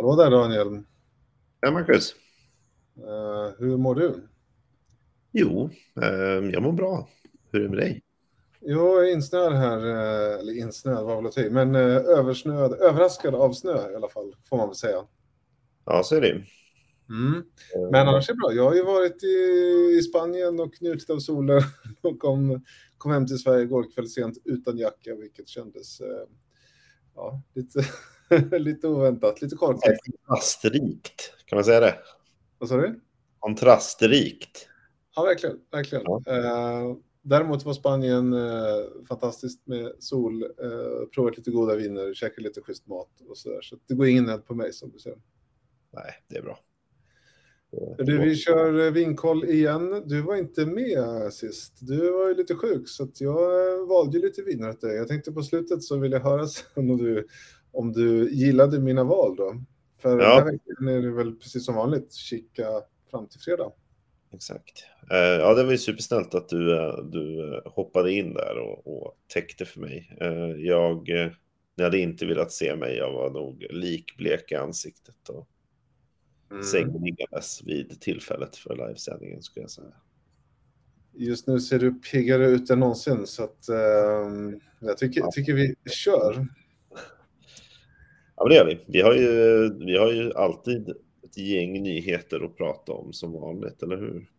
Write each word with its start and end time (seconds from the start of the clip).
Hallå 0.00 0.16
där 0.16 0.30
Daniel. 0.30 0.82
Ja, 1.60 1.70
Marcus. 1.70 2.14
Uh, 2.98 3.52
hur 3.58 3.76
mår 3.76 3.94
du? 3.94 4.28
Jo, 5.32 5.70
uh, 6.02 6.50
jag 6.52 6.62
mår 6.62 6.72
bra. 6.72 7.08
Hur 7.52 7.60
är 7.60 7.62
det 7.62 7.68
med 7.68 7.78
dig? 7.78 8.02
Jo, 8.60 8.78
jag 8.78 9.08
är 9.08 9.12
insnöad 9.12 9.52
här, 9.52 9.78
uh, 9.78 10.40
eller 10.40 10.58
insnöad 10.58 11.06
var 11.06 11.16
väl 11.16 11.26
att 11.26 11.32
ta 11.32 11.40
men 11.50 11.74
översnöad, 11.74 12.72
överraskad 12.72 13.34
av 13.34 13.52
snö 13.52 13.92
i 13.92 13.94
alla 13.94 14.08
fall, 14.08 14.34
får 14.48 14.56
man 14.56 14.68
väl 14.68 14.76
säga. 14.76 15.06
Ja, 15.84 16.02
så 16.02 16.16
är 16.16 16.20
det. 16.20 16.44
Mm. 17.08 17.42
Men 17.92 18.08
annars 18.08 18.28
är 18.28 18.32
det 18.32 18.38
bra. 18.38 18.52
Jag 18.52 18.64
har 18.64 18.74
ju 18.74 18.84
varit 18.84 19.24
i, 19.24 19.36
i 19.98 20.02
Spanien 20.02 20.60
och 20.60 20.72
njutit 20.80 21.10
av 21.10 21.18
solen 21.18 21.62
och 22.02 22.18
kom, 22.18 22.64
kom 22.98 23.12
hem 23.12 23.26
till 23.26 23.38
Sverige 23.38 23.62
igår 23.62 23.86
kväll 23.94 24.08
sent 24.08 24.38
utan 24.44 24.78
jacka, 24.78 25.14
vilket 25.14 25.48
kändes 25.48 26.00
ja, 27.14 27.42
lite, 27.54 27.84
lite 28.58 28.88
oväntat, 28.88 29.42
lite 29.42 29.56
korkat. 29.56 29.96
Kontrastrikt, 30.26 31.34
kan 31.46 31.56
man 31.56 31.64
säga 31.64 31.80
det? 31.80 31.98
Vad 32.58 32.68
sa 32.68 32.76
du? 32.76 33.00
Kontrastrikt. 33.38 34.68
Ja, 35.16 35.22
verkligen. 35.22 35.60
verkligen. 35.70 36.04
Ja. 36.06 36.22
Eh, 36.26 36.96
däremot 37.22 37.64
var 37.64 37.72
Spanien 37.72 38.32
eh, 38.32 39.06
fantastiskt 39.08 39.66
med 39.66 39.92
sol, 39.98 40.42
eh, 40.42 41.08
provat 41.14 41.36
lite 41.36 41.50
goda 41.50 41.76
viner, 41.76 42.14
käkat 42.14 42.44
lite 42.44 42.60
schysst 42.60 42.86
mat 42.86 43.10
och 43.28 43.38
så 43.38 43.50
där. 43.50 43.62
Så 43.62 43.76
det 43.88 43.94
går 43.94 44.06
ingen 44.06 44.24
nöd 44.24 44.46
på 44.46 44.54
mig 44.54 44.72
som 44.72 44.90
du 44.90 44.98
ser. 44.98 45.14
Nej, 45.92 46.14
det 46.28 46.36
är 46.36 46.42
bra. 46.42 46.58
Du, 47.98 48.18
vi 48.18 48.36
kör 48.36 48.86
eh, 48.86 48.92
vinkoll 48.92 49.44
igen. 49.44 50.02
Du 50.06 50.20
var 50.20 50.36
inte 50.36 50.66
med 50.66 51.32
sist. 51.32 51.78
Du 51.80 52.10
var 52.10 52.28
ju 52.28 52.34
lite 52.34 52.54
sjuk, 52.54 52.88
så 52.88 53.08
jag 53.14 53.78
eh, 53.80 53.86
valde 53.86 54.18
lite 54.18 54.42
viner 54.42 54.70
åt 54.70 54.80
dig. 54.80 54.96
Jag 54.96 55.08
tänkte 55.08 55.32
på 55.32 55.42
slutet 55.42 55.82
så 55.82 55.98
vill 55.98 56.12
jag 56.12 56.20
höra 56.20 56.46
sen 56.46 56.90
om 56.90 56.98
du, 56.98 57.26
om 57.72 57.92
du 57.92 58.30
gillade 58.32 58.80
mina 58.80 59.04
val 59.04 59.36
då. 59.36 59.54
För 59.98 60.10
ja. 60.10 60.16
den 60.16 60.26
här 60.26 60.44
veckan 60.44 60.88
är 60.88 61.02
det 61.02 61.10
väl 61.10 61.36
precis 61.36 61.64
som 61.64 61.74
vanligt, 61.74 62.12
kika 62.12 62.66
fram 63.10 63.28
till 63.28 63.40
fredag. 63.40 63.72
Exakt. 64.32 64.84
Eh, 65.10 65.16
ja, 65.16 65.54
det 65.54 65.64
var 65.64 65.72
ju 65.72 65.78
supersnällt 65.78 66.34
att 66.34 66.48
du, 66.48 66.66
du 67.12 67.62
hoppade 67.66 68.12
in 68.12 68.34
där 68.34 68.58
och, 68.58 68.86
och 68.86 69.16
täckte 69.34 69.64
för 69.64 69.80
mig. 69.80 70.16
Jag, 70.58 71.08
ni 71.76 71.84
hade 71.84 71.98
inte 71.98 72.26
velat 72.26 72.52
se 72.52 72.76
mig, 72.76 72.96
jag 72.96 73.12
var 73.12 73.30
nog 73.30 73.66
likblek 73.70 74.52
i 74.52 74.54
ansiktet. 74.54 75.28
Och 75.28 75.48
mm. 76.50 76.62
sängliggandes 76.62 77.62
vid 77.64 78.00
tillfället 78.00 78.56
för 78.56 78.76
livesändningen 78.76 79.42
skulle 79.42 79.64
jag 79.64 79.70
säga. 79.70 79.92
Just 81.12 81.46
nu 81.46 81.60
ser 81.60 81.78
du 81.78 81.94
piggare 81.94 82.46
ut 82.46 82.70
än 82.70 82.80
någonsin 82.80 83.26
så 83.26 83.44
att 83.44 83.68
um, 83.68 84.60
jag 84.80 84.98
tycker, 84.98 85.20
ja. 85.20 85.30
tycker 85.32 85.54
vi 85.54 85.74
kör. 85.90 86.46
Ja, 88.42 88.48
det 88.48 88.54
gör 88.54 88.66
vi. 88.66 88.80
Vi 88.86 89.00
har 89.00 89.14
ju, 89.14 89.68
vi 89.84 89.96
har 89.96 90.12
ju 90.12 90.32
alltid 90.32 90.88
ett 91.24 91.38
gäng 91.38 91.82
nyheter 91.82 92.44
att 92.44 92.56
prata 92.56 92.92
om 92.92 93.12
som 93.12 93.32
vanligt, 93.32 93.82
eller 93.82 93.96
hur? 93.96 94.30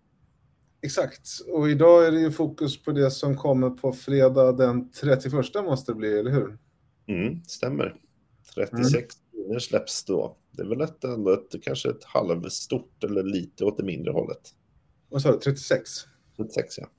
Exakt, 0.81 1.27
och 1.47 1.69
idag 1.69 2.07
är 2.07 2.11
det 2.11 2.19
ju 2.19 2.31
fokus 2.31 2.83
på 2.83 2.91
det 2.91 3.11
som 3.11 3.37
kommer 3.37 3.69
på 3.69 3.93
fredag 3.93 4.51
den 4.51 4.91
31 4.91 5.33
måste 5.55 5.91
det 5.91 5.95
bli, 5.95 6.19
eller 6.19 6.31
hur? 6.31 6.57
Mm, 7.07 7.43
stämmer. 7.43 7.95
36 8.55 9.15
mm. 9.47 9.59
släpps 9.59 10.05
då. 10.05 10.37
Det 10.51 10.61
är 10.61 10.67
väl 10.67 10.81
ett, 10.81 11.03
ändå 11.03 11.33
ett, 11.33 11.63
kanske 11.63 11.89
ett 11.89 12.03
halvstort 12.03 13.03
eller 13.03 13.23
lite 13.23 13.65
åt 13.65 13.77
det 13.77 13.83
mindre 13.83 14.11
hållet. 14.11 14.49
Vad 15.09 15.21
sa 15.21 15.31
du, 15.31 15.37
36? 15.37 15.89
36 16.37 16.77
ja. 16.77 16.89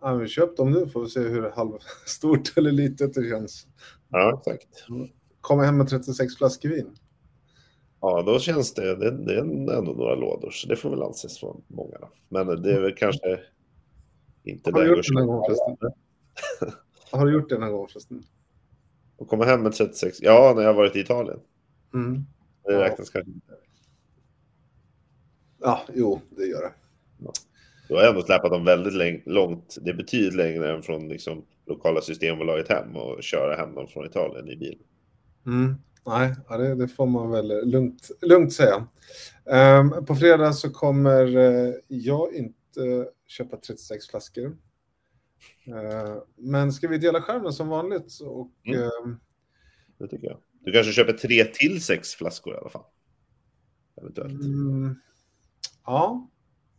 Ja, 0.00 0.14
vi 0.14 0.28
köpt 0.28 0.56
dem 0.56 0.70
nu 0.70 0.86
får 0.86 1.02
vi 1.02 1.08
se 1.10 1.20
hur 1.20 1.50
halvstort 1.50 2.52
eller 2.56 2.72
litet 2.72 3.14
det 3.14 3.30
känns. 3.30 3.66
Ja, 4.08 4.42
exakt. 4.46 4.86
Kommer 5.46 5.64
hem 5.64 5.76
med 5.76 5.88
36 5.88 6.36
flaskor 6.36 6.68
vin. 6.68 6.96
Ja, 8.00 8.22
då 8.22 8.38
känns 8.38 8.74
det, 8.74 8.96
det, 8.96 9.10
det 9.10 9.34
är 9.34 9.38
ändå 9.38 9.92
några 9.92 10.14
lådor, 10.14 10.50
så 10.50 10.68
det 10.68 10.76
får 10.76 10.90
väl 10.90 11.02
anses 11.02 11.42
vara 11.42 11.56
många. 11.66 11.98
Då. 11.98 12.10
Men 12.28 12.62
det 12.62 12.72
är 12.72 12.80
väl 12.80 12.94
kanske 12.94 13.40
inte 14.44 14.70
Har 14.70 14.84
du 14.84 14.88
gjort 14.88 15.06
det 15.08 15.14
någon 15.14 15.26
gång 15.26 15.44
förresten? 15.46 15.92
Har 17.10 17.26
du 17.26 17.32
gjort 17.32 17.48
det 17.48 17.58
någon 17.58 17.72
gång 17.72 17.88
förresten? 17.88 18.22
Och 19.16 19.28
komma 19.28 19.44
hem 19.44 19.62
med 19.62 19.72
36? 19.72 20.18
Ja, 20.20 20.52
när 20.56 20.62
jag 20.62 20.74
varit 20.74 20.96
i 20.96 21.00
Italien. 21.00 21.40
Mm. 21.94 22.24
Det 22.64 22.78
räknas 22.78 23.10
kanske 23.10 23.30
inte. 23.30 23.52
Ja, 25.60 25.80
jo, 25.94 26.20
det 26.30 26.46
gör 26.46 26.62
det. 26.62 26.72
Ja. 27.18 27.32
Du 27.88 27.94
har 27.94 28.08
ändå 28.08 28.22
släpat 28.22 28.50
dem 28.50 28.64
väldigt 28.64 29.26
långt. 29.26 29.76
Det 29.80 29.90
är 29.90 29.94
betydligt 29.94 30.34
längre 30.34 30.76
än 30.76 30.82
från 30.82 31.08
liksom, 31.08 31.44
lokala 31.66 32.00
systembolaget 32.00 32.68
hem 32.68 32.96
och 32.96 33.22
köra 33.22 33.56
hem 33.56 33.74
dem 33.74 33.88
från 33.88 34.06
Italien 34.06 34.48
i 34.48 34.56
bil. 34.56 34.78
Mm. 35.46 35.74
Nej, 36.06 36.34
det, 36.48 36.74
det, 36.74 36.88
får 36.88 37.06
man 37.06 37.30
väl 37.30 37.70
lugnt, 37.70 38.10
lugnt 38.22 38.52
säga. 38.52 38.88
Um, 39.44 40.06
på 40.06 40.14
fredag 40.14 40.52
så 40.52 40.70
kommer 40.70 41.36
uh, 41.36 41.74
jag 41.88 42.34
inte 42.34 43.08
köpa 43.26 43.56
36 43.56 44.06
flaskor. 44.06 44.56
Uh, 45.68 46.22
men 46.36 46.72
ska 46.72 46.88
vi 46.88 46.98
dela 46.98 47.22
skärmen 47.22 47.52
som 47.52 47.68
vanligt? 47.68 48.20
Och, 48.20 48.52
mm. 48.64 48.80
uh, 48.80 49.16
det 49.98 50.08
tycker 50.08 50.26
jag. 50.26 50.38
Du 50.60 50.72
kanske 50.72 50.92
köper 50.92 51.12
tre 51.12 51.44
till 51.44 51.82
sex 51.82 52.14
flaskor 52.14 52.54
i 52.54 52.58
alla 52.58 52.70
fall? 52.70 52.84
Eventuellt. 54.00 54.44
Mm, 54.44 54.94
ja, 55.84 56.30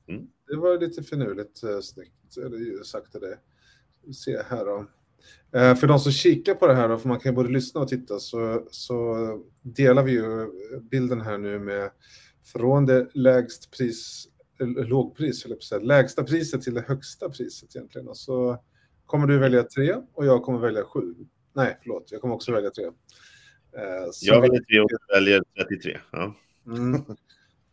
mm. 0.07 0.27
det 0.47 0.55
var 0.55 0.79
lite 0.79 1.03
finurligt 1.03 1.63
uh, 1.63 1.79
snyggt 1.79 2.37
eller 2.37 2.83
sagt 2.83 3.15
av 3.15 3.21
det. 3.21 3.39
Se 4.13 4.43
här 4.49 4.65
då. 4.65 4.85
Uh, 5.55 5.75
för 5.75 5.87
de 5.87 5.99
som 5.99 6.11
kikar 6.11 6.53
på 6.53 6.67
det 6.67 6.75
här, 6.75 6.89
då, 6.89 6.97
för 6.97 7.09
man 7.09 7.19
kan 7.19 7.35
både 7.35 7.49
lyssna 7.49 7.81
och 7.81 7.87
titta, 7.87 8.19
så, 8.19 8.67
så 8.71 9.17
delar 9.61 10.03
vi 10.03 10.11
ju 10.11 10.51
bilden 10.81 11.21
här 11.21 11.37
nu 11.37 11.59
med 11.59 11.89
från 12.45 12.85
det 12.85 13.07
lägst 13.13 13.77
pris, 13.77 14.27
lågpris, 14.87 15.45
eller 15.45 15.59
säga, 15.59 15.81
lägsta 15.81 16.23
priset 16.23 16.61
till 16.61 16.73
det 16.73 16.83
högsta 16.87 17.29
priset 17.29 17.75
egentligen. 17.75 18.07
Och 18.07 18.17
så 18.17 18.63
kommer 19.05 19.27
du 19.27 19.37
välja 19.37 19.63
tre 19.63 19.95
och 20.13 20.25
jag 20.25 20.43
kommer 20.43 20.59
välja 20.59 20.83
sju. 20.83 21.15
Nej, 21.55 21.77
förlåt, 21.81 22.11
jag 22.11 22.21
kommer 22.21 22.35
också 22.35 22.51
välja 22.51 22.69
tre. 22.69 22.85
Eh, 22.85 24.09
jag 24.21 24.41
väljer 24.41 24.61
tre 24.61 24.79
och 24.79 24.89
väljer 25.15 25.43
33. 25.57 25.97
Ja. 26.11 26.35
Mm. 26.67 27.01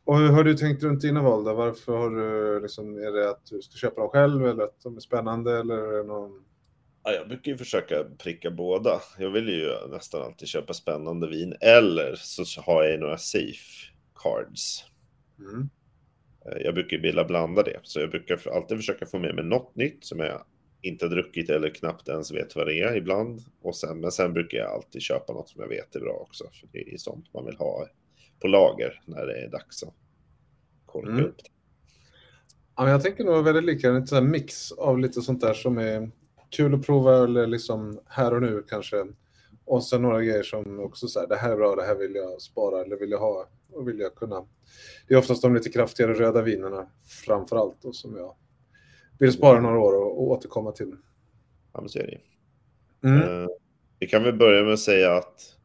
Och 0.04 0.18
hur 0.18 0.28
har 0.28 0.44
du 0.44 0.54
tänkt 0.54 0.82
runt 0.82 1.00
dina 1.00 1.22
val? 1.22 1.44
Då? 1.44 1.54
Varför 1.54 1.96
har 1.96 2.10
du, 2.10 2.60
liksom, 2.60 2.96
är 2.96 3.12
det 3.12 3.30
att 3.30 3.46
du 3.46 3.62
ska 3.62 3.76
köpa 3.76 4.00
dem 4.00 4.10
själv 4.10 4.46
eller 4.46 4.62
att 4.62 4.80
de 4.82 4.96
är 4.96 5.00
spännande 5.00 5.58
eller 5.58 5.76
är 5.76 5.98
det 5.98 6.08
någon... 6.08 6.44
Ja, 7.04 7.12
jag 7.12 7.28
brukar 7.28 7.52
ju 7.52 7.58
försöka 7.58 8.04
pricka 8.18 8.50
båda. 8.50 9.00
Jag 9.18 9.30
vill 9.30 9.48
ju 9.48 9.88
nästan 9.88 10.22
alltid 10.22 10.48
köpa 10.48 10.74
spännande 10.74 11.28
vin 11.28 11.54
eller 11.60 12.14
så 12.16 12.60
har 12.60 12.84
jag 12.84 13.00
några 13.00 13.18
safe 13.18 13.92
cards. 14.14 14.84
Mm. 15.38 15.68
Eh, 16.46 16.62
jag 16.64 16.74
brukar 16.74 16.98
vilja 16.98 17.24
blanda 17.24 17.62
det, 17.62 17.80
så 17.82 18.00
jag 18.00 18.10
brukar 18.10 18.48
alltid 18.56 18.76
försöka 18.76 19.06
få 19.06 19.18
med 19.18 19.34
mig 19.34 19.44
något 19.44 19.76
nytt 19.76 20.04
som 20.04 20.20
jag 20.20 20.44
inte 20.82 21.08
druckit 21.08 21.50
eller 21.50 21.70
knappt 21.70 22.08
ens 22.08 22.32
vet 22.32 22.56
vad 22.56 22.66
det 22.66 22.80
är 22.80 22.96
ibland. 22.96 23.40
Och 23.62 23.76
sen, 23.76 24.00
men 24.00 24.12
sen 24.12 24.32
brukar 24.32 24.58
jag 24.58 24.72
alltid 24.72 25.02
köpa 25.02 25.32
något 25.32 25.48
som 25.48 25.60
jag 25.60 25.68
vet 25.68 25.96
är 25.96 26.00
bra 26.00 26.12
också. 26.12 26.44
För 26.52 26.68
det 26.72 26.94
är 26.94 26.98
sånt 26.98 27.34
man 27.34 27.44
vill 27.44 27.56
ha 27.56 27.88
på 28.40 28.48
lager 28.48 29.02
när 29.06 29.26
det 29.26 29.44
är 29.44 29.48
dags 29.48 29.82
att 29.82 29.94
korka 30.86 31.10
mm. 31.10 31.24
upp 31.24 31.36
det. 31.44 31.50
Ja, 32.76 32.88
jag 32.88 33.02
tänker 33.02 33.24
nog 33.24 33.44
väldigt 33.44 33.64
lika, 33.64 33.88
en 34.18 34.30
mix 34.30 34.72
av 34.72 34.98
lite 34.98 35.22
sånt 35.22 35.40
där 35.40 35.54
som 35.54 35.78
är 35.78 36.10
kul 36.56 36.74
att 36.74 36.86
prova 36.86 37.24
eller 37.24 37.46
liksom 37.46 38.00
här 38.06 38.34
och 38.34 38.42
nu 38.42 38.64
kanske. 38.68 39.06
Och 39.64 39.84
sen 39.84 40.02
några 40.02 40.22
grejer 40.22 40.42
som 40.42 40.80
också 40.80 41.08
så 41.08 41.20
här, 41.20 41.26
det 41.26 41.36
här 41.36 41.52
är 41.52 41.56
bra, 41.56 41.76
det 41.76 41.84
här 41.84 41.94
vill 41.94 42.14
jag 42.14 42.42
spara 42.42 42.82
eller 42.82 42.96
vill 42.96 43.10
jag 43.10 43.18
ha 43.18 43.48
och 43.72 43.88
vill 43.88 43.98
jag 43.98 44.14
kunna. 44.14 44.44
Det 45.08 45.14
är 45.14 45.18
oftast 45.18 45.42
de 45.42 45.54
lite 45.54 45.70
kraftigare 45.70 46.14
röda 46.14 46.42
vinerna 46.42 46.86
framför 47.26 47.56
allt 47.56 47.84
och 47.84 47.96
som 47.96 48.16
jag 48.16 48.36
vill 49.18 49.32
spara 49.32 49.60
några 49.60 49.78
år 49.78 49.92
och, 49.92 50.18
och 50.18 50.30
återkomma 50.30 50.72
till. 50.72 50.96
Ja, 51.72 51.80
men 51.80 51.88
så 51.88 51.98
är 51.98 52.06
det. 52.06 52.20
Mm. 53.08 53.28
Uh, 53.28 53.48
vi 53.98 54.06
kan 54.06 54.22
väl 54.22 54.36
börja 54.36 54.64
med 54.64 54.72
att 54.72 54.80
säga 54.80 55.16
att 55.16 55.56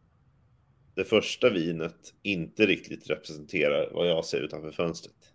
det 0.95 1.03
första 1.03 1.49
vinet 1.49 2.13
inte 2.21 2.65
riktigt 2.65 3.09
representerar 3.09 3.91
vad 3.93 4.09
jag 4.09 4.25
ser 4.25 4.41
utanför 4.41 4.71
fönstret. 4.71 5.28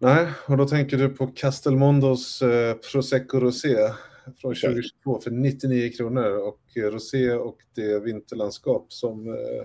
Nej, 0.00 0.26
och 0.46 0.56
då 0.56 0.68
tänker 0.68 0.96
du 0.96 1.08
på 1.08 1.26
Castelmondos 1.26 2.42
eh, 2.42 2.76
Prosecco 2.92 3.40
Rosé 3.40 3.76
från 4.40 4.54
2022 4.54 5.20
för 5.20 5.30
99 5.30 5.92
kronor 5.92 6.48
och 6.48 6.60
Rosé 6.76 7.32
och 7.32 7.56
det 7.74 8.04
vinterlandskap 8.04 8.92
som 8.92 9.28
eh, 9.28 9.64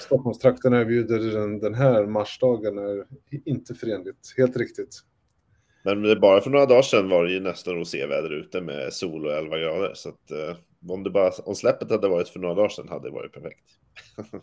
Stockholmstrakten 0.00 0.72
erbjuder 0.72 1.18
den, 1.18 1.58
den 1.58 1.74
här 1.74 2.06
marsdagen 2.06 2.78
är 2.78 3.04
inte 3.44 3.74
förenligt. 3.74 4.34
Helt 4.36 4.56
riktigt. 4.56 5.00
Men 5.82 6.20
bara 6.20 6.40
för 6.40 6.50
några 6.50 6.66
dagar 6.66 6.82
sedan 6.82 7.08
var 7.08 7.24
det 7.24 7.32
ju 7.32 7.40
nästan 7.40 7.74
roséväder 7.74 8.32
ute 8.32 8.60
med 8.60 8.92
sol 8.92 9.26
och 9.26 9.32
11 9.32 9.58
grader. 9.58 9.92
Så 9.94 10.08
att, 10.08 10.30
eh, 10.30 10.56
om, 10.88 11.02
det 11.02 11.10
bara, 11.10 11.30
om 11.30 11.54
släppet 11.54 11.90
hade 11.90 12.08
varit 12.08 12.28
för 12.28 12.40
några 12.40 12.54
dagar 12.54 12.68
sedan 12.68 12.88
hade 12.88 13.08
det 13.08 13.12
varit 13.12 13.32
perfekt. 13.32 13.64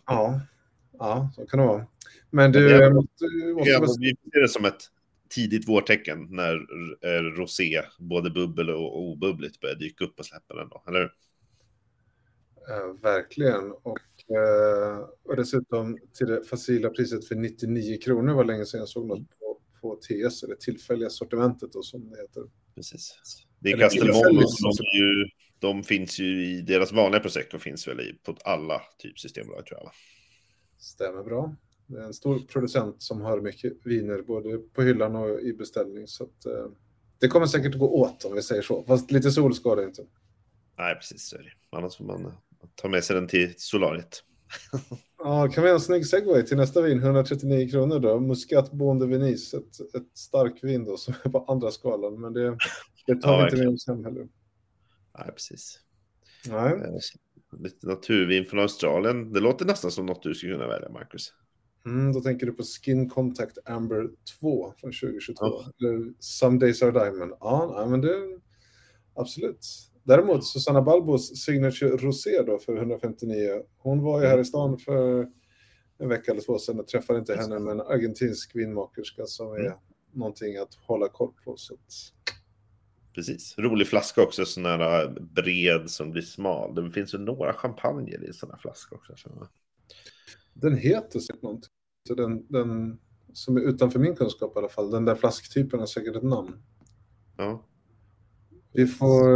ja, 0.06 0.40
ja 0.98 1.30
så 1.36 1.46
kan 1.46 1.60
det 1.60 1.66
vara. 1.66 1.86
Men 2.30 2.52
du, 2.52 2.70
jag 2.70 2.94
måste... 2.94 3.24
Jag 3.70 3.80
måste... 3.80 4.00
Vi 4.00 4.16
ser 4.32 4.40
det 4.40 4.48
som 4.48 4.64
ett 4.64 4.90
tidigt 5.28 5.68
vårtecken 5.68 6.26
när 6.30 6.54
eh, 7.02 7.22
rosé, 7.22 7.82
både 7.98 8.30
bubbel 8.30 8.70
och 8.70 9.02
obubbligt, 9.02 9.60
börjar 9.60 9.74
dyka 9.76 10.04
upp 10.04 10.16
på 10.16 10.22
släppen 10.22 10.58
ändå, 10.58 10.84
eller 10.88 10.98
hur? 11.00 11.10
Uh, 12.70 13.00
verkligen. 13.02 13.72
Och, 13.72 13.98
uh, 14.30 15.08
och 15.24 15.36
dessutom 15.36 15.98
till 16.18 16.26
det 16.26 16.44
facila 16.44 16.90
priset 16.90 17.28
för 17.28 17.34
99 17.34 17.98
kronor 18.04 18.34
var 18.34 18.44
länge 18.44 18.66
sedan 18.66 18.80
jag 18.80 18.88
såg 18.88 19.06
något 19.06 19.28
på, 19.38 19.60
på 19.80 19.96
TS, 19.96 20.42
eller 20.42 20.54
tillfälliga 20.54 21.10
sortimentet 21.10 21.72
då, 21.72 21.82
som 21.82 22.10
det 22.10 22.16
heter. 22.16 22.42
Precis. 22.74 23.14
Det 23.58 23.72
är 23.72 23.78
Castelmondo, 23.78 24.40
de, 24.40 24.98
ju, 24.98 25.24
de 25.58 25.82
finns 25.82 26.18
ju 26.18 26.46
i 26.46 26.60
deras 26.62 26.92
vanliga 26.92 27.20
Prosecco 27.20 27.58
finns 27.58 27.88
väl 27.88 28.00
i 28.00 28.18
på 28.22 28.36
alla 28.44 28.82
typ 28.98 29.18
systembolag 29.18 29.66
tror 29.66 29.80
jag. 29.82 29.92
Stämmer 30.78 31.22
bra. 31.22 31.56
Det 31.86 31.98
är 31.98 32.04
en 32.04 32.14
stor 32.14 32.38
producent 32.38 33.02
som 33.02 33.20
har 33.20 33.40
mycket 33.40 33.72
viner 33.84 34.22
både 34.22 34.58
på 34.58 34.82
hyllan 34.82 35.16
och 35.16 35.40
i 35.40 35.52
beställning. 35.52 36.06
Så 36.06 36.24
att, 36.24 36.46
uh, 36.46 36.66
det 37.18 37.28
kommer 37.28 37.46
säkert 37.46 37.78
gå 37.78 37.88
åt 37.88 38.24
om 38.24 38.34
vi 38.34 38.42
säger 38.42 38.62
så. 38.62 38.82
Fast 38.82 39.10
lite 39.10 39.30
sol 39.30 39.54
ska 39.54 39.74
det 39.74 39.84
inte. 39.84 40.02
Nej, 40.78 40.94
precis 40.94 41.28
så 41.28 41.36
är 41.36 41.42
det. 41.42 41.76
Annars 41.76 41.96
får 41.96 42.04
man 42.04 42.32
ta 42.74 42.88
med 42.88 43.04
sig 43.04 43.16
den 43.16 43.28
till 43.28 43.54
solariet. 43.56 44.22
ja, 45.18 45.48
kan 45.48 45.62
vi 45.62 45.70
ha 45.70 45.74
en 45.74 45.80
snygg 45.80 46.06
segway 46.06 46.42
till 46.42 46.56
nästa 46.56 46.82
vin, 46.82 46.98
139 46.98 47.70
kronor 47.70 47.98
då. 47.98 48.20
Muscat 48.20 48.72
Bonde 48.72 49.06
Venis, 49.06 49.54
ett, 49.54 49.80
ett 49.94 50.18
starkt 50.18 50.64
vin 50.64 50.84
då 50.84 50.96
som 50.96 51.14
är 51.24 51.30
på 51.30 51.44
andra 51.48 51.70
skalan. 51.70 52.20
Men 52.20 52.32
det, 52.32 52.56
det 53.06 53.16
tar 53.16 53.32
ja, 53.32 53.38
vi 53.38 53.42
inte 53.44 53.56
med 53.56 53.74
oss 53.74 53.86
hem 53.86 54.04
heller. 54.04 54.28
Nej, 55.18 55.32
precis. 55.32 55.80
Nej. 56.48 56.72
Eh, 56.72 57.60
lite 57.60 57.86
naturvin 57.86 58.44
från 58.44 58.60
Australien. 58.60 59.32
Det 59.32 59.40
låter 59.40 59.64
nästan 59.64 59.90
som 59.90 60.06
något 60.06 60.22
du 60.22 60.34
skulle 60.34 60.52
kunna 60.52 60.66
välja, 60.66 60.88
Marcus. 60.88 61.32
Mm, 61.86 62.12
då 62.12 62.20
tänker 62.20 62.46
du 62.46 62.52
på 62.52 62.62
Skin 62.62 63.08
Contact 63.08 63.58
Amber 63.64 64.10
2 64.40 64.72
från 64.76 64.92
2022. 64.92 65.34
Ja. 65.40 65.72
Eller 65.80 66.12
Some 66.18 66.58
Days 66.58 66.82
Are 66.82 66.90
Diamond. 66.90 67.32
Ja, 67.40 67.74
nej, 67.78 67.88
men 67.90 68.00
det... 68.00 68.40
Absolut. 69.14 69.66
Däremot 70.04 70.46
Susanna 70.46 70.82
Balbos 70.82 71.36
Signature 71.36 71.96
Rosé 71.96 72.42
då 72.42 72.58
för 72.58 72.76
159. 72.76 73.62
Hon 73.76 74.02
var 74.02 74.20
ju 74.20 74.26
här 74.26 74.38
i 74.38 74.44
stan 74.44 74.78
för 74.78 75.26
en 75.98 76.08
vecka 76.08 76.32
eller 76.32 76.40
två 76.40 76.58
sedan 76.58 76.80
och 76.80 76.88
träffade 76.88 77.18
inte 77.18 77.36
henne, 77.36 77.58
men 77.58 77.80
en 77.80 77.86
argentinsk 77.86 78.56
vinmakerska 78.56 79.26
som 79.26 79.52
är 79.52 79.60
mm. 79.60 79.78
någonting 80.12 80.56
att 80.56 80.74
hålla 80.74 81.08
koll 81.08 81.32
på. 81.44 81.56
Så 81.56 81.74
att... 81.74 81.80
Precis. 83.14 83.54
Rolig 83.58 83.86
flaska 83.86 84.22
också, 84.22 84.44
sån 84.44 84.64
här 84.64 85.08
bred 85.34 85.90
som 85.90 86.10
blir 86.10 86.22
smal. 86.22 86.74
Det 86.74 86.90
finns 86.90 87.14
ju 87.14 87.18
några 87.18 87.52
champagner 87.52 88.24
i 88.24 88.32
sådana 88.32 88.58
flaskor 88.58 88.96
också. 89.10 89.48
Den 90.52 90.76
heter 90.76 91.20
så 91.20 91.34
någonting. 91.42 91.70
Den, 92.14 92.46
den 92.48 92.98
som 93.32 93.56
är 93.56 93.60
utanför 93.60 93.98
min 93.98 94.16
kunskap 94.16 94.56
i 94.56 94.58
alla 94.58 94.68
fall, 94.68 94.90
den 94.90 95.04
där 95.04 95.14
flasktypen 95.14 95.80
har 95.80 95.86
säkert 95.86 96.16
ett 96.16 96.22
namn. 96.22 96.52
Ja. 97.36 97.66
Vi 98.72 98.86
får, 98.86 99.28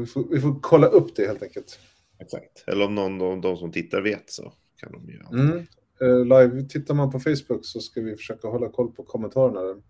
vi 0.00 0.06
får, 0.06 0.24
vi 0.30 0.40
får 0.40 0.60
kolla 0.60 0.86
upp 0.86 1.16
det 1.16 1.26
helt 1.26 1.42
enkelt. 1.42 1.78
Exakt. 2.18 2.64
Eller 2.66 2.84
om 2.84 2.94
någon 2.94 3.22
av 3.22 3.40
de 3.40 3.56
som 3.56 3.72
tittar 3.72 4.02
vet 4.02 4.30
så 4.30 4.52
kan 4.76 4.92
de 4.92 5.08
ju. 5.08 5.40
Mm. 5.40 5.66
Uh, 6.02 6.24
live, 6.24 6.68
tittar 6.68 6.94
man 6.94 7.10
på 7.10 7.20
Facebook 7.20 7.60
så 7.66 7.80
ska 7.80 8.00
vi 8.00 8.16
försöka 8.16 8.48
hålla 8.48 8.68
koll 8.68 8.92
på 8.92 9.02
kommentarerna. 9.02 9.82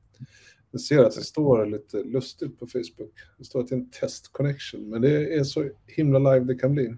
Jag 0.71 0.81
ser 0.81 1.05
att 1.05 1.15
det 1.15 1.23
står 1.23 1.67
lite 1.67 2.03
lustigt 2.03 2.59
på 2.59 2.67
Facebook. 2.67 3.13
Det 3.39 3.45
står 3.45 3.61
att 3.61 3.69
det 3.69 3.75
är 3.75 3.79
en 3.79 3.91
test 3.91 4.33
connection, 4.33 4.89
men 4.91 5.03
det 5.03 5.35
är 5.35 5.45
så 5.45 5.71
himla 5.87 6.19
live 6.19 6.45
det 6.45 6.55
kan 6.55 6.73
bli. 6.73 6.97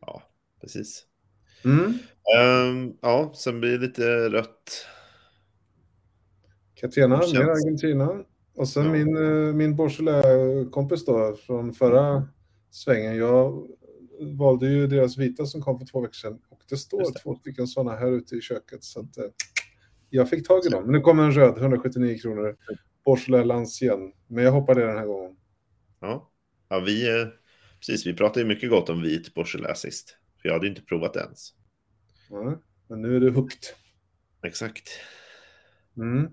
Ja, 0.00 0.22
precis. 0.60 1.06
Mm. 1.64 1.98
Um, 2.40 2.98
ja, 3.00 3.32
sen 3.34 3.60
blir 3.60 3.70
det 3.70 3.78
lite 3.78 4.28
rött. 4.28 4.86
Catena, 6.74 7.16
mer 7.16 7.40
Argentina. 7.40 8.24
Och 8.54 8.68
sen 8.68 8.84
ja. 8.84 8.92
min, 8.92 9.16
eh, 9.16 9.54
min 9.54 9.76
Beaujolais-kompis 9.76 11.04
då 11.04 11.36
från 11.46 11.72
förra 11.72 12.28
svängen. 12.70 13.16
Jag 13.16 13.66
valde 14.20 14.66
ju 14.66 14.86
deras 14.86 15.18
vita 15.18 15.46
som 15.46 15.62
kom 15.62 15.78
för 15.78 15.86
två 15.86 16.00
veckor 16.00 16.12
sedan. 16.12 16.38
Och 16.48 16.60
det 16.68 16.76
står 16.76 17.12
det. 17.12 17.18
två 17.18 17.34
stycken 17.34 17.66
sådana 17.66 17.96
här 17.96 18.12
ute 18.12 18.36
i 18.36 18.40
köket. 18.40 18.84
Så 18.84 19.00
att, 19.00 19.18
eh, 19.18 19.24
jag 20.10 20.30
fick 20.30 20.48
tag 20.48 20.66
i 20.66 20.68
dem. 20.68 20.82
Men 20.82 20.92
nu 20.92 21.00
kommer 21.00 21.22
en 21.22 21.32
röd, 21.32 21.58
179 21.58 22.18
kronor. 22.18 22.56
Beaujolais 23.04 23.46
Lancien. 23.46 24.12
Men 24.26 24.44
jag 24.44 24.52
hoppade 24.52 24.86
den 24.86 24.98
här 24.98 25.06
gången. 25.06 25.36
Ja, 26.00 26.30
ja 26.68 26.80
vi, 26.80 27.08
eh, 27.08 27.26
precis, 27.78 28.06
vi 28.06 28.14
pratade 28.14 28.40
ju 28.40 28.46
mycket 28.46 28.70
gott 28.70 28.88
om 28.88 29.02
vit 29.02 29.34
Beaujolais 29.34 29.78
sist. 29.78 30.16
För 30.42 30.48
jag 30.48 30.52
hade 30.54 30.66
inte 30.66 30.82
provat 30.82 31.16
ens. 31.16 31.54
Ja, 32.30 32.58
men 32.88 33.02
nu 33.02 33.16
är 33.16 33.20
det 33.20 33.30
högt. 33.30 33.74
Exakt. 34.46 34.88
Mm. 35.96 36.28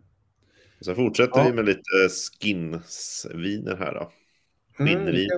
Så 0.82 0.96
fortsätter 0.96 1.40
ja. 1.40 1.46
vi 1.46 1.54
med 1.54 1.66
lite 1.66 2.10
skinsviner 2.42 3.76
här 3.76 3.94
då. 3.94 4.12
Skinnviner. 4.78 5.38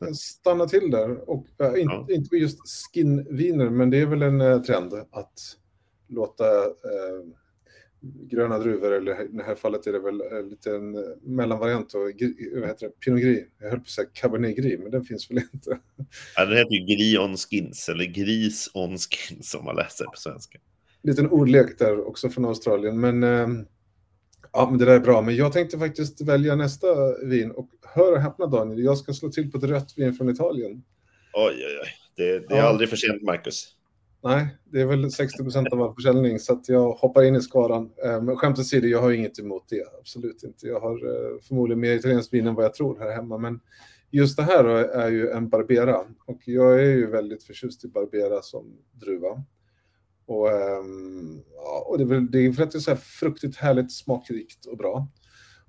Mm, 0.00 0.14
stanna 0.14 0.66
till 0.66 0.90
där. 0.90 1.30
Och, 1.30 1.46
äh, 1.58 1.80
inte, 1.80 1.94
ja. 1.94 2.06
inte 2.10 2.36
just 2.36 2.58
skinviner, 2.68 3.70
men 3.70 3.90
det 3.90 4.00
är 4.00 4.06
väl 4.06 4.22
en 4.22 4.40
äh, 4.40 4.62
trend 4.62 4.94
att 4.94 5.38
låta 6.08 6.64
äh, 6.64 7.24
gröna 8.02 8.58
druvor, 8.58 8.92
eller 8.92 9.22
i 9.22 9.28
det 9.28 9.42
här 9.42 9.54
fallet 9.54 9.86
är 9.86 9.92
det 9.92 9.98
väl 9.98 10.20
en 10.20 10.48
liten 10.48 10.92
mellanvariant 11.22 11.94
av 11.94 12.00
vad 12.00 12.68
heter 12.68 12.86
det, 12.86 13.00
Pinot 13.00 13.20
Gris. 13.20 13.44
Jag 13.58 13.70
höll 13.70 13.78
på 13.78 13.82
att 13.82 13.88
säga 13.88 14.08
Cabernet 14.12 14.56
Gris, 14.56 14.80
men 14.82 14.90
den 14.90 15.04
finns 15.04 15.30
väl 15.30 15.38
inte. 15.52 15.78
Ja, 16.36 16.44
den 16.44 16.56
heter 16.56 16.74
ju 16.74 16.96
Gris 16.96 17.18
on 17.18 17.36
Skins, 17.36 17.88
eller 17.88 18.04
Gris 18.04 18.70
on 18.74 18.98
Skins 18.98 19.54
om 19.54 19.64
man 19.64 19.76
läser 19.76 20.04
på 20.04 20.16
svenska. 20.16 20.58
Liten 21.02 21.30
ordlek 21.30 21.78
där 21.78 22.06
också 22.06 22.28
från 22.28 22.44
Australien, 22.44 23.00
men 23.00 23.22
Ja, 24.52 24.68
men 24.70 24.78
det 24.78 24.84
där 24.84 24.94
är 24.94 25.00
bra. 25.00 25.22
Men 25.22 25.36
jag 25.36 25.52
tänkte 25.52 25.78
faktiskt 25.78 26.20
välja 26.20 26.56
nästa 26.56 26.86
vin. 27.24 27.50
Och 27.50 27.68
hör 27.82 28.12
och 28.12 28.20
häpna 28.20 28.46
Daniel, 28.46 28.84
jag 28.84 28.98
ska 28.98 29.12
slå 29.12 29.28
till 29.28 29.50
på 29.50 29.58
ett 29.58 29.64
rött 29.64 29.92
vin 29.96 30.14
från 30.14 30.30
Italien. 30.30 30.82
Oj, 31.32 31.54
oj, 31.56 31.78
oj. 31.82 31.88
Det, 32.16 32.48
det 32.48 32.54
är 32.54 32.58
ja. 32.58 32.62
aldrig 32.62 32.88
för 32.88 32.96
sent, 32.96 33.22
Marcus. 33.22 33.76
Nej, 34.22 34.56
det 34.64 34.80
är 34.80 34.86
väl 34.86 35.10
60 35.10 35.42
procent 35.42 35.68
av 35.72 35.82
all 35.82 35.94
försäljning, 35.94 36.38
så 36.38 36.52
att 36.52 36.68
jag 36.68 36.92
hoppar 36.92 37.22
in 37.22 37.36
i 37.36 37.40
skaran. 37.40 37.90
Eh, 38.04 38.22
men 38.22 38.36
skämt 38.36 38.58
åsido, 38.58 38.86
jag 38.86 39.02
har 39.02 39.10
inget 39.10 39.38
emot 39.38 39.64
det. 39.68 39.84
Absolut 39.98 40.42
inte. 40.42 40.66
Jag 40.66 40.80
har 40.80 41.06
eh, 41.06 41.40
förmodligen 41.42 41.80
mer 41.80 41.94
italienskt 41.94 42.34
vin 42.34 42.46
än 42.46 42.54
vad 42.54 42.64
jag 42.64 42.74
tror 42.74 42.98
här 42.98 43.10
hemma. 43.10 43.38
Men 43.38 43.60
just 44.10 44.36
det 44.36 44.42
här 44.42 44.64
är 44.64 45.10
ju 45.10 45.30
en 45.30 45.48
Barbera. 45.48 45.96
Och 46.26 46.40
jag 46.44 46.80
är 46.80 46.96
ju 46.96 47.06
väldigt 47.06 47.42
förtjust 47.42 47.84
i 47.84 47.88
Barbera 47.88 48.42
som 48.42 48.76
druva. 48.92 49.44
Och, 50.26 50.48
ja, 51.54 51.86
och 51.86 51.98
det, 51.98 52.04
är 52.04 52.06
väl, 52.06 52.30
det 52.30 52.38
är 52.38 52.52
för 52.52 52.62
att 52.62 52.72
det 52.72 52.78
är 52.78 52.80
så 52.80 52.90
här 52.90 52.98
fruktigt 52.98 53.56
härligt, 53.56 53.92
smakrikt 53.92 54.66
och 54.66 54.76
bra. 54.76 55.08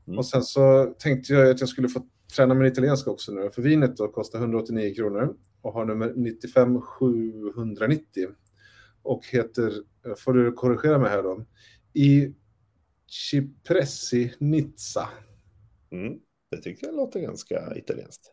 Mm. 0.07 0.19
Och 0.19 0.25
sen 0.25 0.43
så 0.43 0.95
tänkte 0.99 1.33
jag 1.33 1.49
att 1.49 1.59
jag 1.59 1.69
skulle 1.69 1.89
få 1.89 2.07
träna 2.35 2.53
min 2.53 2.67
italienska 2.67 3.11
också 3.11 3.31
nu. 3.31 3.49
För 3.49 3.61
vinet 3.61 3.97
då 3.97 4.07
kostar 4.07 4.39
189 4.39 4.93
kronor 4.95 5.35
och 5.61 5.73
har 5.73 5.85
nummer 5.85 6.13
95790. 6.15 8.27
Och 9.01 9.25
heter, 9.25 9.73
får 10.17 10.33
du 10.33 10.51
korrigera 10.51 10.99
mig 10.99 11.09
här 11.09 11.23
då, 11.23 11.45
i 11.93 12.33
Cipressi 13.07 14.33
Nizza. 14.39 15.09
Mm, 15.91 16.19
det 16.51 16.57
tycker 16.57 16.87
jag 16.87 16.95
låter 16.95 17.19
ganska 17.19 17.75
italienskt. 17.75 18.31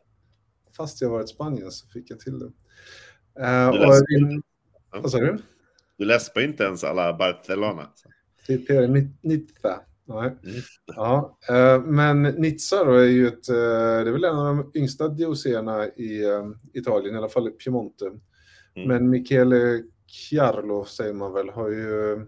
Fast 0.77 1.01
jag 1.01 1.11
varit 1.11 1.31
i 1.31 1.35
Spanien 1.35 1.71
så 1.71 1.89
fick 1.89 2.11
jag 2.11 2.21
till 2.21 2.39
det. 2.39 2.53
Uh, 3.41 3.69
och, 3.69 3.95
in, 4.19 4.43
vad 4.91 5.11
sa 5.11 5.19
du? 5.19 5.39
Du 5.97 6.05
läspar 6.05 6.41
inte 6.41 6.65
ens 6.65 6.85
alla 6.85 7.19
Barcelona. 7.19 7.93
Typ 8.47 8.69
Nizza. 9.23 9.81
Nej. 10.09 10.37
Ja, 10.87 11.39
eh, 11.49 11.83
men 11.83 12.23
Nizza 12.23 12.85
då 12.85 12.93
är 12.93 13.05
ju 13.05 13.27
ett, 13.27 13.49
eh, 13.49 13.55
det 13.55 14.09
är 14.09 14.13
väl 14.13 14.25
en 14.25 14.39
av 14.39 14.57
de 14.57 14.71
yngsta 14.75 15.09
dioceerna 15.09 15.87
i 15.87 16.25
eh, 16.25 16.47
Italien, 16.73 17.15
i 17.15 17.19
alla 17.19 17.29
fall 17.29 17.49
i 17.49 17.51
Piemonte. 17.51 18.07
Mm. 18.07 18.89
Men 18.89 19.11
Michele 19.11 19.83
Chiarlo 20.07 20.85
säger 20.85 21.13
man 21.13 21.33
väl, 21.33 21.49
har 21.49 21.69
ju 21.69 22.27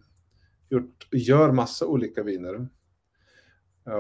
gjort, 0.71 1.09
gör 1.13 1.53
massa 1.53 1.87
olika 1.87 2.23
viner. 2.23 2.69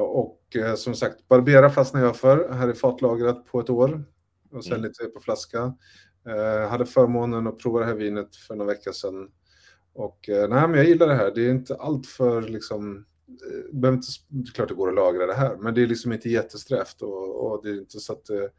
Och 0.00 0.56
som 0.76 0.94
sagt, 0.94 1.28
Barbera 1.28 1.70
fastnade 1.70 2.06
jag 2.06 2.16
för, 2.16 2.52
här 2.52 2.68
är 2.68 2.72
fatlagrat 2.72 3.46
på 3.46 3.60
ett 3.60 3.70
år 3.70 4.04
och 4.52 4.64
sen 4.64 4.72
mm. 4.72 4.82
lite 4.82 5.04
på 5.04 5.20
flaska. 5.20 5.74
Jag 6.24 6.68
hade 6.68 6.86
förmånen 6.86 7.46
att 7.46 7.58
prova 7.58 7.80
det 7.80 7.86
här 7.86 7.94
vinet 7.94 8.36
för 8.36 8.54
några 8.54 8.72
veckor 8.72 8.92
sedan 8.92 9.30
och 9.92 10.18
nej, 10.28 10.48
men 10.48 10.74
jag 10.74 10.84
gillar 10.84 11.08
det 11.08 11.14
här. 11.14 11.32
Det 11.34 11.46
är 11.46 11.50
inte 11.50 11.74
allt 11.74 12.06
för 12.06 12.42
liksom, 12.42 13.04
eh, 13.30 13.78
det 13.80 13.88
är 13.88 14.52
klart 14.54 14.68
det 14.68 14.74
går 14.74 14.88
att 14.88 14.94
lagra 14.94 15.26
det 15.26 15.34
här, 15.34 15.56
men 15.56 15.74
det 15.74 15.82
är 15.82 15.86
liksom 15.86 16.12
inte 16.12 16.30
jättesträvt 16.30 17.02
och, 17.02 17.46
och 17.46 17.62
det 17.62 17.70
är 17.70 17.78
inte 17.78 18.00
så 18.00 18.12
att 18.12 18.24
det 18.24 18.50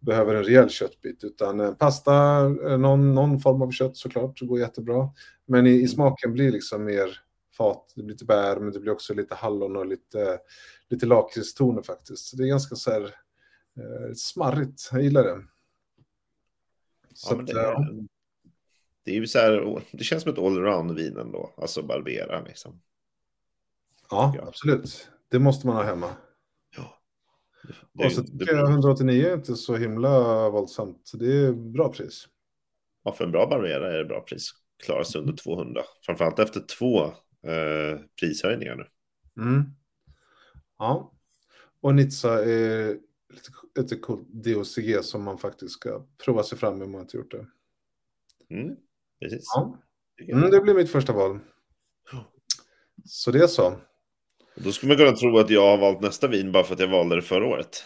behöver 0.00 0.34
en 0.34 0.44
rejäl 0.44 0.70
köttbit, 0.70 1.24
utan 1.24 1.60
eh, 1.60 1.74
pasta, 1.74 2.48
någon, 2.78 3.14
någon 3.14 3.40
form 3.40 3.62
av 3.62 3.70
kött 3.70 3.96
såklart, 3.96 4.40
det 4.40 4.46
går 4.46 4.58
jättebra. 4.58 5.10
Men 5.46 5.66
i, 5.66 5.70
i 5.70 5.76
mm. 5.76 5.88
smaken 5.88 6.32
blir 6.32 6.50
liksom 6.50 6.84
mer 6.84 7.20
fat, 7.56 7.92
det 7.96 8.02
blir 8.02 8.12
lite 8.12 8.24
bär, 8.24 8.60
men 8.60 8.72
det 8.72 8.80
blir 8.80 8.92
också 8.92 9.14
lite 9.14 9.34
hallon 9.34 9.76
och 9.76 9.86
lite, 9.86 10.38
lite 10.88 11.06
lakritstoner 11.06 11.82
faktiskt. 11.82 12.26
Så 12.26 12.36
det 12.36 12.44
är 12.44 12.48
ganska 12.48 12.74
så 12.74 12.90
här 12.90 13.02
eh, 13.76 14.14
smarrigt, 14.14 14.88
jag 14.92 15.02
gillar 15.02 15.22
det. 15.22 15.44
Så 17.14 17.34
ja, 17.46 17.54
det, 17.54 17.68
att, 17.68 17.86
det 19.04 19.10
är 19.10 19.14
ju 19.14 19.26
så 19.26 19.38
här, 19.38 19.82
det 19.92 20.04
känns 20.04 20.22
som 20.22 20.32
ett 20.32 20.38
allround-vin 20.38 21.16
ändå, 21.16 21.54
alltså 21.56 21.82
Barbera 21.82 22.40
liksom. 22.40 22.80
Ja, 24.10 24.34
absolut. 24.46 25.08
Det 25.30 25.38
måste 25.38 25.66
man 25.66 25.76
ha 25.76 25.82
hemma. 25.82 26.10
Ja. 26.76 26.98
Det, 27.92 28.04
och 28.04 28.12
så 28.12 28.22
tycker 28.22 28.54
jag 28.54 28.70
189 28.70 29.26
är 29.26 29.34
inte 29.34 29.56
så 29.56 29.76
himla 29.76 30.50
våldsamt. 30.50 31.10
Det 31.14 31.32
är 31.32 31.52
bra 31.52 31.92
pris. 31.92 32.28
ja, 33.04 33.12
för 33.12 33.24
en 33.24 33.32
bra 33.32 33.46
Barbera 33.46 33.92
är 33.92 33.98
det 33.98 34.04
bra 34.04 34.20
pris. 34.20 34.50
Klarar 34.84 35.02
sig 35.02 35.20
under 35.20 35.36
200. 35.36 35.82
Framförallt 36.06 36.38
efter 36.38 36.60
två 36.60 37.04
eh, 37.50 38.00
prishöjningar 38.20 38.76
nu. 38.76 38.86
Mm. 39.42 39.62
Ja, 40.78 41.12
och 41.80 41.94
Nizza 41.94 42.44
är 42.44 42.98
lite, 43.34 43.50
lite 43.74 43.96
coolt 43.96 44.28
DOCG 44.28 45.04
som 45.04 45.22
man 45.22 45.38
faktiskt 45.38 45.72
ska 45.72 46.06
prova 46.24 46.42
sig 46.42 46.58
fram 46.58 46.82
om 46.82 46.92
man 46.92 47.00
inte 47.00 47.16
gjort 47.16 47.30
det. 47.30 47.46
Mm, 48.50 48.76
precis. 49.20 49.44
Ja. 49.54 49.78
Mm, 50.32 50.50
det 50.50 50.60
blir 50.60 50.74
mitt 50.74 50.90
första 50.90 51.12
val. 51.12 51.38
Så 53.04 53.30
det 53.30 53.42
är 53.42 53.46
så. 53.46 53.80
Då 54.64 54.72
skulle 54.72 54.90
man 54.90 54.96
kunna 54.96 55.16
tro 55.16 55.38
att 55.38 55.50
jag 55.50 55.70
har 55.70 55.78
valt 55.78 56.00
nästa 56.00 56.28
vin 56.28 56.52
bara 56.52 56.64
för 56.64 56.74
att 56.74 56.80
jag 56.80 56.88
valde 56.88 57.16
det 57.16 57.22
förra 57.22 57.46
året. 57.46 57.84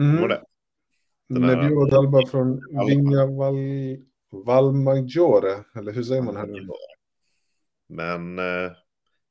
Mm. 0.00 0.28
Det? 0.28 0.40
Nebbiolo 1.28 1.86
d'Alba 1.86 2.26
från 2.26 2.60
Vigna 2.86 3.26
Val... 3.26 3.56
Valmaggiore, 4.30 5.64
eller 5.76 5.92
hur 5.92 6.02
säger 6.02 6.22
man 6.22 6.36
här 6.36 6.46
nu? 6.46 6.68
Men 7.88 8.38
eh, 8.38 8.72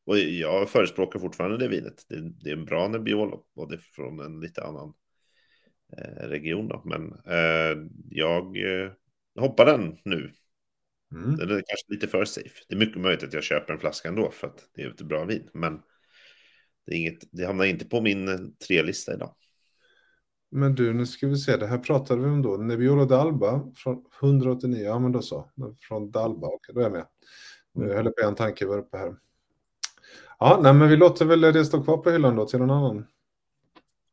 och 0.06 0.18
jag 0.18 0.70
förespråkar 0.70 1.20
fortfarande 1.20 1.58
det 1.58 1.68
vinet. 1.68 2.06
Det, 2.10 2.30
det 2.30 2.50
är 2.50 2.54
en 2.54 2.66
bra 2.66 2.88
Nebbiolo 2.88 3.44
och 3.56 3.70
det 3.70 3.76
är 3.76 3.80
från 3.80 4.20
en 4.20 4.40
lite 4.40 4.64
annan 4.64 4.94
eh, 5.98 6.28
region. 6.28 6.68
Då. 6.68 6.82
Men 6.86 7.12
eh, 7.26 7.90
jag 8.10 8.58
eh, 8.58 8.92
hoppar 9.40 9.66
den 9.66 9.98
nu. 10.06 10.32
Mm. 11.12 11.38
Den 11.38 11.50
är 11.50 11.64
kanske 11.68 11.94
lite 11.94 12.08
för 12.08 12.26
safe. 12.26 12.64
Det 12.68 12.76
är 12.76 12.80
mycket 12.80 13.02
möjligt 13.02 13.24
att 13.24 13.34
jag 13.34 13.44
köper 13.44 13.74
en 13.74 13.80
flaska 13.80 14.10
ändå 14.10 14.32
för 14.32 14.48
att 14.48 14.70
det 14.76 14.82
är 14.82 14.90
ett 14.90 15.02
bra 15.02 15.26
vin. 15.26 15.50
Men 15.54 15.82
det, 16.88 16.94
är 16.94 16.98
inget, 16.98 17.24
det 17.32 17.46
hamnar 17.46 17.66
inte 17.66 17.86
på 17.86 18.02
min 18.02 18.28
eh, 18.28 18.40
tre-lista 18.68 19.14
idag. 19.14 19.36
Men 20.52 20.76
du, 20.76 20.94
nu 20.94 21.06
ska 21.06 21.28
vi 21.28 21.38
se, 21.38 21.58
det 21.58 21.68
här 21.68 21.78
pratade 21.78 22.22
vi 22.22 22.28
om 22.28 22.42
då. 22.42 22.58
Nebbiolo 22.58 23.06
d'Alba 23.06 23.76
från 23.76 24.06
189, 24.22 24.84
ja 24.84 25.00
men 25.00 25.12
då 25.12 25.22
så. 25.22 25.52
Från 25.80 26.12
D'Alba, 26.12 26.46
okej 26.46 26.76
då 26.76 26.80
är 26.80 26.84
jag 26.84 26.92
med. 26.92 27.08
Nu 27.74 27.84
mm. 27.84 27.96
höll 27.96 28.06
jag 28.06 28.16
på 28.16 28.28
en 28.28 28.36
tanke 28.36 28.66
var 28.66 28.78
uppe 28.78 28.98
här. 28.98 29.16
Ja, 30.40 30.60
nej 30.64 30.74
men 30.74 30.90
vi 30.90 30.96
låter 30.96 31.26
väl 31.26 31.42
det 31.42 31.66
stå 31.66 31.84
kvar 31.84 31.98
på 31.98 32.12
hyllan 32.12 32.36
då 32.36 32.46
till 32.46 32.60
någon 32.60 32.72
annan. 32.72 33.08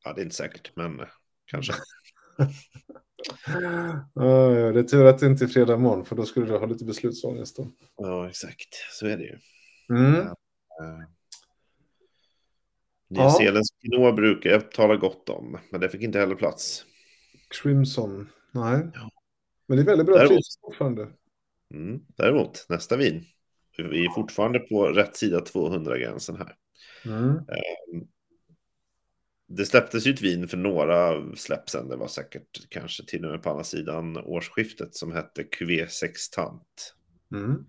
Ja, 0.04 0.12
det 0.12 0.21
är 0.21 0.25
inte 0.25 0.37
säkert, 0.37 0.76
men 0.76 1.00
eh, 1.00 1.07
kanske. 1.47 1.73
ja, 4.14 4.25
det 4.73 4.81
är 4.81 4.83
tur 4.83 5.04
att 5.04 5.19
det 5.19 5.26
inte 5.26 5.45
är 5.45 5.49
fredag 5.49 5.76
morgon, 5.76 6.04
för 6.04 6.16
då 6.16 6.25
skulle 6.25 6.47
du 6.47 6.59
ha 6.59 6.66
lite 6.66 6.85
beslutsångest. 6.85 7.57
Då. 7.57 7.71
Ja, 7.97 8.28
exakt. 8.28 8.69
Så 8.90 9.07
är 9.07 9.16
det 9.16 9.25
ju. 9.25 9.38
Mm. 9.90 10.14
Ja, 10.14 10.35
Nya 13.14 13.30
Zeelands 13.30 13.71
Pinot 13.80 14.16
brukar 14.16 14.50
jag 14.50 14.71
tala 14.71 14.97
gott 14.97 15.28
om, 15.28 15.59
men 15.71 15.80
det 15.80 15.88
fick 15.88 16.02
inte 16.02 16.18
heller 16.18 16.35
plats. 16.35 16.85
Crimson, 17.62 18.28
nej. 18.52 18.90
Ja. 18.94 19.11
Men 19.66 19.76
det 19.76 19.83
är 19.83 19.87
väldigt 19.87 20.06
bra 20.06 20.16
däremot, 20.16 20.30
pris 20.30 20.59
fortfarande. 20.61 21.09
Mm, 21.75 22.00
däremot, 22.16 22.66
nästa 22.68 22.97
vin. 22.97 23.25
Vi 23.76 24.04
är 24.04 24.11
fortfarande 24.11 24.59
på 24.59 24.87
rätt 24.87 25.16
sida 25.16 25.40
200-gränsen 25.40 26.37
här. 26.37 26.56
Mm. 27.04 27.28
Ehm, 27.28 28.09
det 29.47 29.66
släpptes 29.66 30.06
ju 30.06 30.12
ett 30.12 30.23
vin 30.23 30.49
för 30.49 30.56
några 30.56 31.23
släpp 31.37 31.71
sen. 31.71 31.88
Det 31.88 31.97
var 31.97 32.09
säkert 32.09 32.68
kanske 32.68 33.04
till 33.06 33.25
och 33.25 33.30
med 33.30 33.42
på 33.42 33.50
andra 33.50 33.64
sidan 33.64 34.16
årsskiftet 34.16 34.94
som 34.94 35.12
hette 35.12 35.44
QV 35.44 35.87
Sextant. 35.88 36.94
Mm. 37.33 37.64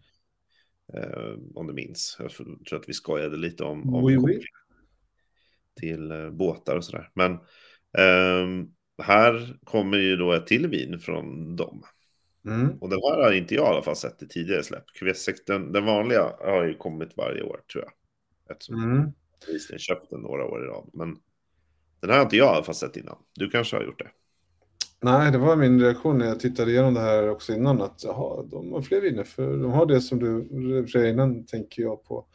Eh, 0.93 1.33
om 1.55 1.67
du 1.67 1.73
minns. 1.73 2.17
Jag 2.19 2.31
tror 2.69 2.79
att 2.79 2.89
vi 2.89 2.93
skojade 2.93 3.37
lite 3.37 3.63
om, 3.63 3.95
om 3.95 4.03
oui, 4.03 4.17
oui. 4.17 4.41
Till 5.79 6.11
eh, 6.11 6.29
båtar 6.29 6.75
och 6.75 6.83
sådär. 6.83 7.09
Men 7.13 7.31
eh, 7.97 8.67
här 9.03 9.57
kommer 9.63 9.97
ju 9.97 10.15
då 10.15 10.33
ett 10.33 10.47
till 10.47 10.67
vin 10.67 10.99
från 10.99 11.55
dem. 11.55 11.83
Mm. 12.45 12.77
Och 12.81 12.89
den 12.89 12.99
här 13.03 13.23
har 13.23 13.31
inte 13.31 13.55
jag 13.55 13.65
i 13.65 13.67
alla 13.67 13.81
fall 13.81 13.95
sett 13.95 14.23
i 14.23 14.27
tidigare 14.27 14.63
släpp. 14.63 14.83
QV6, 15.01 15.33
den, 15.47 15.71
den 15.71 15.85
vanliga 15.85 16.31
har 16.39 16.63
ju 16.63 16.77
kommit 16.77 17.17
varje 17.17 17.43
år 17.43 17.59
tror 17.71 17.83
jag. 17.83 17.91
Eftersom 18.51 18.83
mm. 18.83 19.11
jag 19.69 19.79
köpt 19.79 20.09
den 20.09 20.21
några 20.21 20.45
år 20.45 20.63
i 20.63 20.67
rad. 20.67 20.89
Men 20.93 21.17
den 21.99 22.09
här 22.09 22.17
har 22.17 22.23
inte 22.23 22.37
jag 22.37 22.53
i 22.53 22.55
alla 22.55 22.63
fall 22.63 22.75
sett 22.75 22.97
innan. 22.97 23.17
Du 23.33 23.49
kanske 23.49 23.75
har 23.75 23.83
gjort 23.83 23.99
det? 23.99 24.09
Nej, 25.01 25.31
det 25.31 25.37
var 25.37 25.55
min 25.55 25.81
reaktion 25.81 26.17
när 26.17 26.25
jag 26.25 26.39
tittade 26.39 26.71
igenom 26.71 26.93
det 26.93 26.99
här 26.99 27.29
också 27.29 27.53
innan. 27.53 27.81
Att 27.81 28.03
jaha, 28.03 28.43
de 28.43 28.71
har 28.71 28.81
fler 28.81 29.01
viner. 29.01 29.23
För 29.23 29.57
de 29.57 29.71
har 29.71 29.85
det 29.85 30.01
som 30.01 30.19
du 30.19 31.09
innan, 31.09 31.45
tänker 31.45 31.81
jag 31.81 32.03
på. 32.03 32.25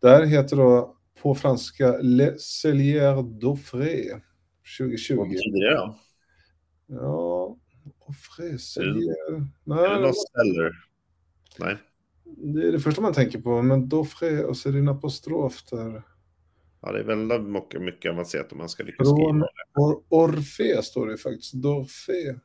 Där 0.00 0.26
heter 0.26 0.56
då 0.56 0.97
på 1.22 1.34
franska 1.34 1.98
Le 1.98 2.38
Cellier 2.38 3.14
d'Offré 3.14 4.20
2020. 4.78 5.16
Vad 5.16 5.28
betyder 5.28 5.70
det 5.70 5.76
då? 5.76 5.98
Ja, 6.86 7.56
Offré, 7.98 8.58
Cellier. 8.58 9.46
Nej, 9.64 9.84
är 9.84 9.94
det 9.94 10.00
någon 10.00 10.14
ställer? 10.14 10.72
Nej. 11.58 11.76
Det 12.24 12.68
är 12.68 12.72
det 12.72 12.80
första 12.80 13.00
man 13.00 13.12
tänker 13.12 13.40
på, 13.40 13.62
men 13.62 13.84
D'Offré 13.90 14.42
och 14.42 14.56
så 14.56 14.68
är 14.68 14.72
det 14.72 14.78
en 14.78 14.88
apostrof 14.88 15.64
där. 15.70 16.02
Ja, 16.80 16.92
det 16.92 16.98
är 16.98 17.04
väldigt 17.04 17.42
mycket, 17.42 17.82
mycket 17.82 18.12
avancerat 18.12 18.52
om 18.52 18.58
man 18.58 18.68
ska 18.68 18.82
lyckas 18.82 19.08
skriva 19.08 19.32
det. 19.32 19.48
Or 19.74 20.02
Orfe 20.08 20.82
står 20.82 21.06
det 21.06 21.16
faktiskt, 21.16 21.54
Dorfe. 21.54 22.40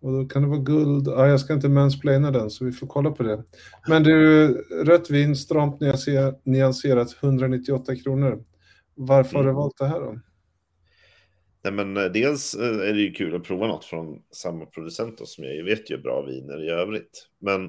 Och 0.00 0.12
då 0.12 0.24
kan 0.24 0.42
det 0.42 0.48
vara 0.48 0.60
guld. 0.60 1.08
Ja, 1.08 1.28
jag 1.28 1.40
ska 1.40 1.52
inte 1.52 1.68
mansplaina 1.68 2.30
den, 2.30 2.50
så 2.50 2.64
vi 2.64 2.72
får 2.72 2.86
kolla 2.86 3.10
på 3.10 3.22
det. 3.22 3.44
Men 3.88 4.02
du, 4.02 4.48
rött 4.84 5.10
vin, 5.10 5.36
stramt 5.36 5.80
nyanserat, 6.44 7.16
198 7.22 7.96
kronor. 7.96 8.44
Varför 8.94 9.36
har 9.36 9.42
du 9.42 9.50
mm. 9.50 9.56
valt 9.56 9.76
det 9.78 9.86
här 9.86 10.00
då? 10.00 10.20
Nej, 11.62 11.72
men 11.72 11.96
eh, 11.96 12.04
dels 12.04 12.54
eh, 12.54 12.88
är 12.88 12.92
det 12.92 13.00
ju 13.00 13.12
kul 13.12 13.34
att 13.34 13.44
prova 13.44 13.66
något 13.66 13.84
från 13.84 14.22
samma 14.30 14.66
producent 14.66 15.18
då, 15.18 15.26
som 15.26 15.44
jag 15.44 15.64
vet 15.64 15.90
gör 15.90 15.98
bra 15.98 16.22
viner 16.22 16.64
i 16.64 16.70
övrigt. 16.70 17.28
Men 17.38 17.64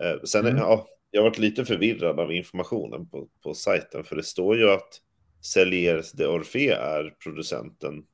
eh, 0.00 0.22
sen, 0.24 0.46
mm. 0.46 0.56
ja, 0.56 0.86
jag 1.10 1.22
har 1.22 1.28
varit 1.28 1.38
lite 1.38 1.64
förvirrad 1.64 2.20
av 2.20 2.32
informationen 2.32 3.08
på, 3.08 3.28
på 3.42 3.54
sajten, 3.54 4.04
för 4.04 4.16
det 4.16 4.22
står 4.22 4.56
ju 4.56 4.70
att 4.70 5.00
Celliers 5.40 6.12
de 6.12 6.26
Orfé 6.26 6.70
är 6.70 7.14
producenten 7.22 8.04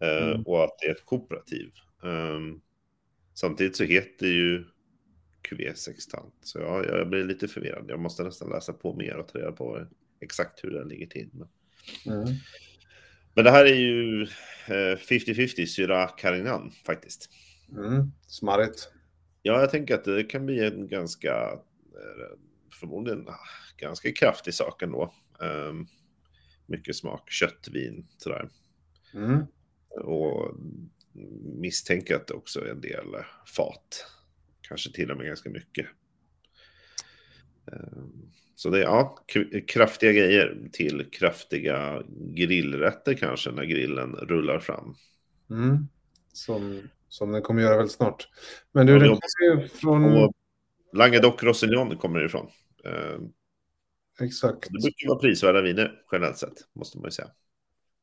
eh, 0.00 0.28
mm. 0.28 0.42
och 0.42 0.64
att 0.64 0.78
det 0.78 0.86
är 0.86 0.92
ett 0.92 1.04
kooperativ. 1.04 1.70
Um, 2.02 2.60
samtidigt 3.34 3.76
så 3.76 3.84
heter 3.84 4.26
ju 4.26 4.64
QV 5.42 5.74
Sextant, 5.74 6.34
så 6.42 6.58
ja, 6.58 6.84
jag 6.84 7.08
blir 7.08 7.24
lite 7.24 7.48
förvirrad. 7.48 7.84
Jag 7.88 8.00
måste 8.00 8.22
nästan 8.22 8.50
läsa 8.50 8.72
på 8.72 8.94
mer 8.94 9.16
och 9.16 9.28
ta 9.28 9.38
reda 9.38 9.52
på 9.52 9.86
exakt 10.20 10.64
hur 10.64 10.70
den 10.70 10.88
ligger 10.88 11.06
till. 11.06 11.30
Men, 11.32 12.22
mm. 12.22 12.34
men 13.34 13.44
det 13.44 13.50
här 13.50 13.64
är 13.64 13.74
ju 13.74 14.26
50-50 14.66 15.60
eh, 15.60 15.66
Syra 15.66 16.06
Carignan 16.06 16.70
faktiskt. 16.86 17.30
Mm. 17.70 18.12
Smarrigt. 18.26 18.92
Ja, 19.42 19.60
jag 19.60 19.70
tänker 19.70 19.94
att 19.94 20.04
det 20.04 20.24
kan 20.24 20.46
bli 20.46 20.64
en 20.64 20.88
ganska 20.88 21.58
förmodligen 22.80 23.28
ganska 23.76 24.12
kraftig 24.12 24.54
sak 24.54 24.82
ändå. 24.82 25.14
Um, 25.38 25.86
mycket 26.66 26.96
smak, 26.96 27.30
köttvin, 27.30 28.06
sådär. 28.16 28.48
Mm. 29.14 29.46
Och 29.90 30.54
misstänker 31.60 32.16
att 32.16 32.26
det 32.26 32.34
också 32.34 32.60
är 32.60 32.70
en 32.70 32.80
del 32.80 33.06
fat. 33.56 34.06
Kanske 34.60 34.92
till 34.92 35.10
och 35.10 35.16
med 35.16 35.26
ganska 35.26 35.50
mycket. 35.50 35.86
Um, 37.66 38.32
så 38.54 38.70
det 38.70 38.78
är 38.78 38.82
ja, 38.82 39.18
kraftiga 39.66 40.12
grejer 40.12 40.68
till 40.72 41.10
kraftiga 41.10 42.02
grillrätter 42.18 43.14
kanske 43.14 43.50
när 43.50 43.64
grillen 43.64 44.14
rullar 44.14 44.58
fram. 44.58 44.94
Mm. 45.50 45.88
Som, 46.32 46.88
som 47.08 47.32
den 47.32 47.42
kommer 47.42 47.62
göra 47.62 47.76
väldigt 47.76 47.92
snart. 47.92 48.28
Men 48.72 48.86
du, 48.86 48.92
ja, 48.92 49.18
det 49.40 49.68
från... 49.68 50.32
Languedoc 50.92 51.42
Roussillon 51.42 51.96
kommer 51.96 52.18
det 52.18 52.26
ifrån. 52.26 52.50
Eh, 52.84 53.18
Exakt. 54.20 54.68
Det 54.70 54.82
brukar 54.82 55.08
vara 55.08 55.18
prisvärda 55.18 55.62
viner 55.62 56.02
generellt 56.12 56.38
sett, 56.38 56.54
måste 56.72 56.98
man 56.98 57.04
ju 57.04 57.10
säga. 57.10 57.28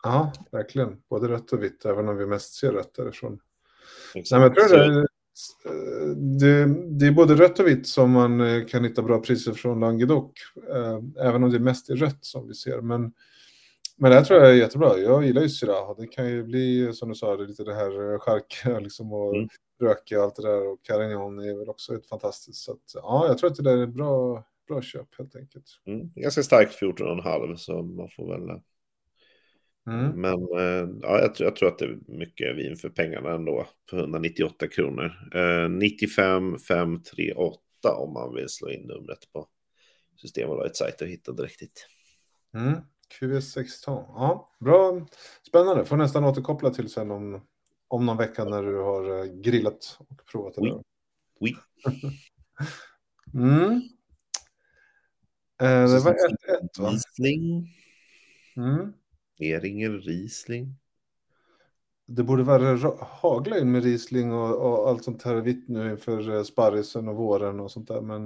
Ja, 0.05 0.33
verkligen. 0.51 0.97
Både 1.09 1.27
rött 1.27 1.53
och 1.53 1.63
vitt, 1.63 1.85
även 1.85 2.09
om 2.09 2.17
vi 2.17 2.25
mest 2.25 2.53
ser 2.53 2.71
rött 2.71 2.93
därifrån. 2.93 3.39
Exakt. 4.15 4.39
Nej, 4.39 4.51
jag 4.55 4.69
tror 4.69 4.77
det, 4.77 5.07
det, 6.39 6.65
det, 6.99 7.07
är 7.07 7.11
både 7.11 7.35
rött 7.35 7.59
och 7.59 7.67
vitt 7.67 7.87
som 7.87 8.11
man 8.11 8.41
eh, 8.41 8.65
kan 8.65 8.83
hitta 8.83 9.01
bra 9.01 9.19
priser 9.21 9.53
från 9.53 9.79
Languedoc. 9.79 10.31
Eh, 10.69 10.99
även 11.27 11.43
om 11.43 11.51
det 11.51 11.59
mest 11.59 11.89
är 11.89 11.95
rött 11.95 12.25
som 12.25 12.47
vi 12.47 12.53
ser. 12.53 12.81
Men, 12.81 13.13
men 13.97 14.11
det 14.11 14.17
här 14.17 14.23
tror 14.23 14.39
jag 14.39 14.49
är 14.49 14.53
jättebra. 14.53 14.97
Jag 14.97 15.25
gillar 15.25 15.41
ju 15.41 15.49
Syrah. 15.49 15.95
Det 15.97 16.07
kan 16.07 16.29
ju 16.29 16.43
bli, 16.43 16.93
som 16.93 17.09
du 17.09 17.15
sa, 17.15 17.35
lite 17.35 17.63
det 17.63 17.75
här 17.75 18.19
charkiga 18.19 18.79
liksom, 18.83 19.13
och 19.13 19.35
mm 19.35 19.49
rökiga 19.81 20.19
och 20.19 20.25
allt 20.25 20.35
det 20.35 20.41
där 20.41 20.67
och 20.67 20.83
Carignan 20.83 21.39
är 21.39 21.57
väl 21.59 21.69
också 21.69 21.95
ett 21.95 22.07
fantastiskt. 22.07 22.63
Så 22.63 22.71
att, 22.71 22.91
ja, 22.93 23.27
jag 23.27 23.37
tror 23.37 23.49
att 23.49 23.55
det 23.55 23.63
där 23.63 23.77
är 23.77 23.87
bra, 23.87 24.43
bra 24.67 24.81
köp 24.81 25.15
helt 25.17 25.35
enkelt. 25.35 25.65
Mm, 25.85 26.11
ganska 26.15 26.43
starkt 26.43 26.81
14,5 26.81 27.55
så 27.55 27.81
man 27.81 28.09
får 28.09 28.27
väl... 28.27 28.61
Mm. 29.87 30.21
Men 30.21 30.33
eh, 30.33 30.89
ja, 31.01 31.19
jag, 31.19 31.35
tror, 31.35 31.47
jag 31.47 31.55
tror 31.55 31.69
att 31.69 31.77
det 31.77 31.85
är 31.85 31.99
mycket 32.07 32.57
vin 32.57 32.75
för 32.75 32.89
pengarna 32.89 33.31
ändå. 33.31 33.67
För 33.89 33.99
198 33.99 34.67
kronor. 34.67 35.11
Eh, 35.35 35.69
95 35.69 36.59
538 36.59 37.59
om 37.97 38.13
man 38.13 38.33
vill 38.33 38.49
slå 38.49 38.69
in 38.69 38.81
numret 38.81 39.31
på 39.33 39.47
Systembolagets 40.21 40.79
sajt 40.79 41.01
och 41.01 41.07
hitta 41.07 41.31
direkt 41.31 41.61
hit. 41.61 41.87
Mm. 42.53 42.73
QS16. 43.19 43.75
Ja, 43.85 44.51
bra. 44.59 45.07
Spännande. 45.47 45.85
Får 45.85 45.97
nästan 45.97 46.23
återkoppla 46.23 46.69
till 46.69 46.89
sen 46.89 47.11
om 47.11 47.41
om 47.87 48.05
någon 48.05 48.17
vecka 48.17 48.45
när 48.45 48.63
du 48.63 48.77
har 48.77 49.19
eh, 49.19 49.25
grillat 49.25 49.97
och 49.99 50.25
provat. 50.31 50.57
Oui. 50.57 50.81
Oui. 51.39 51.55
mm. 53.33 53.81
Eh, 55.61 55.89
det 55.91 55.99
var 55.99 56.13
1-1 56.13 56.81
va? 56.81 56.91
Mm. 58.57 58.93
Eringer, 59.37 59.89
Riesling. 59.89 60.75
Det 62.07 62.23
borde 62.23 62.43
vara 62.43 62.95
hagla 62.99 63.59
in 63.59 63.71
med 63.71 63.83
Riesling 63.83 64.33
och, 64.33 64.55
och, 64.55 64.89
allt 64.89 65.03
sånt 65.03 65.23
här 65.23 65.35
vitt 65.35 65.69
nu 65.69 65.91
inför 65.91 66.35
eh, 66.35 66.43
sparrisen 66.43 67.07
och 67.07 67.15
våren 67.15 67.59
och 67.59 67.71
sånt 67.71 67.87
där. 67.87 68.01
Men... 68.01 68.23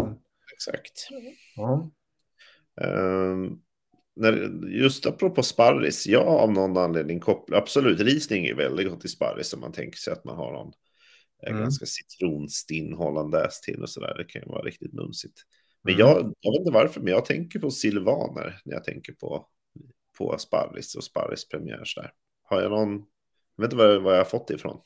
Exakt. 0.54 1.08
Ja. 1.56 1.92
Um, 2.82 3.62
när, 4.16 4.64
just 4.68 5.06
apropå 5.06 5.44
sparris, 5.44 6.08
jag 6.08 6.28
av 6.28 6.52
någon 6.52 6.78
anledning 6.78 7.20
kopplar, 7.20 7.58
absolut, 7.58 8.00
Riesling 8.00 8.46
är 8.46 8.56
väldigt 8.56 8.90
gott 8.90 9.06
i 9.06 9.08
sparris 9.08 9.54
om 9.54 9.60
man 9.60 9.72
tänker 9.72 9.98
sig 9.98 10.14
att 10.14 10.26
man 10.26 10.36
har 10.36 10.54
någon 10.54 10.74
eh, 11.44 11.50
mm. 11.50 11.62
ganska 11.62 11.86
citronstinn 11.86 12.94
hollandaise 12.94 13.64
till 13.64 13.82
och 13.82 13.90
sådär. 13.90 14.16
Det 14.18 14.26
kan 14.26 14.42
ju 14.42 14.48
vara 14.48 14.62
riktigt 14.62 14.94
mumsigt. 14.94 15.42
Men 15.84 15.94
mm. 15.94 16.08
jag, 16.08 16.18
jag 16.40 16.52
vet 16.52 16.60
inte 16.60 16.72
varför, 16.74 17.02
men 17.02 17.14
jag 17.14 17.26
tänker 17.26 17.60
på 17.60 17.72
silvaner 17.72 18.62
när 18.66 18.74
jag 18.74 18.84
tänker 18.84 19.14
på, 19.14 19.48
på 20.20 20.38
sparris 20.38 20.96
och 20.96 21.04
sparrispremiärs 21.04 21.96
där. 21.96 22.14
Har 22.44 22.62
jag 22.62 22.72
någon, 22.72 23.06
jag 23.56 23.64
vet 23.64 23.74
inte 23.74 24.00
var 24.00 24.12
jag 24.12 24.20
har 24.20 24.26
fått 24.26 24.48
det 24.48 24.54
ifrån. 24.54 24.82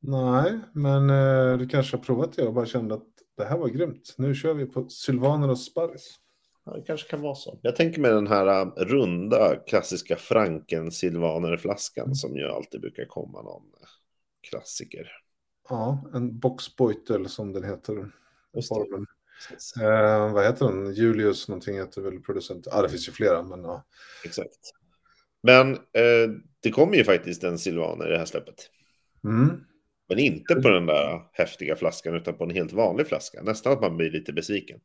Nej, 0.00 0.60
men 0.72 1.10
eh, 1.10 1.58
du 1.58 1.68
kanske 1.68 1.96
har 1.96 2.02
provat 2.02 2.32
det 2.32 2.46
och 2.46 2.54
bara 2.54 2.66
kände 2.66 2.94
att 2.94 3.06
det 3.36 3.44
här 3.44 3.58
var 3.58 3.68
grymt. 3.68 4.14
Nu 4.18 4.34
kör 4.34 4.54
vi 4.54 4.66
på 4.66 4.88
silvaner 4.88 5.50
och 5.50 5.58
sparris. 5.58 6.18
Ja, 6.64 6.72
det 6.72 6.82
kanske 6.82 7.10
kan 7.10 7.20
vara 7.20 7.34
så. 7.34 7.58
Jag 7.62 7.76
tänker 7.76 8.00
med 8.00 8.12
den 8.12 8.26
här 8.26 8.46
äh, 8.46 8.66
runda 8.76 9.56
klassiska 9.56 10.16
Franken 10.16 10.90
silvanerflaskan 10.90 12.14
som 12.14 12.36
ju 12.36 12.48
alltid 12.48 12.80
brukar 12.80 13.04
komma 13.04 13.42
någon 13.42 13.62
äh, 13.62 13.88
klassiker. 14.50 15.08
Ja, 15.68 16.10
en 16.14 16.38
boxboitel 16.38 17.28
som 17.28 17.52
den 17.52 17.64
heter. 17.64 18.12
Formen. 18.68 19.06
Eh, 19.80 20.32
vad 20.32 20.44
heter 20.44 20.66
den? 20.66 20.94
Julius 20.94 21.48
någonting 21.48 21.76
heter 21.76 22.02
väl 22.02 22.20
producent. 22.20 22.66
Ja, 22.70 22.82
det 22.82 22.88
finns 22.88 23.08
ju 23.08 23.12
flera, 23.12 23.42
men 23.42 23.64
ja. 23.64 23.86
Exakt. 24.24 24.58
Men 25.42 25.72
eh, 25.74 26.30
det 26.62 26.70
kommer 26.70 26.96
ju 26.96 27.04
faktiskt 27.04 27.44
en 27.44 27.58
silvaner 27.58 28.06
i 28.06 28.10
det 28.10 28.18
här 28.18 28.24
släppet. 28.24 28.70
Mm. 29.24 29.60
Men 30.08 30.18
inte 30.18 30.54
på 30.54 30.68
den 30.68 30.86
där 30.86 31.20
häftiga 31.32 31.76
flaskan, 31.76 32.14
utan 32.14 32.34
på 32.34 32.44
en 32.44 32.50
helt 32.50 32.72
vanlig 32.72 33.06
flaska. 33.06 33.42
Nästan 33.42 33.72
att 33.72 33.80
man 33.80 33.96
blir 33.96 34.10
lite 34.10 34.32
besviken. 34.32 34.80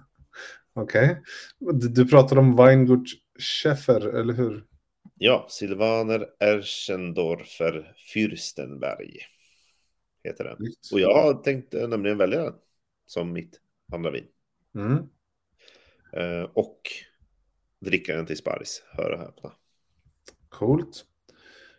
Okej. 0.74 1.22
Okay. 1.60 1.88
Du 1.88 2.08
pratar 2.08 2.38
om 2.38 2.56
Weingut 2.56 3.06
Schäffer, 3.38 4.00
eller 4.00 4.34
hur? 4.34 4.64
Ja, 5.14 5.46
Silvaner 5.50 6.26
Erchendorfer 6.40 7.94
Fürstenberg 8.14 9.16
heter 10.24 10.44
den. 10.44 10.56
Och 10.92 11.00
jag 11.00 11.44
tänkte 11.44 11.86
nämligen 11.86 12.18
välja 12.18 12.42
den 12.42 12.54
som 13.06 13.32
mitt 13.32 13.60
andra 13.92 14.10
vin. 14.10 14.26
Mm. 14.74 14.98
Uh, 16.16 16.50
och 16.54 16.80
dricka 17.80 18.16
den 18.16 18.26
till 18.26 18.36
Sparis, 18.36 18.82
hör 18.86 19.10
och 19.10 19.18
häpna. 19.18 19.52
Coolt. 20.48 21.04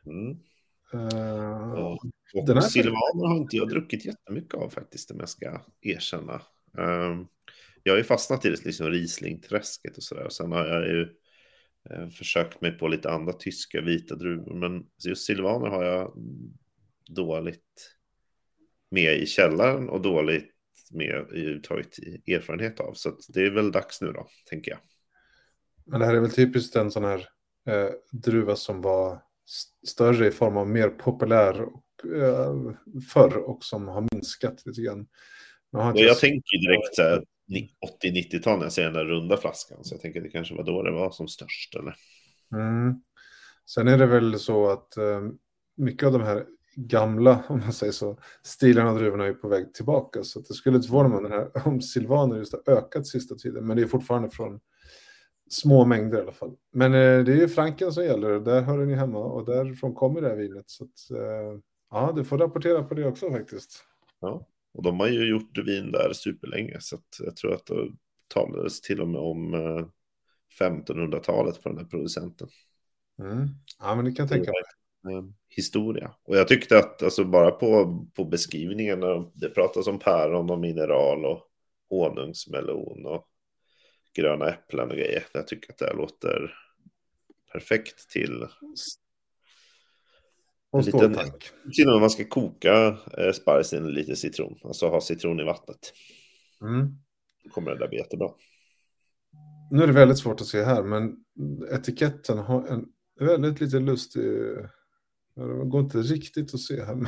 Mm. 0.05 0.39
Uh, 0.93 1.71
och, 1.71 2.05
och 2.33 2.63
Silvaner 2.63 3.27
har 3.27 3.37
inte 3.37 3.57
jag 3.57 3.69
druckit 3.69 4.05
jättemycket 4.05 4.53
av 4.53 4.69
faktiskt, 4.69 5.11
om 5.11 5.19
jag 5.19 5.29
ska 5.29 5.61
erkänna. 5.81 6.41
Um, 6.77 7.27
jag 7.83 7.93
har 7.93 7.97
ju 7.97 8.03
fastnat 8.03 8.45
i 8.45 8.49
det 8.49 8.65
liksom 8.65 8.89
Riesling-träsket 8.91 9.97
och 9.97 10.03
sådär. 10.03 10.25
Och 10.25 10.33
sen 10.33 10.51
har 10.51 10.65
jag 10.65 10.87
ju 10.87 11.01
eh, 11.89 12.09
försökt 12.09 12.61
mig 12.61 12.71
på 12.71 12.87
lite 12.87 13.11
andra 13.11 13.33
tyska 13.33 13.81
vita 13.81 14.15
druvor. 14.15 14.53
Men 14.53 14.85
just 15.05 15.25
silvaner 15.25 15.67
har 15.67 15.83
jag 15.83 16.13
dåligt 17.09 17.95
med 18.89 19.17
i 19.17 19.25
källaren 19.25 19.89
och 19.89 20.01
dåligt 20.01 20.58
med 20.89 21.31
i 21.33 21.61
tagit 21.63 21.99
erfarenhet 22.27 22.79
av. 22.79 22.93
Så 22.93 23.17
det 23.27 23.41
är 23.45 23.49
väl 23.49 23.71
dags 23.71 24.01
nu 24.01 24.11
då, 24.11 24.27
tänker 24.49 24.71
jag. 24.71 24.79
Men 25.85 25.99
det 25.99 26.05
här 26.05 26.15
är 26.15 26.19
väl 26.19 26.31
typiskt 26.31 26.75
en 26.75 26.91
sån 26.91 27.03
här 27.03 27.27
eh, 27.67 27.89
druva 28.11 28.55
som 28.55 28.81
var 28.81 29.21
större 29.87 30.27
i 30.27 30.31
form 30.31 30.57
av 30.57 30.69
mer 30.69 30.89
populär 30.89 31.61
och, 31.61 32.15
eh, 32.15 32.55
förr 33.13 33.37
och 33.37 33.63
som 33.63 33.87
har 33.87 34.07
minskat 34.11 34.65
lite 34.65 34.81
grann. 34.81 35.07
Jag, 35.71 35.97
jag 35.97 36.19
tänker 36.19 36.67
direkt 36.67 36.95
så 36.95 37.01
här, 37.01 37.23
80-90-tal 38.03 38.57
när 38.57 38.65
jag 38.65 38.73
ser 38.73 38.83
den 38.83 38.93
där 38.93 39.05
runda 39.05 39.37
flaskan. 39.37 39.83
Så 39.83 39.93
jag 39.93 40.01
tänker 40.01 40.19
att 40.19 40.23
det 40.23 40.31
kanske 40.31 40.55
var 40.55 40.63
då 40.63 40.83
det 40.83 40.91
var 40.91 41.11
som 41.11 41.27
störst. 41.27 41.75
Eller? 41.75 41.95
Mm. 42.53 43.01
Sen 43.65 43.87
är 43.87 43.97
det 43.97 44.05
väl 44.05 44.39
så 44.39 44.69
att 44.69 44.97
eh, 44.97 45.21
mycket 45.77 46.07
av 46.07 46.13
de 46.13 46.21
här 46.21 46.45
gamla, 46.87 47.43
om 47.47 47.59
man 47.59 47.73
säger 47.73 47.93
så, 47.93 48.17
stilarna 48.43 48.91
och 48.91 48.99
druvorna 48.99 49.25
är 49.25 49.33
på 49.33 49.47
väg 49.47 49.73
tillbaka. 49.73 50.23
Så 50.23 50.39
det 50.39 50.53
skulle 50.53 50.75
inte 50.75 50.87
förvåna 50.87 51.09
mig 51.09 51.17
om, 51.17 51.23
den 51.23 51.31
här, 51.31 51.67
om 51.67 51.81
silvaner 51.81 52.37
just 52.37 52.53
har 52.53 52.73
ökat 52.73 53.07
sista 53.07 53.35
tiden. 53.35 53.67
Men 53.67 53.77
det 53.77 53.83
är 53.83 53.87
fortfarande 53.87 54.29
från 54.29 54.59
små 55.49 55.85
mängder 55.85 56.17
i 56.17 56.21
alla 56.21 56.31
fall. 56.31 56.55
Men 56.71 56.93
eh, 56.93 57.23
det 57.23 57.31
är 57.31 57.37
ju 57.37 57.47
Franken 57.47 57.91
som 57.91 58.03
gäller, 58.03 58.39
där 58.39 58.61
hör 58.61 58.85
ju 58.85 58.95
hemma 58.95 59.19
och 59.19 59.45
därifrån 59.45 59.93
kommer 59.93 60.21
det 60.21 60.29
här 60.29 60.35
vinet. 60.35 60.69
Så 60.69 60.83
att, 60.83 61.11
eh, 61.11 61.59
ja, 61.91 62.13
du 62.15 62.23
får 62.23 62.37
rapportera 62.37 62.83
på 62.83 62.93
det 62.93 63.07
också 63.07 63.31
faktiskt. 63.31 63.83
Ja. 64.19 64.47
Och 64.73 64.83
de 64.83 64.99
har 64.99 65.07
ju 65.07 65.29
gjort 65.29 65.57
vin 65.57 65.91
där 65.91 66.13
superlänge, 66.13 66.77
så 66.79 66.97
jag 67.19 67.35
tror 67.35 67.53
att 67.53 67.65
det 67.65 67.91
talades 68.27 68.81
till 68.81 69.01
och 69.01 69.07
med 69.07 69.21
om 69.21 69.55
1500-talet 70.59 71.55
eh, 71.55 71.61
på 71.61 71.69
den 71.69 71.77
här 71.77 71.85
producenten. 71.85 72.47
Mm. 73.19 73.47
Ja, 73.79 73.95
men 73.95 74.05
det 74.05 74.11
kan 74.11 74.23
jag 74.23 74.29
tänka 74.29 74.51
mig. 74.51 74.61
Historia. 75.49 76.11
Och 76.23 76.37
jag 76.37 76.47
tyckte 76.47 76.77
att 76.77 77.03
alltså 77.03 77.23
bara 77.23 77.51
på, 77.51 77.99
på 78.15 78.25
beskrivningen, 78.25 78.99
det 79.33 79.49
pratas 79.49 79.87
om 79.87 79.99
päron 79.99 80.49
och 80.49 80.59
mineral 80.59 81.25
och 81.25 81.47
honungsmelon 81.89 83.05
och 83.05 83.27
gröna 84.13 84.49
äpplen 84.49 84.89
och 84.89 84.95
grejer. 84.95 85.23
Jag 85.33 85.47
tycker 85.47 85.71
att 85.71 85.77
det 85.77 85.93
låter 85.93 86.53
perfekt 87.51 88.09
till 88.09 88.47
och 90.71 90.85
liten, 90.85 91.11
med 91.11 91.99
man 91.99 92.09
ska 92.09 92.25
koka 92.25 92.97
eh, 93.17 93.31
sparrisen 93.33 93.91
lite 93.91 94.15
citron, 94.15 94.59
alltså 94.63 94.87
ha 94.87 95.01
citron 95.01 95.39
i 95.39 95.43
vattnet. 95.43 95.93
Mm. 96.61 96.87
Då 97.43 97.49
kommer 97.49 97.71
det 97.71 97.77
där 97.77 97.87
bli 97.87 97.97
jättebra. 97.97 98.29
Nu 99.71 99.83
är 99.83 99.87
det 99.87 99.93
väldigt 99.93 100.17
svårt 100.19 100.41
att 100.41 100.47
se 100.47 100.63
här, 100.63 100.83
men 100.83 101.15
etiketten 101.71 102.37
har 102.37 102.67
en 102.67 102.85
väldigt 103.19 103.61
lite 103.61 103.79
lustig... 103.79 104.23
Det 105.39 105.69
går 105.69 105.81
inte 105.81 105.97
riktigt 105.97 106.53
att 106.53 106.59
se 106.59 106.83
här, 106.83 106.95
men 106.95 107.07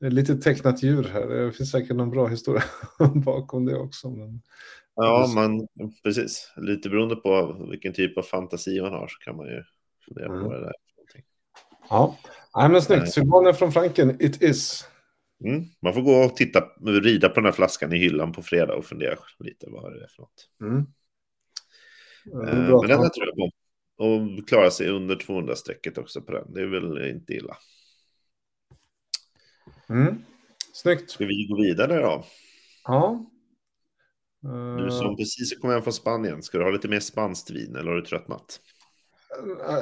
det 0.00 0.06
är 0.06 0.10
lite 0.10 0.36
tecknat 0.36 0.82
djur 0.82 1.04
här. 1.04 1.28
Det 1.28 1.52
finns 1.52 1.70
säkert 1.70 1.96
någon 1.96 2.10
bra 2.10 2.26
historia 2.26 2.62
bakom 3.14 3.66
det 3.66 3.76
också. 3.76 4.10
Men... 4.10 4.42
Ja, 4.94 5.32
man, 5.34 5.68
precis. 6.02 6.52
Lite 6.56 6.88
beroende 6.88 7.16
på 7.16 7.56
vilken 7.70 7.92
typ 7.92 8.18
av 8.18 8.22
fantasi 8.22 8.80
man 8.80 8.92
har 8.92 9.08
så 9.08 9.18
kan 9.18 9.36
man 9.36 9.46
ju 9.46 9.62
fundera 10.04 10.26
mm. 10.26 10.42
på 10.42 10.48
vad 10.48 10.60
det 10.62 10.66
är. 10.66 10.74
Ja, 11.90 12.16
Nej, 12.56 12.68
men 12.68 12.82
snyggt. 12.82 13.12
Sylvaner 13.12 13.52
från 13.52 13.72
Franken, 13.72 14.16
it 14.22 14.42
is. 14.42 14.88
Mm. 15.44 15.64
Man 15.82 15.94
får 15.94 16.02
gå 16.02 16.12
och 16.12 16.36
titta, 16.36 16.60
rida 16.84 17.28
på 17.28 17.34
den 17.34 17.44
här 17.44 17.52
flaskan 17.52 17.92
i 17.92 17.98
hyllan 17.98 18.32
på 18.32 18.42
fredag 18.42 18.74
och 18.74 18.84
fundera 18.84 19.16
lite 19.38 19.66
vad 19.70 19.92
det 19.92 20.04
är 20.04 20.08
för 20.08 20.22
något. 20.22 20.48
Mm. 20.60 20.76
Eh, 22.48 22.70
men 22.70 22.88
den 22.88 22.98
här 22.98 23.08
tror 23.08 23.26
jag 23.26 23.36
på. 23.36 23.50
Och 24.00 24.48
klara 24.48 24.70
sig 24.70 24.88
under 24.88 25.16
200-strecket 25.16 25.98
också 25.98 26.22
på 26.22 26.32
den. 26.32 26.54
Det 26.54 26.60
är 26.60 26.66
väl 26.66 27.10
inte 27.10 27.32
illa. 27.32 27.56
Mm. 29.88 30.24
Snyggt. 30.72 31.10
Ska 31.10 31.26
vi 31.26 31.46
gå 31.46 31.56
vidare 31.56 32.02
då? 32.02 32.24
Ja. 32.84 33.30
Du 34.78 34.90
som 34.90 35.16
precis 35.16 35.58
kom 35.58 35.70
hem 35.70 35.82
från 35.82 35.92
Spanien, 35.92 36.42
ska 36.42 36.58
du 36.58 36.64
ha 36.64 36.70
lite 36.70 36.88
mer 36.88 37.00
spanskt 37.00 37.50
vin 37.50 37.76
eller 37.76 37.90
har 37.90 37.96
du 37.96 38.02
tröttnat? 38.02 38.60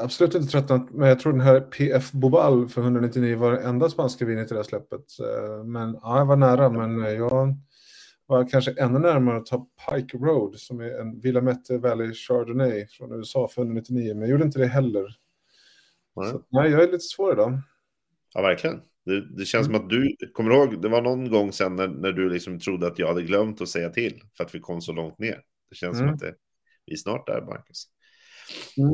absolut 0.00 0.34
inte 0.34 0.48
tröttnat, 0.48 0.90
men 0.90 1.08
jag 1.08 1.20
tror 1.20 1.32
den 1.32 1.40
här 1.40 1.60
PF 1.60 2.12
Bobal 2.12 2.68
för 2.68 2.82
199 2.82 3.36
var 3.36 3.52
det 3.52 3.60
enda 3.60 3.88
spanska 3.88 4.24
vinet 4.24 4.46
i 4.46 4.54
det 4.54 4.58
här 4.58 4.62
släppet. 4.64 5.04
Eh, 5.20 5.64
men 5.64 5.98
ja, 6.02 6.18
jag 6.18 6.26
var 6.26 6.36
nära, 6.36 6.70
men 6.70 6.98
jag 6.98 7.54
var 8.28 8.48
kanske 8.48 8.72
ännu 8.72 8.98
närmare 8.98 9.36
att 9.36 9.46
ta 9.46 9.68
Pike 9.90 10.16
Road 10.16 10.58
som 10.58 10.80
är 10.80 11.00
en 11.00 11.20
Willamette 11.20 11.78
Valley 11.78 12.14
Chardonnay 12.14 12.86
från 12.86 13.12
USA 13.12 13.48
för 13.48 13.62
199, 13.62 14.14
men 14.14 14.20
jag 14.20 14.30
gjorde 14.30 14.44
inte 14.44 14.58
det 14.58 14.66
heller. 14.66 15.16
Nej, 16.16 16.30
Så, 16.30 16.42
nej 16.48 16.70
jag 16.70 16.82
är 16.82 16.86
lite 16.86 16.98
svår 16.98 17.32
idag. 17.32 17.60
Ja, 18.34 18.42
verkligen. 18.42 18.80
Det, 19.04 19.36
det 19.36 19.44
känns 19.44 19.68
mm. 19.68 19.76
som 19.76 19.84
att 19.84 19.90
du, 19.90 20.16
kommer 20.32 20.50
ihåg, 20.50 20.82
det 20.82 20.88
var 20.88 21.02
någon 21.02 21.30
gång 21.30 21.52
sen 21.52 21.76
när, 21.76 21.88
när 21.88 22.12
du 22.12 22.30
liksom 22.30 22.60
trodde 22.60 22.86
att 22.86 22.98
jag 22.98 23.08
hade 23.08 23.22
glömt 23.22 23.60
att 23.60 23.68
säga 23.68 23.90
till 23.90 24.22
för 24.36 24.44
att 24.44 24.54
vi 24.54 24.60
kom 24.60 24.80
så 24.80 24.92
långt 24.92 25.18
ner. 25.18 25.42
Det 25.70 25.76
känns 25.76 25.96
mm. 26.00 26.08
som 26.08 26.14
att 26.14 26.20
det, 26.20 26.34
vi 26.86 26.92
är 26.92 26.96
snart 26.96 27.26
där, 27.26 27.42
Marcus. 27.42 27.84
Mm. 28.76 28.92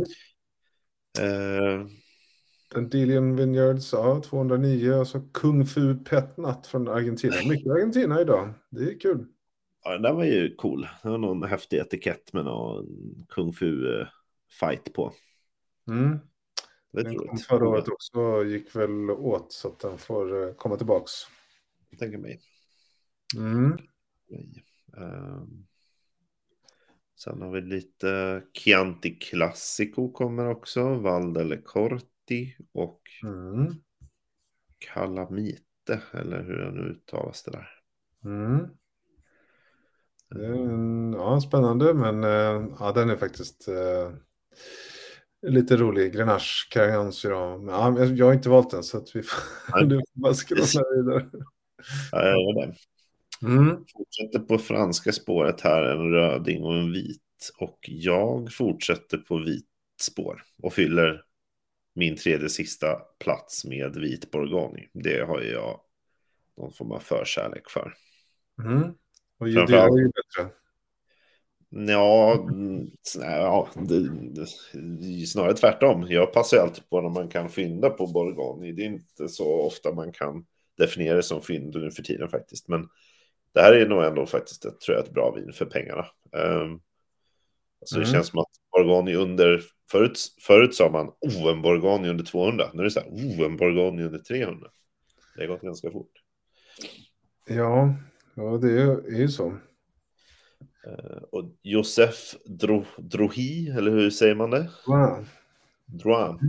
Uh, 1.21 1.87
Delian 2.91 3.37
Vineyards, 3.37 3.93
ja, 3.93 4.21
209. 4.25 4.93
Och 4.93 5.09
så 5.09 5.21
Kung 5.21 5.67
Fu 5.67 5.97
Pet 5.97 6.37
Nut 6.37 6.67
från 6.67 6.89
Argentina. 6.89 7.35
Mycket 7.49 7.73
Argentina 7.73 8.21
idag. 8.21 8.53
Det 8.71 8.83
är 8.83 9.01
kul. 9.01 9.27
Ja, 9.85 9.93
den 9.93 10.03
där 10.03 10.13
var 10.13 10.25
ju 10.25 10.55
cool. 10.55 10.89
Det 11.03 11.09
var 11.09 11.19
någon 11.19 11.43
häftig 11.43 11.79
etikett 11.79 12.33
med 12.33 12.45
någon 12.45 12.87
Kung 13.29 13.53
Fu-fight 13.53 14.93
på. 14.95 15.13
Mm. 15.89 16.19
Det 16.93 17.03
den 17.03 17.17
kom 17.17 17.39
förra 17.39 17.69
året 17.69 17.89
också 17.89 18.45
gick 18.45 18.77
väl 18.77 19.11
åt 19.11 19.53
så 19.53 19.69
att 19.69 19.81
den 19.81 19.99
får 19.99 20.49
eh, 20.49 20.55
komma 20.55 20.77
tillbaks. 20.77 21.13
tänker 21.99 22.19
mig. 22.19 22.41
Mm. 23.37 23.79
Um, 24.97 25.67
sen 27.17 27.43
har 27.43 27.51
vi 27.51 27.61
lite 27.61 28.43
Chianti 28.53 29.11
Classico 29.11 30.13
kommer 30.13 30.51
också. 30.51 30.95
Valdele 30.95 31.57
Corti 31.57 32.14
och 32.73 33.01
mm. 33.23 33.75
Calamite. 34.79 36.03
Eller 36.13 36.43
hur 36.43 36.57
det 36.57 36.71
nu 36.71 36.81
uttalas 36.81 37.43
det 37.43 37.51
där. 37.51 37.69
Mm. 38.25 38.69
Det 40.31 40.47
en, 40.47 41.13
ja, 41.13 41.41
spännande, 41.41 41.95
men 41.95 42.25
uh, 42.25 42.77
ja, 42.79 42.93
den 42.93 43.11
är 43.11 43.17
faktiskt 43.17 43.69
uh, 43.69 44.17
lite 45.51 45.77
rolig. 45.77 46.13
Grenache 46.13 46.69
Carignan 46.71 47.13
ja, 47.23 48.07
Jag 48.07 48.27
har 48.27 48.33
inte 48.33 48.49
valt 48.49 48.71
den, 48.71 48.83
så 48.83 48.99
att 48.99 49.17
vi 49.17 49.23
får, 49.23 49.85
du 49.85 49.97
får 49.97 50.21
bara 50.21 50.35
skrolla 50.35 50.85
vidare. 50.97 51.31
Ja, 52.13 52.25
jag 52.25 52.41
gör 52.41 52.67
det. 52.67 52.75
Mm. 53.47 53.85
Fortsätter 53.93 54.39
på 54.39 54.59
franska 54.59 55.13
spåret 55.13 55.61
här, 55.61 55.83
en 55.83 56.11
röding 56.11 56.65
och 56.65 56.75
en 56.75 56.93
vit. 56.93 57.21
Och 57.59 57.79
jag 57.83 58.53
fortsätter 58.53 59.19
på 59.19 59.37
vit 59.37 59.67
spår 60.01 60.43
och 60.63 60.73
fyller 60.73 61.23
min 61.95 62.17
tredje 62.17 62.49
sista 62.49 62.95
plats 63.19 63.65
med 63.65 63.97
vit 63.97 64.31
bourgogne. 64.31 64.89
Det 64.93 65.27
har 65.27 65.41
jag 65.41 65.81
någon 66.57 66.73
form 66.73 66.93
av 66.93 66.99
förkärlek 66.99 67.71
för. 67.71 67.95
Mm. 68.65 68.95
Och 69.39 69.49
ju 69.49 69.55
dyrare 69.55 70.01
ju 70.01 70.07
bättre. 70.09 70.51
Ja, 71.69 72.47
ja 73.15 73.69
det, 73.75 74.09
det, 74.09 74.47
snarare 75.27 75.55
tvärtom. 75.55 76.07
Jag 76.09 76.33
passar 76.33 76.59
alltid 76.59 76.89
på 76.89 77.01
när 77.01 77.11
man 77.11 77.29
kan 77.29 77.49
fynda 77.49 77.91
på 77.91 78.07
bourgogne. 78.07 78.73
Det 78.73 78.83
är 78.83 78.87
inte 78.87 79.29
så 79.29 79.61
ofta 79.61 79.95
man 79.95 80.13
kan 80.13 80.47
definiera 80.79 81.17
det 81.17 81.23
som 81.23 81.43
fynd 81.43 81.75
nu 81.75 81.91
för 81.91 82.03
tiden 82.03 82.29
faktiskt. 82.29 82.69
Men 82.69 82.89
det 83.55 83.61
här 83.61 83.73
är 83.73 83.89
nog 83.89 84.05
ändå 84.05 84.27
faktiskt 84.27 84.65
ett, 84.65 84.81
tror 84.81 84.97
jag, 84.97 85.05
ett 85.05 85.15
bra 85.15 85.35
vin 85.37 85.53
för 85.53 85.67
pengarna. 85.67 86.07
Um, 86.33 86.81
alltså 87.81 87.97
mm. 87.97 88.05
Det 88.05 88.13
känns 88.13 88.27
som 88.27 88.39
att 88.39 88.49
Bourgogne 88.73 89.15
under, 89.15 89.63
förut, 89.91 90.19
förut 90.41 90.75
sa 90.75 90.91
man 90.91 91.07
oh, 91.21 91.53
en 91.53 91.63
Bourgogne 91.63 92.09
under 92.09 92.25
200. 92.25 92.71
Nu 92.75 92.81
är 92.81 92.85
det 92.85 92.91
så 92.91 93.01
här, 93.01 93.09
oh, 93.09 93.41
en 93.41 93.57
Bourgogne 93.57 94.05
under 94.05 94.19
300. 94.19 94.69
Det 95.37 95.43
har 95.43 95.49
gått 95.49 95.63
ganska 95.63 95.91
fort. 95.91 96.13
Ja, 97.49 97.95
ja 98.35 98.43
det 98.43 98.83
är 98.83 99.19
ju 99.19 99.29
så. 99.29 99.47
Uh, 100.87 101.23
och 101.31 101.45
Josef 101.63 102.35
Dro, 102.45 102.85
Drohi, 102.99 103.69
eller 103.69 103.91
hur 103.91 104.11
säger 104.11 104.35
man 104.35 104.51
det? 104.51 104.71
Wow. 104.87 105.27
Droit 105.87 106.41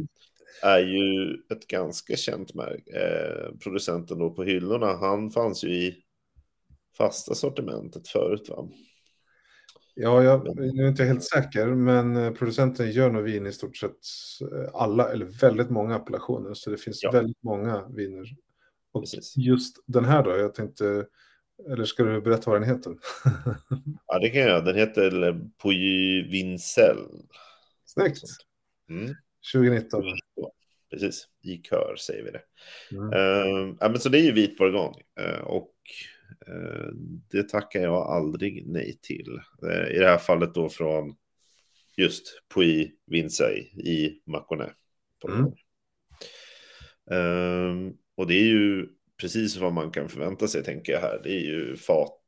är 0.61 0.79
ju 0.79 1.33
ett 1.49 1.67
ganska 1.67 2.15
känt 2.15 2.53
märke. 2.53 2.99
Eh, 2.99 3.57
producenten 3.63 4.19
då 4.19 4.29
på 4.29 4.43
hyllorna, 4.43 4.97
han 4.97 5.31
fanns 5.31 5.63
ju 5.63 5.69
i 5.69 5.95
fasta 6.97 7.35
sortimentet 7.35 8.07
förut 8.07 8.49
va? 8.49 8.69
Ja, 9.97 10.23
jag, 10.23 10.47
är 10.59 10.87
inte 10.87 11.03
helt 11.03 11.23
säker, 11.23 11.67
men 11.67 12.15
eh, 12.15 12.31
producenten 12.31 12.91
gör 12.91 13.11
nog 13.11 13.23
vin 13.23 13.45
i 13.45 13.51
stort 13.51 13.77
sett 13.77 13.97
eh, 14.41 14.69
alla, 14.73 15.11
eller 15.11 15.25
väldigt 15.25 15.69
många 15.69 15.95
appellationer, 15.95 16.53
så 16.53 16.69
det 16.69 16.77
finns 16.77 17.03
ja. 17.03 17.11
väldigt 17.11 17.43
många 17.43 17.87
viner. 17.87 18.27
Och 18.91 19.01
Precis. 19.01 19.37
just 19.37 19.83
den 19.85 20.05
här 20.05 20.23
då, 20.23 20.37
jag 20.37 20.53
tänkte, 20.53 21.05
eller 21.71 21.85
ska 21.85 22.03
du 22.03 22.21
berätta 22.21 22.51
vad 22.51 22.61
den 22.61 22.69
heter? 22.69 22.95
ja, 24.07 24.19
det 24.19 24.29
kan 24.29 24.41
jag. 24.41 24.65
Den 24.65 24.75
heter 24.75 25.39
Puy 25.63 26.23
Vincel. 26.29 26.97
Snyggt. 27.85 28.23
Mm. 28.89 29.15
2019. 29.53 30.03
Precis, 30.91 31.27
i 31.41 31.57
kör 31.57 31.95
säger 31.95 32.23
vi 32.23 32.31
det. 32.31 32.41
Mm. 32.91 33.13
Uh, 33.13 33.75
ja, 33.79 33.89
men 33.89 33.99
så 33.99 34.09
det 34.09 34.19
är 34.19 34.23
ju 34.23 34.31
vit 34.31 34.57
bourgogne. 34.57 35.01
Uh, 35.19 35.41
och 35.41 35.73
det 37.31 37.49
tackar 37.49 37.79
jag 37.79 37.95
aldrig 37.95 38.67
nej 38.67 38.99
till. 39.01 39.39
I 39.91 39.97
det 39.99 40.07
här 40.07 40.17
fallet 40.17 40.53
då 40.53 40.69
från 40.69 41.15
just 41.97 42.41
Puy 42.55 42.91
Vincey 43.05 43.57
i 43.63 44.21
Maconnais. 44.25 44.73
Mm. 45.27 45.51
Ehm, 47.11 47.93
och 48.15 48.27
det 48.27 48.33
är 48.33 48.45
ju 48.45 48.87
precis 49.21 49.57
vad 49.57 49.73
man 49.73 49.91
kan 49.91 50.09
förvänta 50.09 50.47
sig 50.47 50.63
tänker 50.63 50.93
jag 50.93 51.01
här. 51.01 51.21
Det 51.23 51.29
är 51.29 51.41
ju 51.41 51.75
fat, 51.75 52.19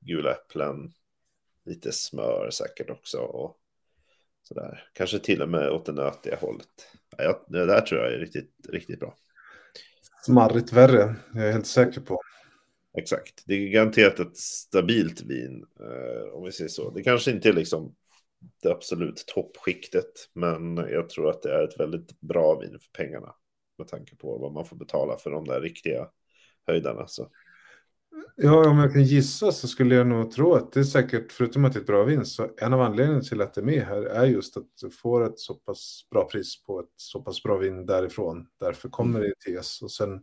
gula 0.00 0.32
äpplen, 0.32 0.92
lite 1.64 1.92
smör 1.92 2.50
säkert 2.50 2.90
också. 2.90 3.18
Och 3.18 3.58
Sådär. 4.42 4.88
Kanske 4.92 5.18
till 5.18 5.42
och 5.42 5.48
med 5.48 5.70
åt 5.70 5.86
det 5.86 5.92
nötiga 5.92 6.36
hållet. 6.36 6.68
Ja, 7.16 7.46
det 7.48 7.66
där 7.66 7.80
tror 7.80 8.00
jag 8.00 8.12
är 8.12 8.18
riktigt, 8.18 8.54
riktigt 8.68 9.00
bra. 9.00 9.16
Smarrigt 10.26 10.72
värre, 10.72 11.14
jag 11.34 11.48
är 11.48 11.52
helt 11.52 11.66
säker 11.66 12.00
på. 12.00 12.20
Exakt, 12.98 13.42
det 13.46 13.54
är 13.54 13.68
garanterat 13.68 14.20
ett 14.20 14.36
stabilt 14.36 15.22
vin, 15.22 15.66
eh, 15.80 16.34
om 16.34 16.44
vi 16.44 16.52
säger 16.52 16.68
så. 16.68 16.90
Det 16.90 17.02
kanske 17.02 17.30
inte 17.30 17.48
är 17.48 17.52
liksom 17.52 17.94
det 18.62 18.70
absolut 18.70 19.24
toppskiktet, 19.26 20.28
men 20.32 20.76
jag 20.76 21.08
tror 21.08 21.30
att 21.30 21.42
det 21.42 21.54
är 21.54 21.64
ett 21.64 21.80
väldigt 21.80 22.20
bra 22.20 22.58
vin 22.58 22.78
för 22.80 23.04
pengarna. 23.04 23.34
Med 23.78 23.88
tanke 23.88 24.16
på 24.16 24.38
vad 24.38 24.52
man 24.52 24.66
får 24.66 24.76
betala 24.76 25.16
för 25.16 25.30
de 25.30 25.44
där 25.44 25.60
riktiga 25.60 26.08
höjdarna. 26.66 27.06
Så. 27.06 27.28
Ja, 28.36 28.70
om 28.70 28.78
jag 28.78 28.92
kan 28.92 29.04
gissa 29.04 29.52
så 29.52 29.68
skulle 29.68 29.94
jag 29.94 30.06
nog 30.06 30.30
tro 30.30 30.54
att 30.54 30.72
det 30.72 30.80
är 30.80 30.84
säkert, 30.84 31.32
förutom 31.32 31.64
att 31.64 31.72
det 31.72 31.78
är 31.78 31.80
ett 31.80 31.86
bra 31.86 32.04
vin, 32.04 32.26
så 32.26 32.48
en 32.56 32.72
av 32.72 32.80
anledningarna 32.80 33.22
till 33.22 33.40
att 33.40 33.54
det 33.54 33.60
är 33.60 33.64
med 33.64 33.82
här 33.82 34.02
är 34.02 34.26
just 34.26 34.56
att 34.56 34.66
du 34.80 34.90
får 34.90 35.26
ett 35.26 35.38
så 35.38 35.54
pass 35.54 36.06
bra 36.10 36.28
pris 36.28 36.62
på 36.64 36.80
ett 36.80 36.92
så 36.96 37.22
pass 37.22 37.42
bra 37.42 37.58
vin 37.58 37.86
därifrån. 37.86 38.46
Därför 38.60 38.88
kommer 38.88 39.20
det 39.20 39.28
i 39.28 39.34
TS. 39.34 39.82
Och 39.82 39.90
sen, 39.90 40.20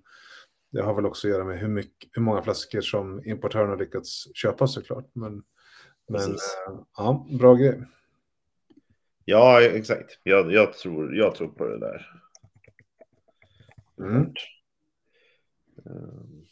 det 0.72 0.82
har 0.82 0.96
väl 0.96 1.06
också 1.06 1.28
att 1.28 1.32
göra 1.32 1.46
med 1.46 1.60
hur, 1.60 1.68
mycket, 1.68 2.10
hur 2.14 2.22
många 2.22 2.42
flaskor 2.42 2.82
som 2.82 3.26
importören 3.26 3.70
har 3.70 3.78
lyckats 3.78 4.36
köpa 4.36 4.68
såklart. 4.68 5.10
Men, 5.14 5.44
men 6.08 6.32
äh, 6.32 6.38
ja, 6.98 7.28
bra 7.40 7.56
grej. 7.56 7.82
Ja, 9.26 9.62
exakt. 9.62 10.20
Jag, 10.24 10.54
jag, 10.54 10.74
tror, 10.74 11.16
jag 11.16 11.36
tror 11.36 11.48
på 11.48 11.66
det 11.66 11.80
där. 11.80 12.06
Mm. 14.00 14.34
Um. 15.86 16.46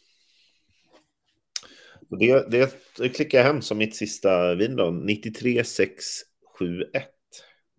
Och 2.10 2.18
det, 2.18 2.50
det, 2.50 2.74
det 2.96 3.08
klickar 3.08 3.38
jag 3.38 3.44
hem 3.44 3.62
som 3.62 3.78
mitt 3.78 3.96
sista 3.96 4.54
vin 4.54 4.76
då. 4.76 4.90
93671 4.90 7.04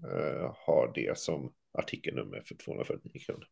uh, 0.04 0.54
har 0.56 0.92
det 0.96 1.18
som 1.18 1.54
artikelnummer 1.74 2.42
för 2.46 2.56
249 2.56 3.22
kronor. 3.26 3.48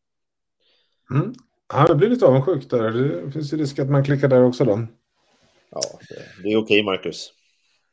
Mm. 1.10 1.32
Ja, 1.72 1.86
det 1.88 1.94
blir 1.94 2.08
lite 2.08 2.26
avundsjuk 2.26 2.70
där. 2.70 2.90
Det 2.90 3.32
finns 3.32 3.52
ju 3.52 3.56
risk 3.56 3.78
att 3.78 3.90
man 3.90 4.04
klickar 4.04 4.28
där 4.28 4.42
också 4.42 4.64
då. 4.64 4.86
Ja, 5.70 5.80
det, 6.08 6.42
det 6.42 6.52
är 6.52 6.56
okej, 6.56 6.56
okay, 6.56 6.82
Marcus. 6.82 7.32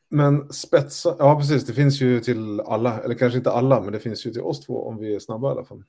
Men 0.08 0.52
spetsa, 0.52 1.16
ja 1.18 1.38
precis, 1.38 1.66
det 1.66 1.72
finns 1.72 2.00
ju 2.00 2.20
till 2.20 2.60
alla, 2.60 3.00
eller 3.00 3.14
kanske 3.14 3.38
inte 3.38 3.50
alla, 3.50 3.80
men 3.80 3.92
det 3.92 4.00
finns 4.00 4.26
ju 4.26 4.30
till 4.30 4.42
oss 4.42 4.66
två 4.66 4.88
om 4.88 4.98
vi 4.98 5.14
är 5.14 5.18
snabba 5.18 5.48
i 5.48 5.52
alla 5.52 5.64
fall. 5.64 5.84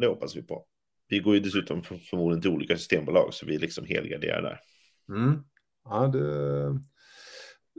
Det 0.00 0.06
hoppas 0.06 0.36
vi 0.36 0.42
på. 0.42 0.64
Vi 1.08 1.18
går 1.18 1.34
ju 1.34 1.40
dessutom 1.40 1.82
förmodligen 1.82 2.42
till 2.42 2.50
olika 2.50 2.76
systembolag, 2.76 3.34
så 3.34 3.46
vi 3.46 3.54
är 3.54 3.58
liksom 3.58 3.84
helgarderade 3.84 4.48
där. 4.48 4.60
Mm. 5.16 5.42
Ja, 5.84 6.06
det, 6.06 6.80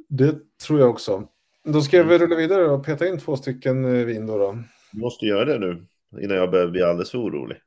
det 0.09 0.39
tror 0.67 0.79
jag 0.79 0.89
också. 0.89 1.27
Då 1.63 1.81
ska 1.81 2.03
vi 2.03 2.17
rulla 2.17 2.35
vidare 2.35 2.69
och 2.69 2.85
peta 2.85 3.07
in 3.07 3.19
två 3.19 3.37
stycken 3.37 3.85
eh, 3.85 4.05
vin 4.05 4.27
då. 4.27 4.37
då. 4.37 4.63
Du 4.91 4.99
måste 4.99 5.25
göra 5.25 5.45
det 5.45 5.59
nu 5.59 5.85
innan 6.21 6.37
jag 6.37 6.51
börjar 6.51 6.67
bli 6.67 6.83
alldeles 6.83 7.11
för 7.11 7.17
orolig. 7.17 7.57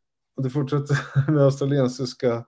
Det 0.42 0.50
fortsätter 0.50 0.96
med 1.32 1.44
australiensiska 1.44 2.44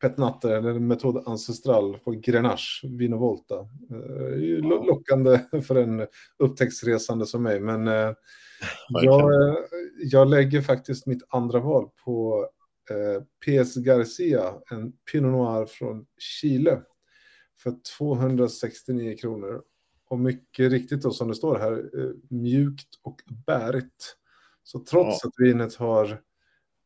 petnatter 0.00 0.50
eller 0.50 0.78
metod 0.78 1.22
ancestral 1.26 1.98
på 1.98 2.10
Grenache, 2.10 2.88
Vino 2.98 3.16
Volta. 3.16 3.58
Eh, 3.90 4.86
lockande 4.86 5.40
för 5.66 5.76
en 5.76 6.06
upptäcktsresande 6.38 7.26
som 7.26 7.42
mig, 7.42 7.60
men 7.60 7.88
eh, 7.88 8.12
jag, 8.88 9.32
jag 9.98 10.28
lägger 10.28 10.62
faktiskt 10.62 11.06
mitt 11.06 11.22
andra 11.28 11.60
val 11.60 11.88
på 12.04 12.46
PS 13.44 13.76
Garcia, 13.76 14.54
en 14.70 14.92
Pinot 15.12 15.32
Noir 15.32 15.66
från 15.66 16.06
Chile 16.18 16.82
för 17.62 17.74
269 17.98 19.16
kronor. 19.16 19.62
Och 20.08 20.18
mycket 20.18 20.70
riktigt 20.70 21.02
då 21.02 21.10
som 21.10 21.28
det 21.28 21.34
står 21.34 21.58
här, 21.58 21.72
eh, 21.72 22.10
mjukt 22.30 22.88
och 23.02 23.20
bärigt. 23.46 24.16
Så 24.62 24.78
trots 24.78 25.20
ja. 25.22 25.28
att 25.28 25.46
vinet 25.46 25.74
har 25.74 26.04
eh, 26.04 26.18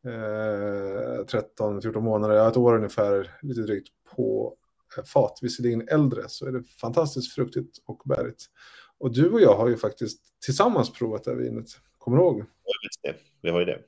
13-14 0.05 2.01
månader, 2.01 2.35
ja, 2.35 2.49
ett 2.49 2.57
år 2.57 2.77
ungefär, 2.77 3.31
lite 3.43 3.61
drygt 3.61 3.89
på 4.17 4.57
eh, 4.97 5.05
fat, 5.05 5.39
visserligen 5.43 5.89
äldre, 5.89 6.29
så 6.29 6.47
är 6.47 6.53
det 6.53 6.63
fantastiskt 6.63 7.35
fruktigt 7.35 7.79
och 7.87 8.03
bärigt. 8.05 8.45
Och 8.99 9.15
du 9.15 9.31
och 9.31 9.41
jag 9.41 9.57
har 9.57 9.69
ju 9.69 9.77
faktiskt 9.77 10.21
tillsammans 10.45 10.93
provat 10.93 11.25
det 11.25 11.31
här 11.31 11.39
vinet, 11.39 11.67
kommer 11.99 12.17
du 12.17 12.23
ihåg? 12.23 12.45
Ja, 13.03 13.13
vi 13.43 13.51
har 13.51 13.59
ju 13.61 13.65
det. 13.65 13.79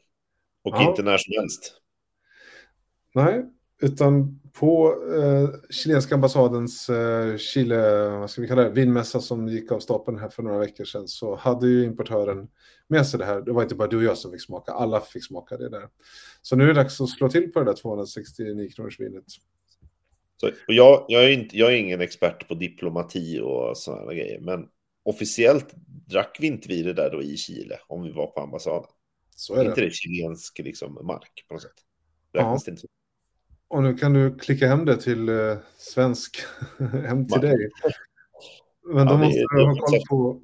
Och 0.62 0.74
ja. 0.74 0.90
inte 0.90 1.02
när 1.02 1.18
som 1.18 1.32
helst. 1.40 1.80
Nej, 3.14 3.50
utan 3.82 4.40
på 4.52 4.94
eh, 5.16 5.48
chilenska 5.70 6.14
ambassadens 6.14 6.90
eh, 6.90 7.36
Chile, 7.36 8.08
vad 8.08 8.30
ska 8.30 8.42
vi 8.42 8.48
kalla 8.48 8.62
det, 8.62 8.70
vinmässa 8.70 9.20
som 9.20 9.48
gick 9.48 9.72
av 9.72 9.80
stapeln 9.80 10.18
här 10.18 10.28
för 10.28 10.42
några 10.42 10.58
veckor 10.58 10.84
sedan 10.84 11.08
så 11.08 11.36
hade 11.36 11.68
ju 11.68 11.84
importören 11.84 12.48
med 12.88 13.06
sig 13.06 13.18
det 13.18 13.24
här. 13.24 13.40
Det 13.40 13.52
var 13.52 13.62
inte 13.62 13.74
bara 13.74 13.88
du 13.88 13.96
och 13.96 14.04
jag 14.04 14.18
som 14.18 14.30
fick 14.30 14.42
smaka, 14.42 14.72
alla 14.72 15.00
fick 15.00 15.24
smaka 15.24 15.56
det 15.56 15.68
där. 15.68 15.88
Så 16.42 16.56
nu 16.56 16.64
är 16.64 16.68
det 16.68 16.74
dags 16.74 17.00
att 17.00 17.08
slå 17.08 17.28
till 17.28 17.52
på 17.52 17.58
det 17.58 17.64
där 17.64 17.76
269 17.76 18.68
kronors 18.76 19.00
vinet. 19.00 19.24
Så, 20.36 20.46
och 20.46 20.74
jag, 20.74 21.04
jag, 21.08 21.24
är 21.24 21.28
inte, 21.28 21.58
jag 21.58 21.72
är 21.72 21.76
ingen 21.76 22.00
expert 22.00 22.48
på 22.48 22.54
diplomati 22.54 23.40
och 23.40 23.76
sådana 23.76 24.14
grejer, 24.14 24.40
men 24.40 24.68
officiellt 25.02 25.74
drack 26.06 26.36
vi 26.40 26.46
inte 26.46 26.68
vi 26.68 26.82
det 26.82 26.92
där 26.92 27.10
då 27.10 27.22
i 27.22 27.36
Chile 27.36 27.78
om 27.86 28.02
vi 28.02 28.12
var 28.12 28.26
på 28.26 28.40
ambassaden. 28.40 28.90
Så 29.36 29.54
är 29.54 29.64
det. 29.64 29.68
Inte 29.68 29.80
det 29.80 29.94
chilensk 29.94 30.58
liksom, 30.58 30.98
mark 31.02 31.44
på 31.48 31.54
något 31.54 31.62
sätt? 31.62 31.72
Räknas 32.32 32.64
det 32.64 32.70
inte 32.70 32.80
så? 32.80 32.88
Och 33.74 33.82
nu 33.82 33.94
kan 33.94 34.12
du 34.12 34.34
klicka 34.34 34.68
hem 34.68 34.84
det 34.84 34.96
till 34.96 35.28
eh, 35.28 35.56
svensk, 35.76 36.38
hem 36.78 37.28
till 37.28 37.40
dig. 37.40 37.70
Men 38.84 39.06
då 39.06 39.12
ja, 39.12 39.18
måste 39.18 39.40
du 39.40 39.64
ha 39.64 39.74
koll 39.74 40.00
på 40.08 40.40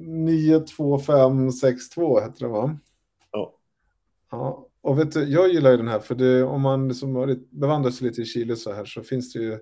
92562 0.00 2.20
heter 2.20 2.40
det 2.40 2.48
va? 2.48 2.78
Ja. 3.32 3.54
Ja, 4.30 4.66
och 4.80 4.98
vet 4.98 5.12
du, 5.12 5.24
jag 5.24 5.48
gillar 5.48 5.70
ju 5.70 5.76
den 5.76 5.88
här 5.88 5.98
för 5.98 6.14
det, 6.14 6.42
om 6.42 6.60
man 6.60 6.88
liksom 6.88 7.38
bevandrar 7.50 7.90
sig 7.90 8.08
lite 8.08 8.22
i 8.22 8.24
Chile 8.24 8.56
så 8.56 8.72
här 8.72 8.84
så 8.84 9.02
finns 9.02 9.32
det 9.32 9.38
ju 9.38 9.58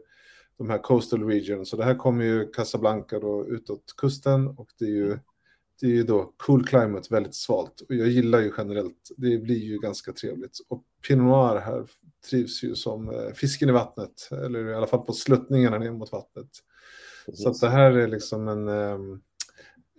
de 0.59 0.71
här 0.71 0.79
coastal 0.79 1.23
regions. 1.23 1.71
Så 1.71 1.77
det 1.77 1.85
här 1.85 1.95
kommer 1.95 2.25
ju 2.25 2.51
Casablanca 2.51 3.21
då 3.21 3.47
utåt 3.47 3.95
kusten 3.97 4.49
och 4.49 4.69
det 4.79 4.85
är 4.85 4.89
ju, 4.89 5.19
det 5.81 5.87
är 5.87 5.91
ju 5.91 6.03
då 6.03 6.33
cool 6.37 6.67
climate, 6.67 7.09
väldigt 7.11 7.35
svalt. 7.35 7.81
Och 7.81 7.95
jag 7.95 8.09
gillar 8.09 8.41
ju 8.41 8.53
generellt, 8.59 9.11
det 9.17 9.39
blir 9.39 9.59
ju 9.59 9.79
ganska 9.79 10.13
trevligt. 10.13 10.59
Och 10.69 10.85
Pinot 11.09 11.27
Noir 11.27 11.61
här 11.61 11.87
trivs 12.31 12.63
ju 12.63 12.75
som 12.75 13.11
eh, 13.11 13.33
fisken 13.35 13.69
i 13.69 13.73
vattnet, 13.73 14.29
eller 14.33 14.69
i 14.69 14.75
alla 14.75 14.87
fall 14.87 15.05
på 15.05 15.13
sluttningarna 15.13 15.79
ner 15.79 15.91
mot 15.91 16.13
vattnet. 16.13 16.49
Precis. 17.27 17.45
Så 17.45 17.67
det 17.67 17.73
här 17.73 17.91
är 17.91 18.09
liksom 18.09 18.49
en, 18.49 18.69
ehm, 18.69 19.21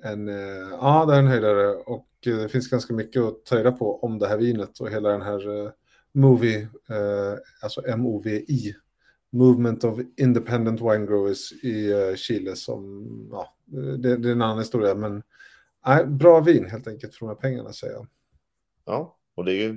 en, 0.04 0.30
eh, 0.30 0.70
ja 0.72 1.06
det 1.06 1.16
är 1.16 1.20
en 1.20 1.28
höjdare 1.28 1.68
och 1.68 2.08
eh, 2.26 2.38
det 2.38 2.50
finns 2.50 2.70
ganska 2.70 2.94
mycket 2.94 3.22
att 3.22 3.46
ta 3.46 3.56
reda 3.56 3.72
på 3.72 4.00
om 4.04 4.20
det 4.20 4.28
här 4.28 4.38
vinet 4.38 4.80
och 4.80 4.90
hela 4.90 5.10
den 5.10 5.22
här 5.22 5.72
Movie, 6.12 6.68
alltså 7.62 7.98
MOVI, 7.98 8.76
Movement 9.32 9.84
of 9.84 10.00
Independent 10.18 10.82
Wine 10.82 11.06
Growers 11.06 11.52
i 11.52 11.94
Chile 12.18 12.56
som, 12.56 13.08
ja, 13.32 13.56
det, 13.98 14.18
det 14.18 14.30
är 14.30 14.32
en 14.32 14.42
annan 14.42 14.60
historia 14.60 14.96
men 14.96 15.24
nej, 15.86 16.06
bra 16.06 16.40
vin 16.40 16.66
helt 16.66 16.88
enkelt 16.88 17.16
för 17.16 17.26
de 17.26 17.30
här 17.30 17.42
pengarna 17.42 17.74
säger 17.74 17.94
jag. 17.94 18.08
Ja, 18.86 19.18
och 19.36 19.46
det 19.46 19.76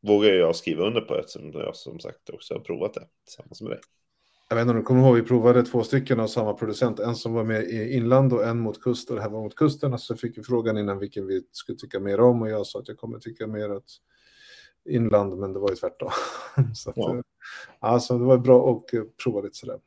vågar 0.00 0.28
jag 0.28 0.56
skriva 0.56 0.86
under 0.86 1.00
på 1.00 1.16
eftersom 1.16 1.52
jag 1.52 1.76
som 1.76 2.00
sagt 2.00 2.30
också 2.30 2.54
har 2.54 2.60
provat 2.60 2.94
det 2.94 3.06
tillsammans 3.24 3.60
med 3.60 3.70
dig. 3.70 3.80
Jag 4.48 4.56
vet 4.56 4.62
inte 4.62 4.70
om 4.70 4.76
du 4.76 4.82
kommer 4.82 5.02
ihåg, 5.02 5.16
vi 5.16 5.22
provade 5.22 5.62
två 5.62 5.84
stycken 5.84 6.20
av 6.20 6.26
samma 6.26 6.54
producent. 6.54 7.00
En 7.00 7.16
som 7.16 7.32
var 7.32 7.44
med 7.44 7.64
i 7.64 7.96
inland 7.96 8.32
och 8.32 8.44
en 8.44 8.60
mot 8.60 8.82
kust 8.82 9.10
och 9.10 9.16
det 9.16 9.22
här 9.22 9.30
var 9.30 9.42
mot 9.42 9.54
kusten. 9.54 9.98
Så 9.98 10.16
fick 10.16 10.38
vi 10.38 10.42
frågan 10.42 10.78
innan 10.78 10.98
vilken 10.98 11.26
vi 11.26 11.42
skulle 11.52 11.78
tycka 11.78 12.00
mer 12.00 12.20
om 12.20 12.42
och 12.42 12.50
jag 12.50 12.66
sa 12.66 12.78
att 12.78 12.88
jag 12.88 12.98
kommer 12.98 13.18
tycka 13.18 13.46
mer 13.46 13.70
att 13.70 13.84
inland, 14.88 15.38
men 15.38 15.52
det 15.52 15.58
var 15.58 15.70
ju 15.70 15.76
tvärtom. 15.76 16.10
så 16.74 16.90
att, 16.90 16.96
ja. 16.96 17.16
Eh, 17.16 17.22
alltså, 17.80 18.18
det 18.18 18.24
var 18.24 18.38
bra 18.38 18.70
att 18.70 19.16
prova 19.24 19.40
lite 19.40 19.56
sådär. 19.56 19.80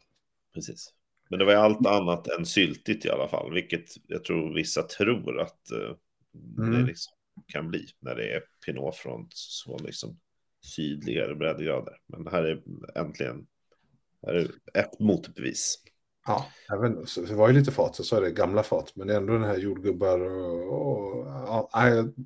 Precis. 0.54 0.93
Men 1.34 1.39
det 1.39 1.46
var 1.46 1.54
allt 1.54 1.88
annat 1.88 2.28
än 2.28 2.46
syltigt 2.46 3.06
i 3.06 3.10
alla 3.10 3.28
fall, 3.28 3.54
vilket 3.54 3.86
jag 4.08 4.24
tror 4.24 4.54
vissa 4.54 4.84
tror 4.84 5.39
att 5.39 5.72
uh, 5.74 5.96
mm. 6.58 6.72
det 6.72 6.88
liksom 6.88 7.13
kan 7.48 7.69
bli 7.69 7.86
när 8.00 8.15
det 8.15 8.34
är 8.34 8.43
Pinot 8.65 8.96
från 8.96 9.28
så 9.30 9.78
liksom 9.78 10.19
sydligare 10.76 11.36
breddgrader. 11.36 11.93
Men 12.08 12.24
det 12.24 12.32
här 12.32 12.43
är 12.43 12.62
äntligen 12.96 13.46
här 14.26 14.34
är 14.34 14.52
ett 14.74 15.00
motbevis. 15.00 15.80
Ja, 16.26 16.46
även, 16.74 17.06
det 17.28 17.36
var 17.36 17.48
ju 17.50 17.54
lite 17.54 17.72
fat, 17.72 17.96
så 17.96 18.15
är 18.15 18.22
det 18.22 18.32
gamla 18.32 18.63
fat, 18.63 18.91
men 18.96 19.08
det 19.08 19.13
är 19.13 19.17
ändå 19.17 19.34
den 19.34 19.43
här 19.43 19.58
jordgubbar 19.58 20.19
och, 20.19 20.74
och 20.74 21.28
ja, 21.28 21.69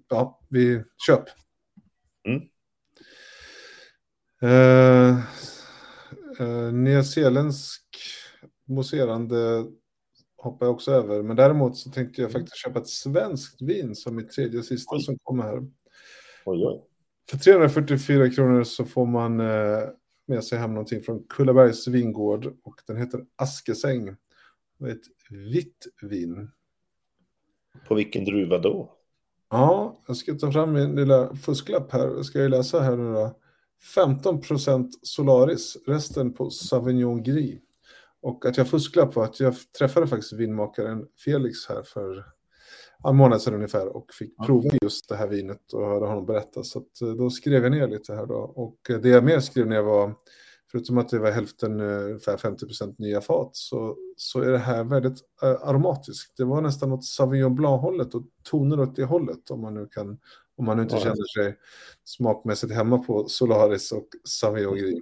ja, 0.10 0.40
vi 0.50 0.84
köp. 1.08 1.24
Mm. 2.28 2.42
Uh, 4.44 5.20
uh, 6.40 6.74
Nyzeeländsk 6.74 7.84
mousserande 8.68 9.66
hoppar 10.38 10.66
jag 10.66 10.76
också 10.76 10.92
över. 10.92 11.24
Men 11.24 11.36
däremot 11.36 11.78
så 11.78 11.92
tänkte 11.92 12.22
jag 12.22 12.30
mm. 12.30 12.42
faktiskt 12.42 12.58
köpa 12.58 12.80
ett 12.80 12.88
svenskt 12.88 13.62
vin 13.62 13.96
som 13.96 14.16
mitt 14.16 14.32
tredje 14.32 14.60
och 14.60 14.66
sista 14.66 14.96
oj. 14.96 15.02
som 15.02 15.18
kommer 15.24 15.44
här. 15.44 15.58
Oj, 16.46 16.66
oj. 16.66 16.84
För 17.30 17.38
344 17.38 18.30
kronor 18.30 18.64
så 18.64 18.86
får 18.86 19.06
man 19.06 19.40
eh, 19.40 19.84
med 20.28 20.44
sig 20.44 20.60
hem 20.60 20.74
någonting 20.74 21.02
från 21.02 21.24
Kullabergs 21.30 21.88
vingård 21.88 22.46
och 22.64 22.76
den 22.88 22.98
heter 22.98 23.26
Askesäng. 23.36 24.16
Och 24.80 24.90
ett 24.90 25.04
vitt 25.30 25.88
vin. 26.02 26.52
På 27.88 27.96
vilken 27.96 28.26
druva 28.26 28.58
då? 28.58 28.94
Ja, 29.50 29.98
jag 30.08 30.18
ska 30.18 30.34
ta 30.34 30.52
fram 30.52 30.74
min 30.74 30.96
lilla 30.96 31.36
fusklapp 31.36 31.92
här. 31.92 32.08
Jag 32.08 32.26
ska 32.26 32.42
ju 32.42 32.50
läsa 32.50 32.80
här 32.80 32.98
nu 32.98 33.14
då. 33.14 33.40
15% 33.96 34.90
Solaris, 35.02 35.78
resten 35.88 36.34
på 36.34 36.50
Sauvignon 36.50 37.24
Gris. 37.24 37.60
Och 38.28 38.46
att 38.46 38.58
jag 38.58 38.68
fusklapp 38.68 39.16
var 39.16 39.24
att 39.24 39.40
jag 39.40 39.56
träffade 39.80 40.08
faktiskt 40.08 40.34
vinmakaren 40.34 41.06
Felix 41.26 41.68
här 41.70 41.84
för 41.84 42.26
en 43.08 43.16
månad 43.16 43.42
sedan 43.42 43.54
ungefär 43.54 43.88
och 43.88 44.14
fick 44.14 44.38
prova 44.46 44.70
just 44.82 45.10
det 45.10 45.16
här 45.16 45.28
vinet 45.28 45.74
och 45.74 45.86
hörde 45.86 46.06
honom 46.06 46.26
berätta. 46.26 46.64
Så 46.64 46.80
eh, 46.80 47.08
då 47.08 47.30
skrev 47.30 47.64
jag 47.64 47.72
ner 47.72 47.88
lite 47.88 48.14
här 48.14 48.26
då. 48.26 48.36
Och 48.36 48.90
eh, 48.90 49.00
det 49.00 49.10
jag 49.10 49.24
mer 49.24 49.40
skrev 49.40 49.68
ner 49.68 49.82
var, 49.82 50.16
förutom 50.72 50.98
att 50.98 51.10
det 51.10 51.20
var 51.20 51.32
hälften, 51.32 51.80
eh, 51.80 52.06
ungefär 52.06 52.38
50% 52.38 52.96
nya 52.98 53.22
fat, 53.22 53.50
så, 53.56 53.98
så 54.18 54.42
är 54.42 54.52
det 54.52 54.58
här 54.58 54.84
väldigt 54.84 55.18
aromatiskt. 55.42 56.38
Det 56.38 56.46
var 56.46 56.62
nästan 56.62 56.92
åt 56.92 57.06
Sauvignon 57.06 57.56
Blanc-hållet 57.56 58.16
och 58.16 58.24
toner 58.44 58.80
åt 58.80 58.96
det 58.96 59.06
hållet 59.06 59.52
om 59.52 59.62
man 59.62 59.74
nu 59.74 59.88
kan, 59.88 60.20
om 60.58 60.66
man 60.66 60.78
nu 60.78 60.84
inte 60.84 60.96
ja. 60.96 61.02
känner 61.02 61.44
sig 61.44 61.58
smakmässigt 62.04 62.74
hemma 62.74 62.98
på 62.98 63.28
Solaris 63.28 63.92
och 63.92 64.08
Sauvignon 64.24 64.76
Gris. 64.76 65.00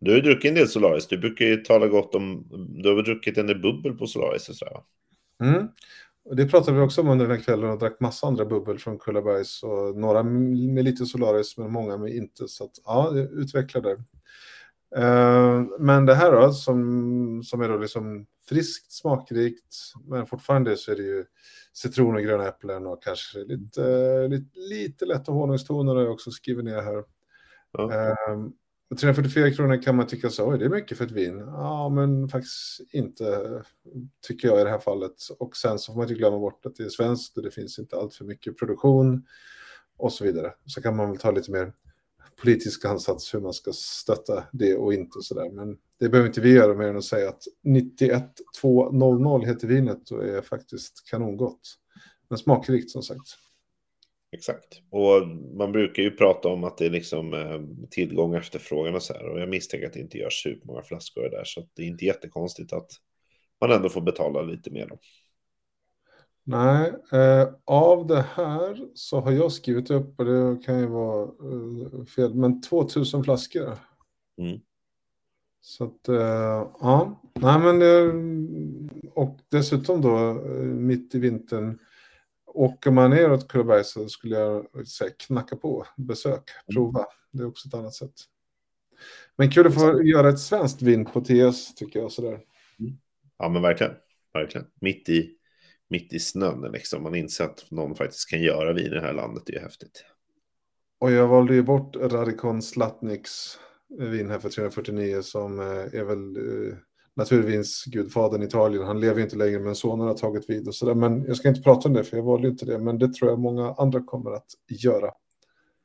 Du 0.00 0.10
har 0.10 0.16
ju 0.16 0.22
druckit 0.22 0.48
en 0.48 0.54
del 0.54 0.68
Solaris. 0.68 1.08
Du 1.08 1.18
brukar 1.18 1.44
ju 1.44 1.56
tala 1.56 1.86
gott 1.86 2.14
om... 2.14 2.46
Du 2.82 2.88
har 2.88 2.96
väl 2.96 3.04
druckit 3.04 3.38
en 3.38 3.46
del 3.46 3.60
bubbel 3.60 3.92
på 3.92 4.06
Solaris 4.06 4.48
och 4.48 4.54
sådär? 4.54 4.82
Mm. 5.42 5.68
Det 6.36 6.46
pratade 6.46 6.76
vi 6.76 6.82
också 6.82 7.00
om 7.00 7.08
under 7.08 7.26
den 7.28 7.36
här 7.36 7.44
kvällen 7.44 7.70
och 7.70 7.78
drack 7.78 8.00
massa 8.00 8.26
andra 8.26 8.44
bubbel 8.44 8.78
från 8.78 8.98
Kullabergs 8.98 9.62
och 9.62 9.96
några 9.96 10.22
med 10.22 10.84
lite 10.84 11.06
Solaris 11.06 11.58
men 11.58 11.72
många 11.72 11.96
med 11.96 12.14
inte. 12.14 12.48
Så 12.48 12.64
att, 12.64 12.70
ja, 12.84 13.10
det 13.10 13.22
utvecklade. 13.22 13.90
Uh, 14.98 15.64
men 15.78 16.06
det 16.06 16.14
här 16.14 16.32
då 16.32 16.52
som, 16.52 17.42
som 17.44 17.60
är 17.60 17.68
då 17.68 17.76
liksom 17.76 18.26
friskt, 18.48 18.92
smakrikt 18.92 19.74
men 20.04 20.26
fortfarande 20.26 20.76
så 20.76 20.92
är 20.92 20.96
det 20.96 21.02
ju 21.02 21.24
citron 21.72 22.14
och 22.14 22.22
gröna 22.22 22.48
äpplen 22.48 22.86
och 22.86 23.02
kanske 23.02 23.38
lite, 23.38 24.28
lite, 24.28 24.58
lite 24.58 25.04
lätta 25.04 25.32
honungstoner 25.32 25.94
har 25.94 26.02
jag 26.02 26.12
också 26.12 26.30
skrivit 26.30 26.64
ner 26.64 26.82
här. 26.82 26.98
Uh, 27.78 28.50
344 28.96 29.50
kronor 29.50 29.82
kan 29.82 29.96
man 29.96 30.06
tycka 30.06 30.30
så, 30.30 30.56
det 30.56 30.64
är 30.64 30.68
mycket 30.68 30.98
för 30.98 31.04
ett 31.04 31.10
vin. 31.10 31.38
Ja, 31.38 31.88
men 31.88 32.28
faktiskt 32.28 32.80
inte, 32.92 33.62
tycker 34.26 34.48
jag 34.48 34.60
i 34.60 34.64
det 34.64 34.70
här 34.70 34.78
fallet. 34.78 35.14
Och 35.38 35.56
sen 35.56 35.78
så 35.78 35.92
får 35.92 35.98
man 35.98 36.08
inte 36.08 36.18
glömma 36.18 36.38
bort 36.38 36.66
att 36.66 36.76
det 36.76 36.82
är 36.82 36.88
svenskt 36.88 37.36
och 37.36 37.42
det 37.42 37.50
finns 37.50 37.78
inte 37.78 37.96
allt 37.96 38.14
för 38.14 38.24
mycket 38.24 38.58
produktion 38.58 39.26
och 39.96 40.12
så 40.12 40.24
vidare. 40.24 40.52
Så 40.66 40.82
kan 40.82 40.96
man 40.96 41.10
väl 41.10 41.18
ta 41.18 41.30
lite 41.30 41.50
mer 41.50 41.72
politisk 42.42 42.84
ansats 42.84 43.34
hur 43.34 43.40
man 43.40 43.52
ska 43.52 43.72
stötta 43.72 44.44
det 44.52 44.76
och 44.76 44.94
inte 44.94 45.18
och 45.18 45.24
så 45.24 45.34
där. 45.34 45.50
Men 45.50 45.76
det 45.98 46.08
behöver 46.08 46.28
inte 46.28 46.40
vi 46.40 46.52
göra 46.52 46.74
mer 46.74 46.88
än 46.88 46.96
att 46.96 47.04
säga 47.04 47.28
att 47.28 47.42
91200 47.62 49.46
heter 49.46 49.68
vinet 49.68 50.10
och 50.10 50.24
är 50.24 50.42
faktiskt 50.42 51.08
kanongott. 51.10 51.60
Men 52.28 52.38
smakrikt 52.38 52.90
som 52.90 53.02
sagt. 53.02 53.36
Exakt. 54.32 54.82
Och 54.90 55.28
man 55.56 55.72
brukar 55.72 56.02
ju 56.02 56.10
prata 56.10 56.48
om 56.48 56.64
att 56.64 56.78
det 56.78 56.86
är 56.86 56.90
liksom 56.90 57.34
eh, 57.34 57.60
tillgång 57.90 58.30
och 58.30 58.36
efterfrågan 58.36 58.94
och 58.94 59.02
så 59.02 59.12
här. 59.12 59.28
Och 59.28 59.40
jag 59.40 59.48
misstänker 59.48 59.86
att 59.86 59.92
det 59.92 60.00
inte 60.00 60.18
görs 60.18 60.42
supermånga 60.42 60.82
flaskor 60.82 61.30
där. 61.30 61.44
Så 61.44 61.68
det 61.74 61.82
är 61.82 61.86
inte 61.86 62.04
jättekonstigt 62.04 62.72
att 62.72 62.90
man 63.60 63.72
ändå 63.72 63.88
får 63.88 64.00
betala 64.00 64.42
lite 64.42 64.70
mer. 64.70 64.86
Då. 64.86 64.98
Nej, 66.44 66.92
eh, 67.12 67.48
av 67.64 68.06
det 68.06 68.24
här 68.34 68.88
så 68.94 69.20
har 69.20 69.32
jag 69.32 69.52
skrivit 69.52 69.90
upp, 69.90 70.20
och 70.20 70.24
det 70.24 70.64
kan 70.64 70.80
ju 70.80 70.86
vara 70.86 71.22
eh, 71.22 72.04
fel, 72.04 72.34
men 72.34 72.62
2000 72.62 73.24
flaskor. 73.24 73.76
Mm. 74.38 74.60
Så 75.60 75.84
att, 75.84 76.08
eh, 76.08 76.70
ja, 76.80 77.22
nej 77.34 77.58
men, 77.58 78.90
och 79.14 79.38
dessutom 79.48 80.00
då 80.00 80.16
eh, 80.16 80.64
mitt 80.64 81.14
i 81.14 81.18
vintern 81.18 81.78
Åker 82.54 82.90
man 82.90 83.10
neråt 83.10 83.48
Kullaberg 83.48 83.84
så 83.84 84.08
skulle 84.08 84.38
jag 84.38 84.86
säga 84.86 85.10
knacka 85.26 85.56
på, 85.56 85.86
besök, 85.96 86.50
mm. 86.50 86.74
prova. 86.74 87.06
Det 87.32 87.42
är 87.42 87.46
också 87.46 87.68
ett 87.68 87.74
annat 87.74 87.94
sätt. 87.94 88.14
Men 89.36 89.50
kul 89.50 89.66
att 89.66 89.74
få 89.74 90.02
göra 90.02 90.28
ett 90.28 90.40
svenskt 90.40 90.82
vin 90.82 91.04
på 91.04 91.20
TS 91.20 91.74
tycker 91.74 92.00
jag. 92.00 92.12
Sådär. 92.12 92.40
Mm. 92.78 92.92
Ja 93.38 93.48
men 93.48 93.62
verkligen, 93.62 93.92
verkligen. 94.34 94.66
Mitt 94.80 95.08
i, 95.08 95.30
mitt 95.88 96.12
i 96.12 96.18
snön 96.18 96.72
liksom. 96.72 97.02
Man 97.02 97.14
inser 97.14 97.44
att 97.44 97.70
någon 97.70 97.94
faktiskt 97.94 98.30
kan 98.30 98.42
göra 98.42 98.72
vin 98.72 98.86
i 98.86 98.88
det 98.88 99.00
här 99.00 99.12
landet. 99.12 99.42
Det 99.46 99.52
är 99.52 99.56
ju 99.56 99.62
häftigt. 99.62 100.04
Och 100.98 101.12
jag 101.12 101.28
valde 101.28 101.54
ju 101.54 101.62
bort 101.62 101.96
Radikon 101.96 102.62
Slatniks 102.62 103.58
vin 103.98 104.30
här 104.30 104.38
för 104.38 104.48
349 104.48 105.22
som 105.22 105.60
eh, 105.60 105.66
är 105.66 106.04
väl 106.04 106.36
naturvinsgudfadern 107.16 108.42
i 108.42 108.46
Italien. 108.46 108.84
Han 108.84 109.00
lever 109.00 109.22
inte 109.22 109.36
längre 109.36 109.58
men 109.60 109.74
sonen 109.74 110.06
har 110.06 110.14
tagit 110.14 110.50
vid 110.50 110.68
och 110.68 110.74
sådär. 110.74 110.94
Men 110.94 111.24
jag 111.24 111.36
ska 111.36 111.48
inte 111.48 111.62
prata 111.62 111.88
om 111.88 111.94
det 111.94 112.04
för 112.04 112.16
jag 112.16 112.24
valde 112.24 112.48
inte 112.48 112.66
det. 112.66 112.78
Men 112.78 112.98
det 112.98 113.14
tror 113.14 113.30
jag 113.30 113.38
många 113.38 113.74
andra 113.78 114.00
kommer 114.00 114.30
att 114.30 114.48
göra. 114.68 115.10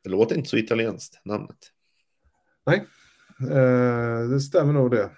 Det 0.03 0.09
låter 0.09 0.35
inte 0.35 0.49
så 0.49 0.57
italienskt, 0.57 1.25
namnet. 1.25 1.57
Nej, 2.65 2.85
eh, 3.51 4.29
det 4.29 4.39
stämmer 4.39 4.73
nog 4.73 4.91
det. 4.91 5.11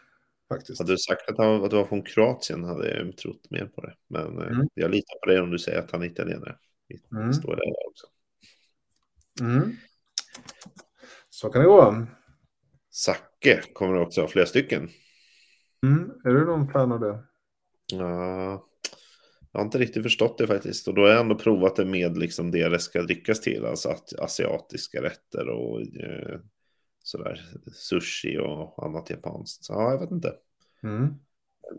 Faktiskt. 0.50 0.80
Hade 0.80 0.93
du 0.93 0.98
sagt 0.98 1.30
att, 1.30 1.38
han, 1.38 1.63
att 1.63 1.70
du 1.70 1.76
var 1.76 1.86
från 1.86 2.02
Kroatien 2.02 2.63
hade 2.63 2.98
jag 2.98 3.17
trott 3.17 3.50
mer 3.50 3.65
på 3.65 3.82
det. 3.82 3.93
Men 4.08 4.38
eh, 4.38 4.48
mm. 4.48 4.67
jag 4.74 4.91
litar 4.91 5.20
på 5.24 5.30
dig 5.30 5.39
om 5.39 5.52
du 5.52 5.60
säger 5.60 5.80
att 5.80 5.91
han 5.91 6.02
är 6.02 6.06
italienare. 6.06 6.56
Mm. 7.12 7.34
står 7.34 7.56
det 7.56 7.62
där 7.62 7.89
också. 7.89 8.08
Mm. 9.41 9.78
Så 11.30 11.50
kan 11.50 11.62
det 11.62 11.67
gå. 11.67 12.06
Zacke 12.91 13.62
kommer 13.74 13.96
också 13.96 14.22
ha 14.22 14.28
flera 14.28 14.46
stycken. 14.46 14.89
Mm. 15.83 16.11
Är 16.25 16.29
du 16.29 16.45
någon 16.45 16.67
fan 16.67 16.91
av 16.91 16.99
det? 16.99 17.23
Ja, 17.93 18.67
jag 19.51 19.59
har 19.59 19.65
inte 19.65 19.77
riktigt 19.77 20.03
förstått 20.03 20.37
det 20.37 20.47
faktiskt. 20.47 20.87
Och 20.87 20.93
då 20.93 21.01
har 21.01 21.09
jag 21.09 21.21
ändå 21.21 21.35
provat 21.35 21.75
det 21.75 21.85
med 21.85 22.17
liksom 22.17 22.51
det 22.51 22.69
det 22.69 22.79
ska 22.79 23.01
drickas 23.01 23.41
till. 23.41 23.65
Alltså 23.65 23.95
asiatiska 24.19 25.01
rätter 25.01 25.49
och 25.49 25.81
eh, 25.81 26.39
sådär. 27.03 27.41
Sushi 27.73 28.37
och 28.37 28.85
annat 28.85 29.09
japanskt. 29.09 29.63
Så, 29.63 29.73
ja, 29.73 29.91
jag 29.91 29.99
vet 29.99 30.11
inte. 30.11 30.35
Mm. 30.83 31.13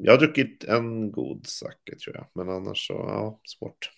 Jag 0.01 0.13
har 0.13 0.19
druckit 0.19 0.65
en 0.65 1.13
god 1.13 1.47
sake 1.47 1.97
tror 2.05 2.17
jag. 2.17 2.27
Men 2.35 2.49
annars 2.49 2.87
så, 2.87 2.93
ja, 2.93 3.41
svårt. 3.45 3.91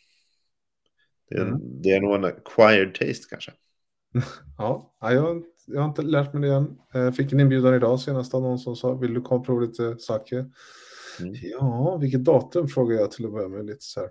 Det 1.28 1.36
är, 1.36 1.46
mm. 1.46 1.82
det 1.82 1.90
är 1.90 2.00
nog 2.00 2.14
en 2.14 2.24
acquired 2.24 2.94
taste 2.94 3.26
kanske. 3.30 3.52
ja, 4.58 4.94
jag, 5.00 5.44
jag 5.72 5.80
har 5.80 5.88
inte 5.88 6.02
lärt 6.02 6.32
mig 6.32 6.48
det 6.48 6.54
än. 6.54 6.78
Jag 6.92 7.16
fick 7.16 7.32
en 7.32 7.40
inbjudan 7.40 7.74
idag 7.74 8.00
senast 8.00 8.34
av 8.34 8.42
någon 8.42 8.58
som 8.58 8.76
sa, 8.76 8.94
vill 8.94 9.14
du 9.14 9.20
komma 9.20 9.40
och 9.40 9.46
prova 9.46 9.60
lite 9.60 9.98
sake? 9.98 10.36
Mm. 11.20 11.34
Ja, 11.42 11.96
vilket 11.96 12.24
datum 12.24 12.68
frågar 12.68 12.96
jag 12.96 13.10
till 13.10 13.26
att 13.26 13.32
börja 13.32 13.48
med 13.48 13.66
lite 13.66 13.84
så 13.84 14.00
här. 14.00 14.10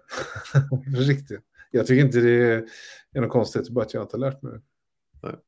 Riktigt. 1.07 1.41
Jag 1.71 1.87
tycker 1.87 2.05
inte 2.05 2.19
det 2.19 2.65
är, 3.13 3.21
något 3.21 3.31
konstigt, 3.31 3.69
bara 3.69 3.85
att 3.85 3.93
jag 3.93 4.03
inte 4.03 4.17
har 4.17 4.21
lärt 4.21 4.41
mig 4.41 4.51
det. 4.51 4.61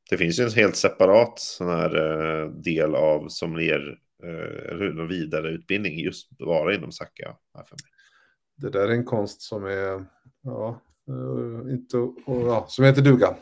Det 0.09 0.17
finns 0.17 0.39
ju 0.39 0.43
en 0.43 0.51
helt 0.51 0.75
separat 0.75 1.39
sån 1.39 1.67
här 1.67 1.95
uh, 1.97 2.51
del 2.51 2.95
av 2.95 3.27
sommelier, 3.29 3.99
uh, 4.23 5.07
vidareutbildning 5.07 5.99
just 5.99 6.29
bara 6.29 6.75
inom 6.75 6.91
Saka. 6.91 7.35
Det 8.57 8.69
där 8.69 8.87
är 8.87 8.91
en 8.91 9.05
konst 9.05 9.41
som 9.41 9.65
är, 9.65 10.05
ja, 10.41 10.81
uh, 11.09 11.73
inte, 11.73 11.97
och, 11.97 12.21
ja, 12.25 12.65
som 12.69 12.85
heter 12.85 13.01
duga. 13.01 13.37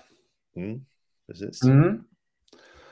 Mm, 0.56 0.86
precis. 1.28 1.64
Mm. 1.64 2.04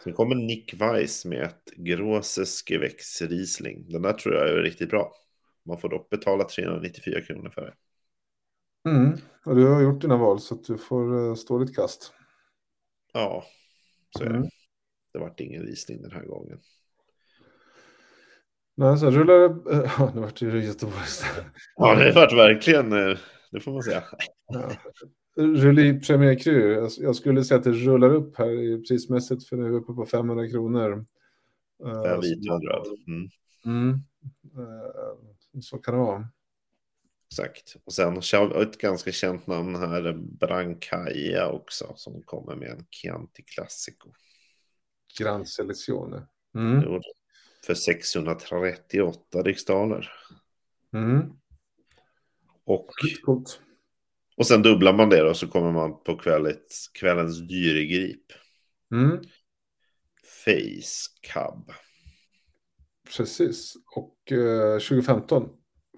Sen 0.04 0.14
kommer 0.14 0.36
Nick 0.36 0.74
Weiss 0.74 1.26
med 1.26 1.44
ett 1.44 1.72
Gråses 1.76 2.70
Gewächs 2.70 3.22
Riesling. 3.22 3.90
Den 3.90 4.02
där 4.02 4.14
tror 4.14 4.36
jag 4.36 4.50
är 4.50 4.62
riktigt 4.62 4.90
bra. 4.90 5.14
Man 5.66 5.78
får 5.78 5.90
dock 5.90 6.10
betala 6.10 6.44
394 6.44 7.22
kronor 7.22 7.50
för 7.50 7.62
det. 7.62 7.74
Mm. 8.90 9.18
Och 9.46 9.56
du 9.56 9.66
har 9.68 9.82
gjort 9.82 10.02
dina 10.02 10.18
val 10.18 10.40
så 10.40 10.56
att 10.56 10.64
du 10.64 10.78
får 10.78 11.36
stå 11.36 11.60
ditt 11.60 11.76
kast. 11.76 12.14
Ja, 13.14 13.46
så 14.18 14.24
är 14.24 14.30
det. 14.30 14.36
Mm. 14.36 14.50
Det 15.14 15.20
vart 15.20 15.40
ingen 15.40 15.66
visning 15.66 16.02
den 16.02 16.12
här 16.12 16.26
gången. 16.26 16.60
Nej, 18.76 18.98
så 18.98 19.12
rullar 19.12 19.34
det... 19.34 19.90
Ja, 19.98 20.12
nu 20.16 20.22
vart 20.22 20.40
det 20.40 20.46
Göteborg. 20.46 21.06
Ja, 21.76 21.96
det 21.96 22.12
vart 22.12 22.34
verkligen... 22.34 22.94
Eh, 22.94 23.18
det 23.52 23.60
får 23.60 23.72
man 23.72 23.84
säga. 23.84 24.04
Ja. 24.48 24.72
Rulli 25.38 26.00
Premier 26.00 26.40
Cru. 26.40 26.90
Jag 26.98 27.16
skulle 27.16 27.44
säga 27.44 27.58
att 27.58 27.64
det 27.64 27.72
rullar 27.72 28.14
upp 28.14 28.38
här 28.38 28.88
prismässigt 28.88 29.50
för 29.50 29.56
nu 29.56 29.66
är 29.66 29.70
vi 29.70 29.76
uppe 29.76 29.94
på 29.94 30.06
500 30.06 30.50
kronor. 30.50 31.06
Fem 32.06 32.22
vit 32.22 32.52
och 32.52 32.64
röd. 32.64 32.88
Mm. 33.08 33.30
Mm. 33.66 33.90
Eh, 34.58 35.60
så 35.62 35.78
kan 35.78 35.94
det 35.94 36.00
vara. 36.00 36.30
Exakt. 37.32 37.76
Och 37.86 37.94
sen 37.94 38.18
ett 38.62 38.78
ganska 38.78 39.12
känt 39.12 39.48
namn 39.48 39.76
här, 39.76 40.14
Brancaia 40.14 41.50
också, 41.50 41.94
som 41.96 42.22
kommer 42.24 42.56
med 42.56 42.70
en 42.70 42.86
Chianti 42.92 43.44
Classico. 43.44 44.10
Grand 45.20 45.50
Selezione. 45.50 46.28
Mm. 46.56 47.02
För 47.66 47.74
638 47.74 49.42
riksdaler. 49.44 50.12
Mm. 50.94 51.34
Och, 52.66 52.90
och 54.38 54.48
sen 54.48 54.62
dubblar 54.62 54.94
man 54.94 55.10
det 55.10 55.24
och 55.24 55.38
så 55.38 55.48
kommer 55.48 55.72
man 55.72 56.04
på 56.04 56.18
kvällets, 56.18 56.88
kvällens 56.88 57.48
dyregrip. 57.48 58.24
Mm. 58.92 59.18
Face 60.46 61.32
Cub. 61.34 61.72
Precis. 63.18 63.74
Och 63.96 64.32
eh, 64.32 64.80
2015 64.80 65.50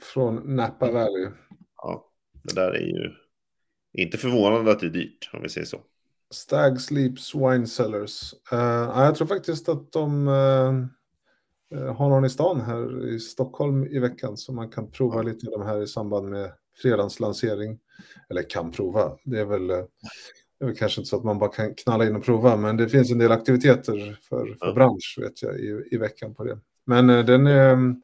från 0.02 0.56
Napa 0.56 0.89
mm. 0.89 1.02
Valley. 1.02 1.28
Ja, 1.75 2.12
det 2.43 2.56
där 2.56 2.71
är 2.71 2.86
ju 2.86 3.12
inte 3.93 4.17
förvånande 4.17 4.71
att 4.71 4.80
det 4.80 4.86
är 4.86 4.89
dyrt 4.89 5.30
om 5.34 5.41
vi 5.41 5.49
säger 5.49 5.67
så. 5.67 5.82
Stag 6.32 6.82
Sleeps 6.82 7.36
Wine 7.36 7.67
Cellars. 7.67 8.34
Uh, 8.54 8.60
jag 8.95 9.15
tror 9.15 9.28
faktiskt 9.28 9.69
att 9.69 9.91
de 9.91 10.28
uh, 10.28 10.86
har 11.93 12.10
någon 12.10 12.25
i 12.25 12.30
stan 12.30 12.62
här 12.62 13.08
i 13.08 13.19
Stockholm 13.19 13.86
i 13.86 13.99
veckan 13.99 14.38
så 14.38 14.54
man 14.54 14.69
kan 14.69 14.91
prova 14.91 15.21
lite 15.21 15.47
av 15.47 15.52
de 15.52 15.62
här 15.67 15.82
i 15.82 15.88
samband 15.88 16.30
med 16.30 16.52
fredagslansering. 16.82 17.80
Eller 18.29 18.49
kan 18.49 18.71
prova. 18.71 19.17
Det 19.23 19.39
är 19.39 19.45
väl, 19.45 19.67
det 19.67 19.85
är 20.59 20.65
väl 20.65 20.75
kanske 20.75 21.01
inte 21.01 21.09
så 21.09 21.17
att 21.17 21.23
man 21.23 21.39
bara 21.39 21.49
kan 21.49 21.75
knalla 21.75 22.07
in 22.07 22.15
och 22.15 22.23
prova, 22.23 22.55
men 22.55 22.77
det 22.77 22.89
finns 22.89 23.12
en 23.12 23.17
del 23.17 23.31
aktiviteter 23.31 24.19
för, 24.29 24.57
för 24.59 24.73
bransch 24.73 25.17
vet 25.21 25.41
jag 25.41 25.59
i, 25.59 25.83
i 25.91 25.97
veckan 25.97 26.35
på 26.35 26.43
det. 26.43 26.59
Men 26.85 27.09
uh, 27.09 27.25
den 27.25 27.47
är 27.47 27.95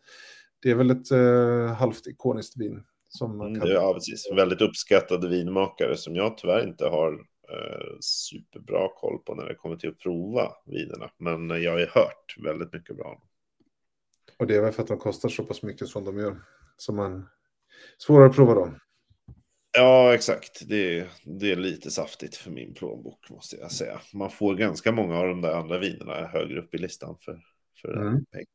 det 0.62 0.71
är 0.71 0.75
väl 0.75 0.91
ett 0.91 1.12
uh, 1.12 1.67
halvt 1.67 2.08
ikoniskt 2.08 2.58
vin. 2.58 2.84
Som 3.10 3.38
man 3.38 3.47
mm, 3.47 3.62
kan... 3.62 3.69
Ja, 3.69 3.93
precis. 3.93 4.31
Väldigt 4.36 4.62
uppskattade 4.62 5.29
vinmakare 5.29 5.97
som 5.97 6.15
jag 6.15 6.38
tyvärr 6.38 6.67
inte 6.67 6.86
har 6.86 7.13
uh, 7.13 7.97
superbra 7.99 8.88
koll 8.95 9.19
på 9.25 9.36
när 9.36 9.45
det 9.45 9.55
kommer 9.55 9.75
till 9.75 9.89
att 9.89 9.99
prova 9.99 10.51
vinerna. 10.65 11.10
Men 11.17 11.62
jag 11.62 11.71
har 11.71 11.79
ju 11.79 11.88
hört 11.88 12.36
väldigt 12.43 12.73
mycket 12.73 12.97
bra. 12.97 13.21
Och 14.39 14.47
det 14.47 14.55
är 14.55 14.62
väl 14.62 14.73
för 14.73 14.81
att 14.81 14.88
de 14.88 14.97
kostar 14.97 15.29
så 15.29 15.43
pass 15.43 15.63
mycket 15.63 15.88
som 15.88 16.03
de 16.05 16.19
gör. 16.19 16.41
Som 16.77 16.95
man 16.95 17.29
svårare 17.97 18.29
att 18.29 18.36
prova 18.36 18.53
dem. 18.53 18.79
Ja, 19.75 20.13
exakt. 20.13 20.69
Det, 20.69 21.07
det 21.23 21.51
är 21.51 21.55
lite 21.55 21.91
saftigt 21.91 22.35
för 22.35 22.51
min 22.51 22.73
plånbok 22.73 23.29
måste 23.29 23.55
jag 23.55 23.71
säga. 23.71 24.01
Man 24.13 24.31
får 24.31 24.55
ganska 24.55 24.91
många 24.91 25.17
av 25.17 25.27
de 25.27 25.41
där 25.41 25.55
andra 25.55 25.79
vinerna 25.79 26.27
högre 26.27 26.59
upp 26.59 26.75
i 26.75 26.77
listan 26.77 27.17
för, 27.21 27.39
för 27.81 27.93
mm. 27.93 28.25
pengar. 28.25 28.47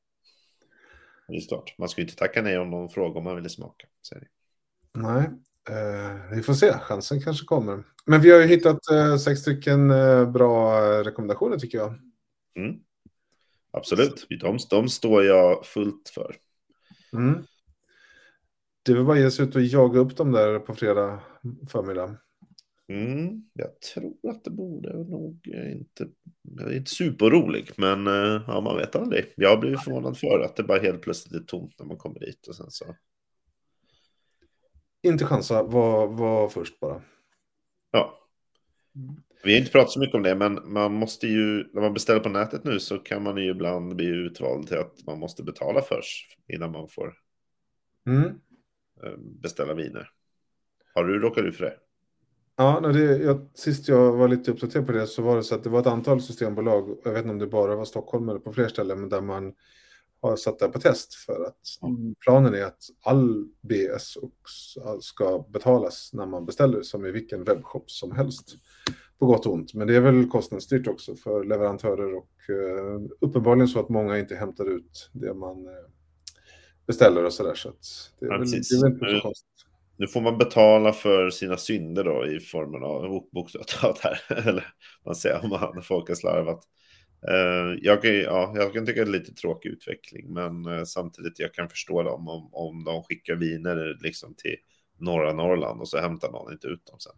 Det 1.28 1.36
är 1.36 1.48
klart, 1.48 1.74
man 1.78 1.88
ska 1.88 2.00
ju 2.00 2.06
inte 2.06 2.18
tacka 2.18 2.42
nej 2.42 2.58
om 2.58 2.70
någon 2.70 2.90
frågar 2.90 3.18
om 3.18 3.24
man 3.24 3.36
vill 3.36 3.50
smaka. 3.50 3.86
Säger 4.08 4.28
nej, 4.92 5.30
eh, 5.68 6.36
vi 6.36 6.42
får 6.42 6.54
se. 6.54 6.72
Chansen 6.72 7.22
kanske 7.22 7.46
kommer. 7.46 7.84
Men 8.04 8.20
vi 8.20 8.30
har 8.30 8.40
ju 8.40 8.46
hittat 8.46 8.90
eh, 8.90 9.16
sex 9.16 9.40
stycken 9.40 9.90
eh, 9.90 10.30
bra 10.30 10.80
rekommendationer 11.04 11.58
tycker 11.58 11.78
jag. 11.78 11.94
Mm. 12.56 12.80
Absolut, 13.70 14.26
de, 14.40 14.58
de 14.70 14.88
står 14.88 15.24
jag 15.24 15.66
fullt 15.66 16.08
för. 16.14 16.36
Mm. 17.12 17.44
Det 18.90 18.94
vill 18.94 19.04
bara 19.04 19.18
ge 19.18 19.30
sig 19.30 19.44
ut 19.44 19.56
och 19.56 19.62
jaga 19.62 20.00
upp 20.00 20.16
dem 20.16 20.32
där 20.32 20.58
på 20.58 20.74
fredag 20.74 21.20
förmiddag. 21.68 22.16
Mm, 22.88 23.44
jag 23.52 23.80
tror 23.80 24.30
att 24.30 24.44
det 24.44 24.50
borde 24.50 24.92
nog 25.04 25.46
inte... 25.46 26.08
Jag 26.42 26.72
är 26.72 26.76
inte 26.76 26.90
superrolig, 26.90 27.70
men 27.76 28.06
eh, 28.06 28.42
ja, 28.46 28.60
man 28.60 28.76
vet 28.76 28.96
aldrig. 28.96 29.32
Jag 29.36 29.60
blivit 29.60 29.84
förvånad 29.84 30.18
för 30.18 30.40
att 30.40 30.56
det 30.56 30.62
bara 30.62 30.80
helt 30.80 31.02
plötsligt 31.02 31.42
är 31.42 31.46
tomt 31.46 31.74
när 31.78 31.86
man 31.86 31.96
kommer 31.96 32.20
dit 32.20 32.46
och 32.48 32.56
sen 32.56 32.70
så... 32.70 32.96
Inte 35.02 35.24
chansa, 35.24 35.62
var, 35.62 36.06
var 36.06 36.48
först 36.48 36.80
bara. 36.80 37.02
Ja. 37.90 38.28
Vi 39.44 39.52
har 39.52 39.58
inte 39.58 39.72
pratat 39.72 39.90
så 39.90 40.00
mycket 40.00 40.14
om 40.14 40.22
det, 40.22 40.34
men 40.34 40.72
man 40.72 40.92
måste 40.92 41.26
ju, 41.26 41.70
när 41.72 41.80
man 41.80 41.94
beställer 41.94 42.20
på 42.20 42.28
nätet 42.28 42.64
nu 42.64 42.80
så 42.80 42.98
kan 42.98 43.22
man 43.22 43.36
ju 43.36 43.50
ibland 43.50 43.96
bli 43.96 44.06
utvald 44.06 44.68
till 44.68 44.78
att 44.78 45.06
man 45.06 45.18
måste 45.18 45.42
betala 45.42 45.82
först 45.82 46.38
innan 46.48 46.72
man 46.72 46.88
får 46.88 47.14
mm. 48.06 48.40
Eh, 49.04 49.16
beställa 49.18 49.74
viner. 49.74 50.10
Har 50.94 51.04
du 51.04 51.18
råkat 51.18 51.44
ut 51.44 51.56
för 51.56 51.64
det? 51.64 51.76
Ja, 52.56 52.80
det, 52.80 53.16
jag, 53.18 53.48
sist 53.54 53.88
jag 53.88 54.12
var 54.12 54.28
lite 54.28 54.50
uppdaterad 54.50 54.86
på 54.86 54.92
det 54.92 55.06
så 55.06 55.22
var 55.22 55.36
det 55.36 55.42
så 55.42 55.54
att 55.54 55.64
det 55.64 55.70
var 55.70 55.80
ett 55.80 55.86
antal 55.86 56.20
systembolag, 56.20 56.98
jag 57.04 57.12
vet 57.12 57.20
inte 57.20 57.30
om 57.30 57.38
det 57.38 57.46
bara 57.46 57.76
var 57.76 57.84
Stockholm 57.84 58.28
eller 58.28 58.40
på 58.40 58.52
fler 58.52 58.68
ställen, 58.68 59.00
men 59.00 59.08
där 59.08 59.20
man 59.20 59.52
har 60.22 60.36
satt 60.36 60.58
det 60.58 60.68
på 60.68 60.80
test 60.80 61.14
för 61.14 61.44
att 61.44 61.58
planen 62.24 62.54
är 62.54 62.64
att 62.64 62.82
all 63.00 63.48
BS 63.60 64.16
ska 65.00 65.44
betalas 65.48 66.10
när 66.12 66.26
man 66.26 66.46
beställer 66.46 66.82
som 66.82 67.06
i 67.06 67.10
vilken 67.10 67.44
webbshop 67.44 67.90
som 67.90 68.12
helst. 68.12 68.56
På 69.18 69.26
gott 69.26 69.46
och 69.46 69.52
ont, 69.52 69.74
men 69.74 69.86
det 69.86 69.96
är 69.96 70.00
väl 70.00 70.28
kostnadsstyrt 70.28 70.88
också 70.88 71.14
för 71.14 71.44
leverantörer 71.44 72.14
och 72.14 72.30
uh, 72.50 73.08
uppenbarligen 73.20 73.68
så 73.68 73.80
att 73.80 73.88
många 73.88 74.18
inte 74.18 74.36
hämtar 74.36 74.70
ut 74.70 75.10
det 75.12 75.34
man 75.34 75.66
uh, 75.66 75.72
beställer 76.90 77.24
och 77.24 77.32
sådär. 77.32 77.54
Så 77.54 77.72
det 78.20 78.26
är, 78.26 78.30
ja, 78.30 78.38
väl, 78.38 78.50
det 78.50 78.56
är 78.56 78.82
väl 78.82 78.92
inte 78.92 79.14
så 79.16 79.20
konstigt. 79.20 79.48
Nu 79.96 80.06
får 80.06 80.20
man 80.20 80.38
betala 80.38 80.92
för 80.92 81.30
sina 81.30 81.56
synder 81.56 82.04
då 82.04 82.26
i 82.26 82.40
formen 82.40 82.82
av 82.82 83.28
bokstavligt 83.32 84.00
här. 84.04 84.20
Eller 84.48 84.74
man 85.04 85.14
säger 85.14 85.44
om 85.44 85.50
man, 85.50 85.82
folk 85.82 86.08
har 86.08 86.14
slarvat. 86.14 86.64
Uh, 87.28 87.78
jag, 87.82 88.02
kan, 88.02 88.14
ja, 88.14 88.52
jag 88.56 88.72
kan 88.72 88.86
tycka 88.86 89.04
det 89.04 89.10
är 89.10 89.12
lite 89.12 89.34
tråkig 89.34 89.68
utveckling, 89.68 90.32
men 90.32 90.66
uh, 90.66 90.84
samtidigt 90.84 91.38
jag 91.38 91.54
kan 91.54 91.68
förstå 91.68 92.02
dem 92.02 92.28
om, 92.28 92.48
om 92.52 92.84
de 92.84 93.02
skickar 93.02 93.34
viner 93.34 93.98
liksom 94.02 94.34
till 94.34 94.56
norra 94.98 95.32
Norrland 95.32 95.80
och 95.80 95.88
så 95.88 95.98
hämtar 95.98 96.30
någon 96.30 96.52
inte 96.52 96.66
ut 96.66 96.86
dem 96.86 96.98
sen. 96.98 97.12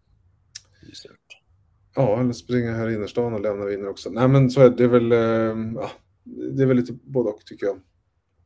Ja, 1.95 2.21
eller 2.21 2.33
springa 2.33 2.73
här 2.73 2.89
i 2.89 2.95
innerstan 2.95 3.35
och 3.35 3.41
lämna 3.41 3.65
viner 3.65 3.89
också. 3.89 4.11
Nej, 4.11 4.29
men 4.29 4.51
så 4.51 4.61
är 4.61 4.71
det, 4.71 4.77
det 4.77 4.85
är 4.85 4.89
väl, 4.89 5.13
uh, 5.13 5.73
ja, 5.75 5.91
det 6.25 6.63
är 6.63 6.67
väl 6.67 6.77
lite 6.77 6.93
både 6.93 7.31
och 7.31 7.47
tycker 7.47 7.67
jag. 7.67 7.81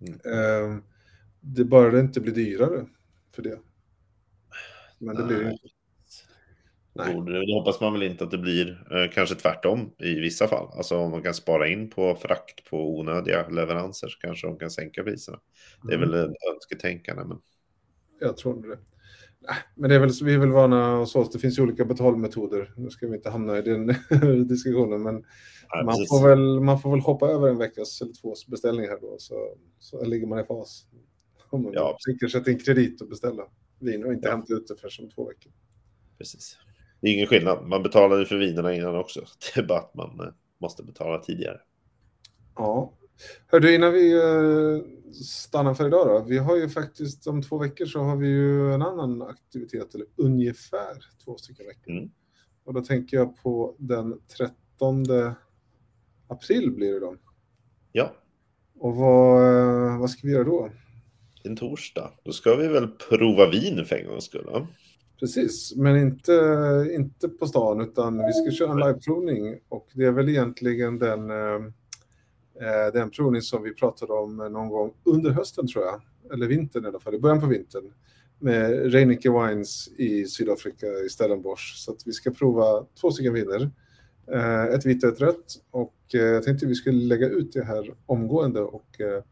Mm. 0.00 0.20
Eh, 0.24 0.82
det 1.46 1.64
bara 1.64 1.90
det 1.90 2.00
inte 2.00 2.20
blir 2.20 2.34
dyrare 2.34 2.86
för 3.34 3.42
det. 3.42 3.58
Men 4.98 5.16
det 5.16 5.22
blir 5.22 5.38
ju 5.38 5.56
Nej. 6.98 7.46
Det 7.46 7.54
hoppas 7.54 7.80
man 7.80 7.92
väl 7.92 8.02
inte 8.02 8.24
att 8.24 8.30
det 8.30 8.38
blir. 8.38 8.68
Eh, 8.68 9.10
kanske 9.12 9.34
tvärtom 9.34 9.90
i 9.98 10.14
vissa 10.14 10.48
fall. 10.48 10.68
Alltså 10.76 10.96
om 10.96 11.10
man 11.10 11.22
kan 11.22 11.34
spara 11.34 11.68
in 11.68 11.90
på 11.90 12.14
frakt 12.14 12.70
på 12.70 12.98
onödiga 12.98 13.48
leveranser 13.48 14.08
så 14.08 14.18
kanske 14.18 14.46
de 14.46 14.58
kan 14.58 14.70
sänka 14.70 15.02
priserna. 15.02 15.38
Det 15.82 15.94
är 15.94 15.96
mm. 15.96 16.10
väl 16.10 16.24
ett 16.24 16.36
önsketänkande. 16.54 17.24
Men... 17.24 17.38
Jag 18.20 18.36
tror 18.36 18.68
det. 18.68 18.78
Men 19.74 19.90
det 19.90 19.96
är 19.96 20.00
väl, 20.00 20.10
vi 20.22 20.34
är 20.34 20.38
väl 20.38 20.50
vana 20.50 20.96
hos 20.96 21.16
oss. 21.16 21.30
Det 21.32 21.38
finns 21.38 21.58
ju 21.58 21.62
olika 21.62 21.84
betalmetoder. 21.84 22.72
Nu 22.76 22.90
ska 22.90 23.06
vi 23.06 23.16
inte 23.16 23.30
hamna 23.30 23.58
i 23.58 23.62
den 23.62 23.86
diskussionen. 24.48 25.02
Men 25.02 25.14
Nej, 25.74 25.84
man, 25.84 25.94
får 25.94 26.28
väl, 26.28 26.60
man 26.60 26.80
får 26.80 26.90
väl 26.90 27.00
hoppa 27.00 27.28
över 27.28 27.48
en 27.48 27.58
veckas 27.58 28.00
eller 28.00 28.12
två 28.12 28.34
beställning 28.48 28.88
här 28.88 28.98
då. 29.00 29.16
Så, 29.18 29.56
så 29.78 30.04
ligger 30.04 30.26
man 30.26 30.40
i 30.40 30.44
fas. 30.44 30.86
Om 31.56 31.62
man 31.62 31.72
ja. 31.72 31.98
tänker 32.06 32.28
sätta 32.28 32.50
in 32.50 32.58
kredit 32.58 33.00
och 33.00 33.08
beställa 33.08 33.42
vin 33.78 34.04
och 34.04 34.12
inte 34.12 34.28
ja. 34.28 34.32
hämta 34.32 34.54
ut 34.54 34.68
det 34.68 34.76
för 34.76 34.88
som 34.88 35.10
två 35.10 35.28
veckor. 35.28 35.52
Precis. 36.18 36.58
Det 37.00 37.08
är 37.08 37.14
ingen 37.14 37.26
skillnad. 37.26 37.66
Man 37.66 37.82
betalade 37.82 38.26
för 38.26 38.36
vinerna 38.36 38.74
innan 38.74 38.96
också. 38.96 39.20
Det 39.54 39.60
är 39.60 39.66
bara 39.66 39.78
att 39.78 39.94
man 39.94 40.20
eh, 40.20 40.32
måste 40.58 40.82
betala 40.82 41.18
tidigare. 41.18 41.60
Ja. 42.56 42.92
Hördu, 43.46 43.74
innan 43.74 43.92
vi 43.92 44.12
eh, 44.12 45.12
stannar 45.22 45.74
för 45.74 45.86
idag 45.86 46.06
då. 46.06 46.24
Vi 46.28 46.38
har 46.38 46.56
ju 46.56 46.68
faktiskt 46.68 47.26
om 47.26 47.42
två 47.42 47.58
veckor 47.58 47.86
så 47.86 48.00
har 48.00 48.16
vi 48.16 48.26
ju 48.28 48.72
en 48.72 48.82
annan 48.82 49.22
aktivitet, 49.22 49.94
eller 49.94 50.06
ungefär 50.16 51.04
två 51.24 51.36
stycken 51.36 51.66
veckor. 51.66 51.92
Mm. 51.92 52.10
Och 52.64 52.74
då 52.74 52.80
tänker 52.80 53.16
jag 53.16 53.42
på 53.42 53.76
den 53.78 54.20
13 54.36 55.04
april 56.28 56.70
blir 56.70 56.92
det 56.92 57.00
då. 57.00 57.16
Ja. 57.92 58.12
Och 58.78 58.96
vad, 58.96 59.42
eh, 59.42 59.98
vad 59.98 60.10
ska 60.10 60.26
vi 60.26 60.32
göra 60.32 60.44
då? 60.44 60.70
En 61.46 61.56
torsdag. 61.56 62.10
Då 62.24 62.32
ska 62.32 62.56
vi 62.56 62.68
väl 62.68 62.88
prova 62.88 63.50
vin 63.50 63.84
för 63.84 63.96
en 63.96 64.06
gångs 64.06 64.24
skull? 64.24 64.66
Precis, 65.20 65.76
men 65.76 65.96
inte, 65.96 66.32
inte 66.94 67.28
på 67.28 67.46
stan 67.46 67.80
utan 67.80 68.26
vi 68.26 68.32
ska 68.32 68.50
köra 68.50 68.70
en 68.70 68.80
liveprovning 68.80 69.58
och 69.68 69.88
det 69.92 70.04
är 70.04 70.12
väl 70.12 70.28
egentligen 70.28 70.98
den, 70.98 71.30
eh, 71.30 71.54
eh, 72.60 72.92
den 72.92 73.10
provning 73.10 73.42
som 73.42 73.62
vi 73.62 73.74
pratade 73.74 74.12
om 74.12 74.36
någon 74.36 74.68
gång 74.68 74.92
under 75.04 75.30
hösten 75.30 75.68
tror 75.68 75.84
jag, 75.84 76.00
eller 76.32 76.46
vintern 76.46 76.84
i 76.84 76.88
alla 76.88 77.00
fall, 77.00 77.14
i 77.14 77.18
början 77.18 77.40
på 77.40 77.46
vintern 77.46 77.92
med 78.38 78.92
Reinicke 78.92 79.30
Wines 79.30 79.88
i 79.88 80.24
Sydafrika 80.24 80.86
i 80.86 81.08
Stellenbosch. 81.08 81.74
Så 81.76 81.92
att 81.92 82.06
vi 82.06 82.12
ska 82.12 82.30
prova 82.30 82.86
två 83.00 83.10
stycken 83.10 83.34
viner, 83.34 83.70
eh, 84.32 84.64
ett 84.64 84.86
vitt 84.86 85.04
och 85.04 85.12
ett 85.12 85.20
rött 85.20 85.54
och 85.70 85.96
eh, 86.14 86.20
jag 86.20 86.42
tänkte 86.42 86.66
vi 86.66 86.74
skulle 86.74 87.04
lägga 87.04 87.28
ut 87.28 87.52
det 87.52 87.64
här 87.64 87.94
omgående 88.06 88.60
och 88.60 89.00
eh, 89.00 89.22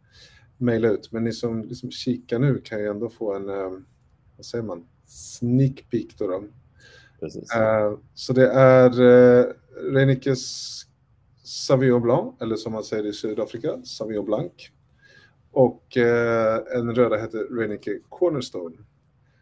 mejla 0.64 0.88
ut. 0.88 1.12
Men 1.12 1.24
ni 1.24 1.32
som 1.32 1.62
liksom 1.62 1.90
kikar 1.90 2.38
nu 2.38 2.60
kan 2.64 2.78
ju 2.78 2.88
ändå 2.88 3.08
få 3.08 3.34
en, 3.34 3.46
vad 4.36 4.46
säger 4.46 4.64
man, 4.64 4.86
sneak 5.06 5.86
peek 5.90 6.18
då. 6.18 6.26
då. 6.26 6.36
Uh, 7.26 7.98
så 8.14 8.32
det 8.32 8.50
är 8.50 9.00
uh, 9.00 9.46
Reinikes 9.92 10.72
Sauvignon 11.42 12.02
Blanc, 12.02 12.34
eller 12.40 12.56
som 12.56 12.72
man 12.72 12.84
säger 12.84 13.06
i 13.06 13.12
Sydafrika, 13.12 13.82
Sauvignon 13.84 14.24
Blanc. 14.24 14.52
Och 15.50 15.96
uh, 15.96 16.78
en 16.78 16.94
röda 16.94 17.16
heter 17.16 17.56
Reinicke 17.58 17.98
Cornerstone. 18.08 18.76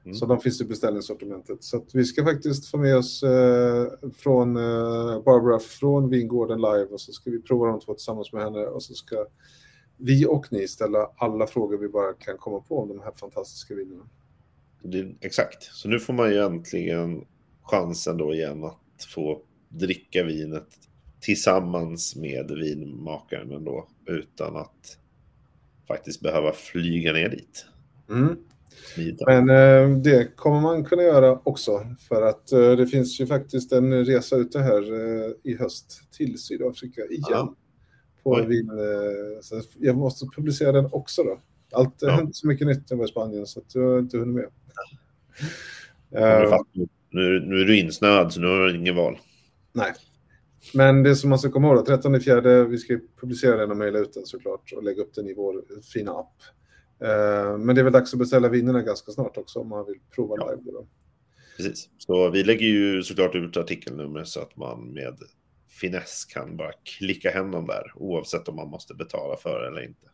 Mm. 0.05 0.15
Så 0.15 0.27
de 0.27 0.41
finns 0.41 0.61
i 0.61 0.65
beställningssortimentet. 0.65 1.65
Så 1.65 1.85
vi 1.93 2.05
ska 2.05 2.25
faktiskt 2.25 2.71
få 2.71 2.77
med 2.77 2.97
oss 2.97 3.23
eh, 3.23 3.87
från 4.17 4.57
eh, 4.57 5.23
Barbara 5.23 5.59
från 5.59 6.11
Vingården 6.11 6.61
live 6.61 6.87
och 6.91 7.01
så 7.01 7.13
ska 7.13 7.31
vi 7.31 7.43
prova 7.43 7.67
de 7.67 7.81
två 7.81 7.95
tillsammans 7.95 8.33
med 8.33 8.43
henne 8.43 8.67
och 8.67 8.83
så 8.83 8.95
ska 8.95 9.27
vi 10.05 10.27
och 10.27 10.53
ni 10.53 10.69
ställa 10.69 11.11
alla 11.17 11.47
frågor 11.47 11.79
vi 11.79 11.89
bara 11.89 12.13
kan 12.13 12.39
komma 12.39 12.61
på 12.61 12.79
om 12.79 12.89
de 12.89 13.01
här 13.01 13.13
fantastiska 13.17 13.75
vinerna. 13.75 14.05
Det, 14.83 15.15
exakt, 15.21 15.63
så 15.63 15.89
nu 15.89 16.01
får 16.01 16.13
man 16.13 16.31
ju 16.31 16.39
äntligen 16.39 17.25
chansen 17.63 18.17
då 18.17 18.35
igen 18.35 18.65
att 18.65 19.05
få 19.15 19.43
dricka 19.69 20.23
vinet 20.23 20.69
tillsammans 21.21 22.17
med 22.17 22.51
vinmakaren 22.51 23.53
ändå 23.53 23.89
utan 24.07 24.57
att 24.57 24.99
faktiskt 25.89 26.21
behöva 26.21 26.53
flyga 26.53 27.13
ner 27.13 27.29
dit. 27.29 27.67
Mm. 28.11 28.37
Men 29.27 29.51
eh, 29.51 29.99
det 29.99 30.37
kommer 30.37 30.61
man 30.61 30.85
kunna 30.85 31.03
göra 31.03 31.41
också 31.45 31.87
för 32.09 32.23
att 32.23 32.53
eh, 32.53 32.73
det 32.73 32.87
finns 32.87 33.21
ju 33.21 33.27
faktiskt 33.27 33.73
en 33.73 34.05
resa 34.05 34.37
ute 34.37 34.59
här 34.59 34.93
eh, 34.93 35.33
i 35.43 35.57
höst 35.57 36.13
till 36.13 36.39
Sydafrika 36.39 37.05
igen. 37.05 37.25
Ja. 37.31 37.55
På 38.23 38.43
vin, 38.43 38.69
eh, 38.69 39.41
så 39.41 39.63
jag 39.79 39.97
måste 39.97 40.27
publicera 40.27 40.73
den 40.73 40.89
också 40.93 41.23
då. 41.23 41.41
Allt 41.73 41.95
ja. 42.01 42.11
hänt 42.11 42.37
så 42.37 42.47
mycket 42.47 42.67
nytt 42.67 42.91
än 42.91 43.03
i 43.03 43.09
Spanien 43.09 43.47
så 43.47 43.61
att 43.61 43.75
jag 43.75 43.83
har 43.83 43.99
inte 43.99 44.19
hunnit 44.19 44.35
med. 44.35 44.49
Uh, 46.17 46.59
nu, 47.11 47.41
nu 47.41 47.61
är 47.61 47.65
du 47.65 47.79
insnöad 47.79 48.33
så 48.33 48.41
nu 48.41 48.47
har 48.47 48.67
du 48.67 48.77
ingen 48.77 48.97
val. 48.97 49.19
Nej. 49.73 49.93
Men 50.75 51.03
det 51.03 51.17
som 51.17 51.31
man 51.31 51.39
ska 51.39 51.51
komma 51.51 51.69
ihåg, 51.69 51.87
13 51.87 52.21
fjärde, 52.21 52.65
vi 52.65 52.79
ska 52.79 52.99
publicera 53.21 53.57
den 53.57 53.71
och 53.71 53.77
mejla 53.77 53.99
ut 53.99 54.15
den 54.15 54.27
såklart 54.27 54.73
och 54.77 54.83
lägga 54.83 55.03
upp 55.03 55.15
den 55.15 55.27
i 55.27 55.35
vår 55.35 55.65
fina 55.93 56.13
app. 56.13 56.37
Uh, 57.03 57.59
men 57.59 57.75
det 57.75 57.81
är 57.81 57.85
väl 57.85 57.93
dags 57.93 58.13
att 58.13 58.19
beställa 58.19 58.49
vinerna 58.49 58.83
ganska 58.83 59.13
snart 59.13 59.37
också 59.37 59.59
om 59.59 59.69
man 59.69 59.87
vill 59.87 59.99
prova 60.15 60.35
ja. 60.39 60.51
live. 60.51 60.73
Då. 60.73 60.87
Precis, 61.57 61.89
så 61.99 62.31
vi 62.31 62.45
lägger 62.45 62.67
ju 62.67 63.03
såklart 63.03 63.35
ut 63.35 63.57
artikelnummer 63.57 64.25
så 64.25 64.41
att 64.41 64.57
man 64.57 64.93
med 64.93 65.19
finess 65.81 66.25
kan 66.25 66.57
bara 66.57 66.73
klicka 66.73 67.31
hem 67.31 67.51
dem 67.51 67.67
där 67.67 67.93
oavsett 67.95 68.49
om 68.49 68.57
man 68.57 68.69
måste 68.69 68.95
betala 68.95 69.37
för 69.37 69.67
eller 69.67 69.85
inte. 69.85 70.07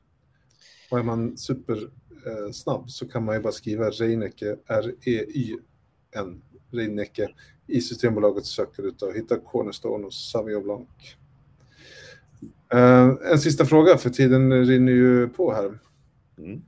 Och 0.90 0.98
är 0.98 1.02
man 1.02 1.36
supersnabb 1.36 2.90
så 2.90 3.08
kan 3.08 3.24
man 3.24 3.34
ju 3.34 3.42
bara 3.42 3.52
skriva 3.52 3.90
Reinecke, 3.90 4.56
R-E-Y-N, 4.66 6.42
Reinecke, 6.70 7.28
i 7.66 7.80
Systembolagets 7.80 8.48
sökruta 8.48 9.06
och 9.06 9.14
hitta 9.14 9.38
Cornerstone 9.38 10.06
och 10.06 10.14
Sauvignon 10.14 10.62
Blanc. 10.62 10.88
Uh, 12.74 13.32
en 13.32 13.38
sista 13.38 13.64
fråga, 13.64 13.98
för 13.98 14.10
tiden 14.10 14.66
rinner 14.66 14.92
ju 14.92 15.28
på 15.28 15.52
här. 15.52 15.78
Mm. 16.38 16.62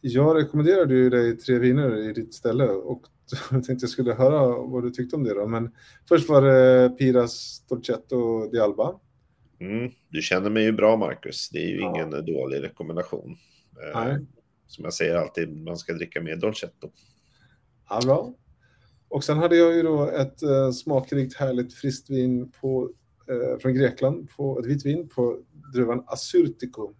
Jag 0.00 0.36
rekommenderade 0.36 0.94
ju 0.94 1.10
dig 1.10 1.36
tre 1.36 1.58
viner 1.58 1.96
i 1.96 2.12
ditt 2.12 2.34
ställe 2.34 2.68
och 2.68 3.02
jag 3.50 3.64
tänkte 3.64 3.84
jag 3.84 3.90
skulle 3.90 4.12
höra 4.12 4.46
vad 4.66 4.82
du 4.82 4.90
tyckte 4.90 5.16
om 5.16 5.24
det 5.24 5.34
då. 5.34 5.46
Men 5.46 5.70
först 6.08 6.28
var 6.28 6.42
det 6.42 6.88
Piras 6.88 7.64
Dolcetto 7.68 8.50
di 8.50 8.58
Alba. 8.58 9.00
Mm, 9.60 9.90
du 10.08 10.22
känner 10.22 10.50
mig 10.50 10.64
ju 10.64 10.72
bra, 10.72 10.96
Marcus. 10.96 11.50
Det 11.50 11.58
är 11.58 11.68
ju 11.68 11.80
ja. 11.80 11.94
ingen 11.94 12.10
dålig 12.10 12.62
rekommendation. 12.62 13.36
Nej. 13.94 14.26
Som 14.66 14.84
jag 14.84 14.94
säger 14.94 15.16
alltid, 15.16 15.64
man 15.64 15.76
ska 15.76 15.92
dricka 15.92 16.20
mer 16.20 16.36
dolcetto. 16.36 16.90
Ja, 17.88 18.00
bra. 18.04 18.34
Och 19.08 19.24
sen 19.24 19.38
hade 19.38 19.56
jag 19.56 19.76
ju 19.76 19.82
då 19.82 20.10
ett 20.10 20.42
eh, 20.42 20.70
smakrikt, 20.70 21.36
härligt 21.36 21.74
friskt 21.74 22.10
vin 22.10 22.52
på, 22.60 22.90
eh, 23.28 23.58
från 23.58 23.74
Grekland, 23.74 24.30
på, 24.30 24.58
ett 24.60 24.66
vitt 24.66 24.86
vin 24.86 25.08
på 25.08 25.40
druvan 25.72 26.04
Assyrtiko 26.06 26.94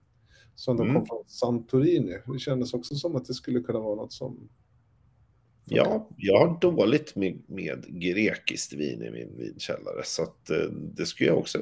som 0.55 0.77
då 0.77 0.83
mm. 0.83 0.95
kom 0.95 1.07
från 1.07 1.25
Santorini. 1.27 2.19
Det 2.27 2.39
kändes 2.39 2.75
också 2.75 2.95
som 2.95 3.17
att 3.17 3.25
det 3.25 3.35
skulle 3.35 3.61
kunna 3.61 3.79
vara 3.79 3.95
något 3.95 4.13
som... 4.13 4.49
Ja, 5.73 6.09
jag 6.17 6.39
har 6.39 6.61
dåligt 6.61 7.17
med, 7.17 7.43
med 7.47 7.85
grekiskt 7.89 8.73
vin 8.73 9.03
i 9.03 9.11
min 9.11 9.37
vinkällare 9.37 10.03
så 10.05 10.23
att, 10.23 10.51
eh, 10.51 10.71
det 10.73 11.07
skulle 11.07 11.29
jag 11.29 11.39
också 11.39 11.59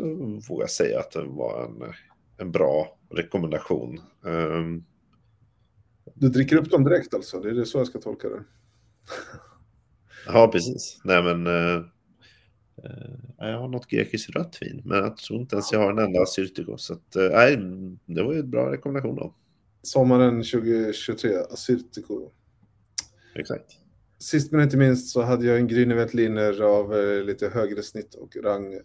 våga 0.49 0.67
säga 0.67 1.01
att 1.01 1.11
det 1.11 1.25
var 1.25 1.65
en, 1.65 1.93
en 2.37 2.53
bra 2.53 2.99
rekommendation. 3.11 4.01
Um, 4.23 4.85
du 6.15 6.29
dricker 6.29 6.57
upp 6.57 6.71
dem 6.71 6.85
direkt 6.85 7.15
alltså? 7.15 7.41
Det 7.41 7.51
är 7.51 7.55
det 7.55 7.67
så 7.67 7.79
jag 7.79 7.87
ska 7.87 7.99
tolka 7.99 8.29
det? 8.29 8.45
ja, 10.27 10.49
precis. 10.53 11.01
Nej, 11.05 11.23
men... 11.23 11.47
Uh, 11.47 11.85
jag 13.39 13.59
har 13.59 13.69
något 13.69 13.87
grekiskt 13.87 14.31
rött 14.31 14.59
vin, 14.61 14.83
men 14.85 14.99
jag 14.99 15.17
tror 15.17 15.41
inte 15.41 15.57
ens 15.57 15.73
jag 15.73 15.81
har 15.81 15.91
en 15.91 15.99
enda 15.99 16.23
Assyrtiko. 16.23 16.77
Så 16.77 16.93
att, 16.93 17.17
uh, 17.17 17.31
nej, 17.31 17.57
det 18.07 18.23
var 18.23 18.33
ju 18.33 18.41
en 18.41 18.51
bra 18.51 18.73
rekommendation 18.73 19.17
då. 19.17 19.35
Sommaren 19.83 20.43
2023, 20.43 21.37
Assyrtiko. 21.51 22.31
Exakt. 23.35 23.79
Sist 24.19 24.53
men 24.53 24.61
inte 24.61 24.77
minst 24.77 25.13
så 25.13 25.23
hade 25.23 25.47
jag 25.47 25.59
en 25.59 25.69
Grüne 25.69 26.63
av 26.63 26.95
eh, 26.95 27.25
lite 27.25 27.49
högre 27.49 27.83
snitt 27.83 28.15
och 28.15 28.37
rang 28.37 28.75
eh, 28.75 28.81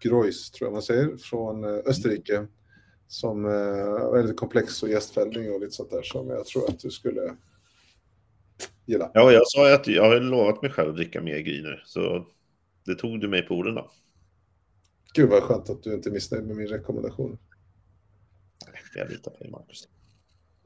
Grois, 0.00 0.50
tror 0.50 0.66
jag 0.66 0.72
man 0.72 0.82
säger, 0.82 1.16
från 1.16 1.64
eh, 1.64 1.80
Österrike 1.86 2.46
som 3.08 3.44
är 3.44 4.12
väldigt 4.12 4.36
komplex 4.36 4.82
och 4.82 4.88
gästfällning 4.88 5.52
och 5.52 5.60
lite 5.60 5.72
sånt 5.72 5.90
där 5.90 6.02
som 6.02 6.28
jag 6.28 6.46
tror 6.46 6.68
att 6.68 6.78
du 6.78 6.90
skulle 6.90 7.36
gilla. 8.86 9.10
Ja, 9.14 9.32
jag 9.32 9.42
sa 9.46 9.74
att 9.74 9.86
jag 9.86 10.02
har 10.02 10.20
lovat 10.20 10.62
mig 10.62 10.70
själv 10.70 10.90
att 10.90 10.96
dricka 10.96 11.20
mer 11.20 11.38
griner, 11.38 11.82
så 11.86 12.26
det 12.84 12.94
tog 12.94 13.20
du 13.20 13.28
mig 13.28 13.42
på 13.42 13.54
orden 13.54 13.74
då. 13.74 13.90
Gud 15.14 15.30
vad 15.30 15.42
skönt 15.42 15.70
att 15.70 15.82
du 15.82 15.94
inte 15.94 16.08
är 16.08 16.12
missnöjd 16.12 16.46
med 16.46 16.56
min 16.56 16.68
rekommendation. 16.68 17.38
Jag 18.94 19.10
litar 19.10 19.30
på 19.30 19.38
dig, 19.38 19.50
Marcus. 19.50 19.88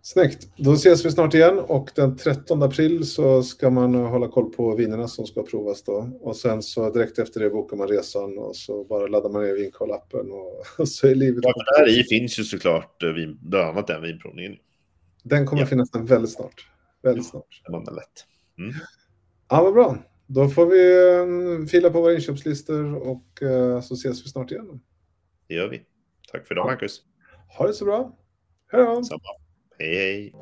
Snyggt. 0.04 0.48
Då 0.56 0.72
ses 0.72 1.04
vi 1.04 1.10
snart 1.10 1.34
igen 1.34 1.58
och 1.58 1.90
den 1.94 2.16
13 2.16 2.62
april 2.62 3.06
så 3.06 3.42
ska 3.42 3.70
man 3.70 3.94
hålla 3.94 4.28
koll 4.28 4.52
på 4.52 4.76
vinerna 4.76 5.08
som 5.08 5.26
ska 5.26 5.42
provas 5.42 5.82
då. 5.82 6.18
Och 6.20 6.36
sen 6.36 6.62
så 6.62 6.90
direkt 6.90 7.18
efter 7.18 7.40
det 7.40 7.50
bokar 7.50 7.76
man 7.76 7.88
resan 7.88 8.38
och 8.38 8.56
så 8.56 8.84
bara 8.84 9.06
laddar 9.06 9.30
man 9.30 9.42
ner 9.42 9.54
vinkollappen 9.54 10.32
och, 10.32 10.64
och 10.78 10.88
så 10.88 11.06
är 11.06 11.14
livet... 11.14 11.44
Ja, 11.44 11.52
där 11.78 12.00
i 12.00 12.04
finns 12.04 12.38
ju 12.38 12.44
såklart 12.44 13.02
eh, 13.02 13.08
vin, 13.08 13.38
annat 13.54 13.86
den 13.86 14.02
vinprovningen. 14.02 14.56
Den 15.22 15.46
kommer 15.46 15.62
ja. 15.62 15.66
finnas 15.66 15.90
där 15.90 16.00
väldigt 16.00 16.32
snart. 16.32 16.68
Väldigt 17.02 17.26
snart. 17.26 17.62
Det 17.66 17.72
var 17.72 17.94
lätt. 17.94 18.26
Mm. 18.58 18.74
Ja, 19.48 19.62
vad 19.62 19.74
bra. 19.74 19.98
Då 20.26 20.48
får 20.48 20.66
vi 20.66 21.10
um, 21.20 21.66
fila 21.66 21.90
på 21.90 22.00
våra 22.00 22.14
inköpslistor 22.14 22.94
och 22.94 23.42
uh, 23.42 23.80
så 23.80 23.94
ses 23.94 24.24
vi 24.24 24.28
snart 24.28 24.50
igen. 24.50 24.80
Det 25.48 25.54
gör 25.54 25.68
vi. 25.68 25.82
Tack 26.32 26.46
för 26.46 26.54
idag, 26.54 26.66
Marcus. 26.66 27.00
Ha 27.58 27.66
det 27.66 27.72
så 27.72 27.84
bra. 27.84 28.18
Hej 28.72 28.82
då. 28.82 29.02
Hej, 29.82 29.94
hej. 29.96 30.32